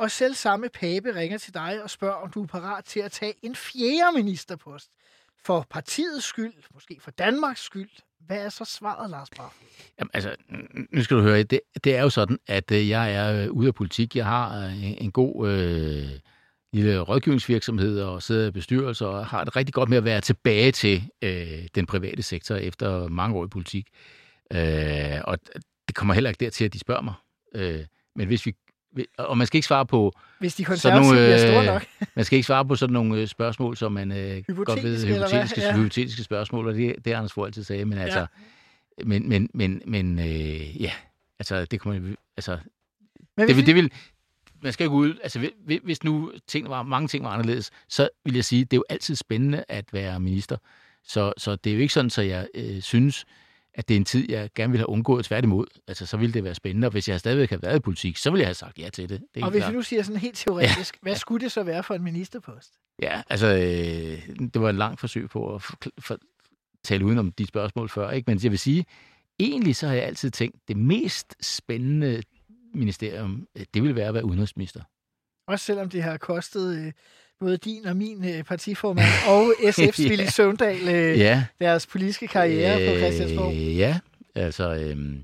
og 0.00 0.10
selv 0.10 0.34
samme 0.34 0.68
Pape 0.68 1.14
ringer 1.14 1.38
til 1.38 1.54
dig 1.54 1.82
og 1.82 1.90
spørger, 1.90 2.14
om 2.14 2.30
du 2.30 2.42
er 2.42 2.46
parat 2.46 2.84
til 2.84 3.00
at 3.00 3.12
tage 3.12 3.34
en 3.42 3.56
fjerde 3.56 4.16
ministerpost. 4.16 4.90
for 5.44 5.66
partiets 5.70 6.26
skyld, 6.26 6.52
måske 6.74 6.96
for 7.00 7.10
Danmarks 7.10 7.60
skyld. 7.60 7.90
Hvad 8.26 8.44
er 8.44 8.48
så 8.48 8.64
svaret, 8.64 9.10
Lars 9.10 9.30
Barfod? 9.36 9.66
Jamen, 9.98 10.10
altså, 10.14 10.36
nu 10.92 11.02
skal 11.02 11.16
du 11.16 11.22
høre, 11.22 11.42
det, 11.42 11.60
det 11.84 11.96
er 11.96 12.02
jo 12.02 12.10
sådan, 12.10 12.38
at 12.46 12.70
øh, 12.70 12.88
jeg 12.88 13.14
er 13.14 13.44
øh, 13.44 13.50
ude 13.50 13.68
af 13.68 13.74
politik. 13.74 14.16
Jeg 14.16 14.26
har 14.26 14.66
øh, 14.66 14.84
en, 14.84 14.98
en 14.98 15.12
god 15.12 15.48
øh, 15.48 16.08
lille 16.72 17.00
rådgivningsvirksomhed 17.00 18.00
og 18.00 18.22
sidder 18.22 18.48
i 18.48 18.50
bestyrelser 18.50 19.06
og 19.06 19.26
har 19.26 19.44
det 19.44 19.56
rigtig 19.56 19.74
godt 19.74 19.88
med 19.88 19.98
at 19.98 20.04
være 20.04 20.20
tilbage 20.20 20.72
til 20.72 21.10
øh, 21.22 21.66
den 21.74 21.86
private 21.86 22.22
sektor 22.22 22.54
efter 22.54 23.08
mange 23.08 23.36
år 23.36 23.44
i 23.44 23.48
politik. 23.48 23.88
Øh, 24.52 25.20
og 25.24 25.38
det 25.88 25.94
kommer 25.94 26.14
heller 26.14 26.30
ikke 26.30 26.44
dertil, 26.44 26.64
at 26.64 26.72
de 26.72 26.78
spørger 26.78 27.02
mig. 27.02 27.14
Øh, 27.54 27.84
men 28.16 28.26
hvis 28.26 28.46
vi 28.46 28.54
og 29.18 29.38
man 29.38 29.46
skal 29.46 29.56
ikke 29.58 29.66
svare 29.66 29.86
på 29.86 30.12
Hvis 30.38 30.54
de 30.54 30.64
konservative 30.64 31.02
nogle, 31.14 31.26
bliver 31.26 31.38
store 31.38 31.64
nok. 31.66 31.86
man 32.16 32.24
skal 32.24 32.36
ikke 32.36 32.46
svare 32.46 32.64
på 32.66 32.76
sådan 32.76 32.92
nogle 32.92 33.20
øh, 33.20 33.26
spørgsmål, 33.26 33.76
som 33.76 33.92
man 33.92 34.12
øh, 34.12 34.42
godt 34.64 34.82
ved, 34.82 35.06
Hypotetiske, 35.06 35.60
Ja. 35.60 35.76
hypotetiske 35.76 36.22
spørgsmål, 36.22 36.68
og 36.68 36.74
det, 36.74 36.94
det 37.04 37.12
Anders 37.12 37.32
Fogh 37.32 37.46
altid 37.46 37.64
sagde, 37.64 37.84
men 37.84 37.98
altså, 37.98 38.26
men, 39.04 39.28
men, 39.28 39.48
men, 39.54 39.82
men 39.86 40.18
øh, 40.18 40.82
ja, 40.82 40.92
altså, 41.38 41.64
det 41.64 41.80
kunne 41.80 42.00
man, 42.00 42.16
altså, 42.36 42.58
Men 43.36 43.48
det, 43.48 43.56
vi- 43.56 43.62
det 43.62 43.74
vil, 43.74 43.92
man 44.62 44.72
skal 44.72 44.84
ikke 44.84 44.94
ud, 44.96 45.14
altså 45.22 45.38
hvis- 45.38 45.80
hvis 45.84 46.04
nu 46.04 46.32
ting 46.46 46.68
var, 46.68 46.82
mange 46.82 47.08
ting 47.08 47.24
var 47.24 47.30
anderledes, 47.30 47.70
så 47.88 48.08
vil 48.24 48.34
jeg 48.34 48.44
sige, 48.44 48.64
det 48.64 48.72
er 48.72 48.76
jo 48.76 48.84
altid 48.88 49.16
spændende 49.16 49.64
at 49.68 49.84
være 49.92 50.20
minister. 50.20 50.56
Så, 51.04 51.32
så 51.38 51.56
det 51.56 51.70
er 51.70 51.74
jo 51.74 51.80
ikke 51.80 51.94
sådan, 51.94 52.10
så 52.10 52.22
jeg 52.22 52.46
øh, 52.54 52.80
synes, 52.82 53.24
at 53.74 53.88
det 53.88 53.94
er 53.94 53.98
en 53.98 54.04
tid, 54.04 54.30
jeg 54.30 54.50
gerne 54.54 54.70
ville 54.70 54.80
have 54.80 54.88
undgået 54.88 55.24
tværtimod. 55.24 55.66
Altså, 55.88 56.06
så 56.06 56.16
ville 56.16 56.34
det 56.34 56.44
være 56.44 56.54
spændende, 56.54 56.86
og 56.86 56.90
hvis 56.90 57.08
jeg 57.08 57.20
stadigvæk 57.20 57.50
havde 57.50 57.62
været 57.62 57.76
i 57.76 57.80
politik, 57.80 58.16
så 58.16 58.30
ville 58.30 58.40
jeg 58.40 58.46
have 58.46 58.54
sagt 58.54 58.78
ja 58.78 58.88
til 58.88 59.08
det. 59.08 59.22
det 59.34 59.44
Og 59.44 59.50
hvis 59.50 59.60
klart. 59.60 59.72
vi 59.72 59.76
nu 59.76 59.82
siger 59.82 60.02
sådan 60.02 60.20
helt 60.20 60.36
teoretisk, 60.36 60.98
hvad 61.02 61.16
skulle 61.16 61.44
det 61.44 61.52
så 61.52 61.62
være 61.62 61.82
for 61.82 61.94
en 61.94 62.02
ministerpost? 62.02 62.74
Ja, 63.02 63.22
altså, 63.30 63.46
øh, 63.46 64.36
det 64.54 64.60
var 64.60 64.68
et 64.68 64.74
langt 64.74 65.00
forsøg 65.00 65.28
på 65.30 65.54
at 65.54 65.62
for, 65.62 65.76
for, 66.00 66.18
tale 66.84 67.04
udenom 67.04 67.32
de 67.32 67.46
spørgsmål 67.46 67.88
før, 67.88 68.10
ikke? 68.10 68.30
Men 68.30 68.40
jeg 68.42 68.50
vil 68.50 68.58
sige, 68.58 68.84
egentlig 69.38 69.76
så 69.76 69.86
har 69.86 69.94
jeg 69.94 70.04
altid 70.04 70.30
tænkt, 70.30 70.68
det 70.68 70.76
mest 70.76 71.34
spændende 71.40 72.22
ministerium, 72.74 73.46
øh, 73.56 73.64
det 73.74 73.82
ville 73.82 73.96
være 73.96 74.08
at 74.08 74.14
være 74.14 74.24
udenrigsminister. 74.24 74.82
Også 75.46 75.64
selvom 75.64 75.88
det 75.88 76.02
har 76.02 76.16
kostet 76.16 76.86
øh, 76.86 76.92
både 77.40 77.56
din 77.56 77.86
og 77.86 77.96
min 77.96 78.24
øh, 78.28 78.42
partiformand 78.44 79.06
og 79.34 79.42
SF's 79.58 80.02
Ja. 80.04 80.08
Willy 80.08 80.24
Søvndal 80.26 80.88
øh, 80.88 81.18
Ja. 81.18 81.44
deres 81.60 81.86
politiske 81.86 82.26
karriere 82.28 82.92
på 82.92 82.98
Christiansborg. 82.98 83.52
Øh, 83.54 83.76
ja, 83.78 83.98
altså, 84.34 84.74
øh, 84.74 85.16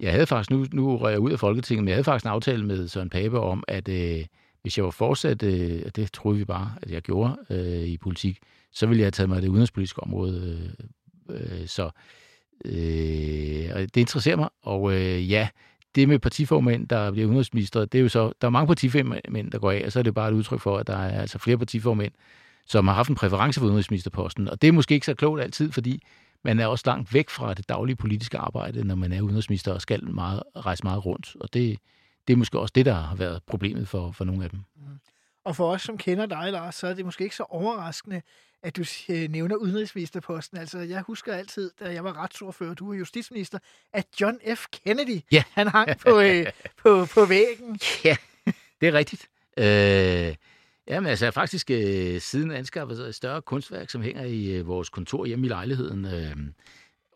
jeg 0.00 0.12
havde 0.12 0.26
faktisk, 0.26 0.50
nu, 0.50 0.66
nu 0.72 0.96
røg 0.96 1.10
jeg 1.10 1.20
ud 1.20 1.32
af 1.32 1.38
Folketinget, 1.38 1.84
men 1.84 1.88
jeg 1.88 1.94
havde 1.96 2.04
faktisk 2.04 2.24
en 2.24 2.30
aftale 2.30 2.66
med 2.66 2.88
Søren 2.88 3.10
Pape 3.10 3.40
om, 3.40 3.64
at 3.68 3.88
øh, 3.88 4.24
hvis 4.62 4.76
jeg 4.78 4.84
var 4.84 4.90
fortsat, 4.90 5.42
øh, 5.42 5.82
og 5.86 5.96
det 5.96 6.12
troede 6.12 6.38
vi 6.38 6.44
bare, 6.44 6.74
at 6.82 6.90
jeg 6.90 7.02
gjorde 7.02 7.36
øh, 7.50 7.82
i 7.82 7.96
politik, 7.96 8.38
så 8.72 8.86
ville 8.86 9.00
jeg 9.00 9.04
have 9.06 9.10
taget 9.10 9.28
mig 9.28 9.36
af 9.36 9.42
det 9.42 9.48
udenrigspolitiske 9.48 10.02
område. 10.02 10.72
Øh, 11.30 11.36
øh, 11.36 11.66
så 11.66 11.90
øh, 12.64 12.72
det 13.94 13.96
interesserer 13.96 14.36
mig, 14.36 14.48
og 14.62 14.92
øh, 14.94 15.30
ja, 15.30 15.48
det 15.94 16.08
med 16.08 16.18
partiformænd, 16.18 16.88
der 16.88 17.10
bliver 17.10 17.26
udenrigsminister, 17.26 17.84
det 17.84 17.98
er 17.98 18.02
jo 18.02 18.08
så, 18.08 18.32
der 18.40 18.46
er 18.46 18.50
mange 18.50 18.66
partiformænd, 18.66 19.50
der 19.50 19.58
går 19.58 19.70
af, 19.70 19.82
og 19.86 19.92
så 19.92 19.98
er 19.98 20.02
det 20.02 20.14
bare 20.14 20.28
et 20.28 20.34
udtryk 20.34 20.60
for, 20.60 20.78
at 20.78 20.86
der 20.86 20.96
er 20.96 21.20
altså 21.20 21.38
flere 21.38 21.58
partiformænd, 21.58 22.12
som 22.66 22.88
har 22.88 22.94
haft 22.94 23.08
en 23.08 23.14
præference 23.14 23.60
for 23.60 23.66
udenrigsministerposten. 23.66 24.48
Og 24.48 24.62
det 24.62 24.68
er 24.68 24.72
måske 24.72 24.94
ikke 24.94 25.06
så 25.06 25.14
klogt 25.14 25.40
altid, 25.42 25.72
fordi 25.72 26.02
man 26.44 26.60
er 26.60 26.66
også 26.66 26.82
langt 26.86 27.14
væk 27.14 27.30
fra 27.30 27.54
det 27.54 27.68
daglige 27.68 27.96
politiske 27.96 28.38
arbejde, 28.38 28.84
når 28.84 28.94
man 28.94 29.12
er 29.12 29.20
udenrigsminister 29.20 29.72
og 29.72 29.80
skal 29.80 30.10
meget, 30.10 30.42
rejse 30.56 30.84
meget 30.84 31.06
rundt. 31.06 31.36
Og 31.40 31.54
det, 31.54 31.78
det 32.26 32.32
er 32.32 32.36
måske 32.36 32.58
også 32.58 32.72
det, 32.74 32.86
der 32.86 32.94
har 32.94 33.16
været 33.16 33.42
problemet 33.46 33.88
for, 33.88 34.12
for 34.12 34.24
nogle 34.24 34.44
af 34.44 34.50
dem. 34.50 34.60
Mhm. 34.76 34.86
Og 35.44 35.56
for 35.56 35.72
os, 35.72 35.82
som 35.82 35.98
kender 35.98 36.26
dig, 36.26 36.52
Lars, 36.52 36.74
så 36.74 36.86
er 36.86 36.94
det 36.94 37.04
måske 37.04 37.24
ikke 37.24 37.36
så 37.36 37.42
overraskende, 37.48 38.22
at 38.62 38.76
du 38.76 38.84
øh, 39.08 39.30
nævner 39.30 39.56
udenrigsministerposten. 39.56 40.58
Altså, 40.58 40.78
jeg 40.78 41.00
husker 41.02 41.34
altid, 41.34 41.70
da 41.80 41.92
jeg 41.92 42.04
var 42.04 42.16
retsordfører, 42.22 42.70
og 42.70 42.78
du 42.78 42.88
var 42.88 42.94
justitsminister, 42.94 43.58
at 43.92 44.06
John 44.20 44.38
F. 44.54 44.66
Kennedy, 44.84 45.20
Ja. 45.32 45.42
han 45.50 45.68
hang 45.68 45.90
på, 46.06 46.20
øh, 46.20 46.46
på, 46.82 47.06
på 47.14 47.24
væggen. 47.24 47.78
Ja, 48.04 48.16
det 48.80 48.88
er 48.88 48.92
rigtigt. 48.92 49.28
Øh, 49.58 50.34
jamen 50.88 51.10
altså, 51.10 51.24
jeg 51.24 51.26
har 51.26 51.30
faktisk 51.32 51.70
øh, 51.70 52.20
siden 52.20 52.50
anskaffet 52.50 53.08
et 53.08 53.14
større 53.14 53.42
kunstværk, 53.42 53.90
som 53.90 54.02
hænger 54.02 54.24
i 54.24 54.46
øh, 54.50 54.66
vores 54.66 54.88
kontor 54.88 55.24
hjemme 55.24 55.46
i 55.46 55.48
lejligheden. 55.48 56.04
Øh, 56.04 56.36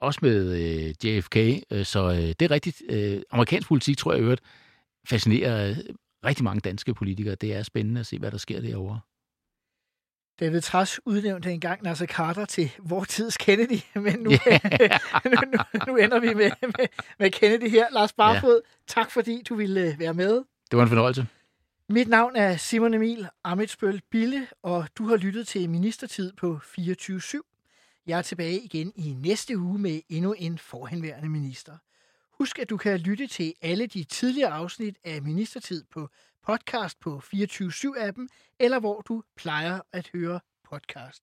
også 0.01 0.19
med 0.23 0.53
øh, 0.53 0.95
JFK, 1.05 1.37
øh, 1.71 1.85
så 1.85 2.09
øh, 2.11 2.17
det 2.19 2.43
er 2.43 2.51
rigtigt. 2.51 2.83
Øh, 2.89 3.21
amerikansk 3.31 3.69
politik, 3.69 3.99
tror 3.99 4.13
jeg 4.13 4.21
i 4.21 4.23
øvrigt, 4.23 4.43
fascinerer 5.09 5.71
øh, 5.71 5.77
rigtig 6.27 6.45
mange 6.45 6.61
danske 6.61 6.95
politikere. 6.95 7.35
Det 7.35 7.55
er 7.55 7.63
spændende 7.63 8.01
at 8.01 8.07
se, 8.07 8.19
hvad 8.19 8.31
der 8.31 8.39
sker 8.39 8.61
derovre. 8.61 9.01
David 10.41 10.61
Træs 10.61 11.01
udnævnte 11.05 11.53
engang 11.53 11.83
Nasser 11.83 12.07
Carter 12.07 12.45
til 12.45 12.71
vor 12.79 13.05
tids 13.05 13.37
Kennedy, 13.37 13.81
men 14.05 14.19
nu, 14.19 14.31
Ja. 14.31 14.59
nu, 15.25 15.31
nu, 15.53 15.59
nu 15.87 15.97
ender 15.97 16.21
vi 16.21 16.35
med, 16.35 16.51
med, 16.63 16.87
med 17.19 17.31
Kennedy 17.31 17.71
her. 17.71 17.87
Lars 17.93 18.13
Barfod, 18.13 18.61
ja. 18.65 18.93
tak 18.93 19.11
fordi 19.11 19.43
du 19.49 19.55
ville 19.55 19.81
øh, 19.81 19.99
være 19.99 20.15
med. 20.15 20.35
Det 20.71 20.77
var 20.77 20.83
en 20.83 20.89
fornøjelse. 20.89 21.27
Mit 21.89 22.09
navn 22.09 22.37
er 22.37 22.57
Simon 22.57 22.95
Emil 22.95 23.29
Amitsbøl 23.45 24.03
Bille, 24.11 24.47
og 24.63 24.89
du 24.99 25.07
har 25.09 25.17
lyttet 25.17 25.47
til 25.47 25.71
Ministertid 25.71 26.33
på 26.33 26.61
24-7. 26.79 28.03
Jeg 28.07 28.19
er 28.19 28.23
tilbage 28.23 28.61
igen 28.61 28.93
i 28.97 29.13
næste 29.13 29.59
uge 29.59 29.79
med 29.79 30.01
endnu 30.09 30.33
en 30.39 30.59
forhenværende 30.59 31.29
minister. 31.29 31.77
Husk, 32.39 32.59
at 32.59 32.71
du 32.71 32.77
kan 32.77 33.01
lytte 33.01 33.27
til 33.27 33.55
alle 33.63 33.87
de 33.87 34.05
tidligere 34.05 34.51
afsnit 34.51 34.99
af 35.05 35.23
Ministertid 35.23 35.85
på 35.85 36.09
podcast 36.47 37.01
på 37.01 37.23
24-7-appen, 37.35 38.27
eller 38.59 38.81
hvor 38.81 39.01
du 39.01 39.23
plejer 39.37 39.81
at 39.93 40.11
høre 40.13 40.41
podcast. 40.65 41.23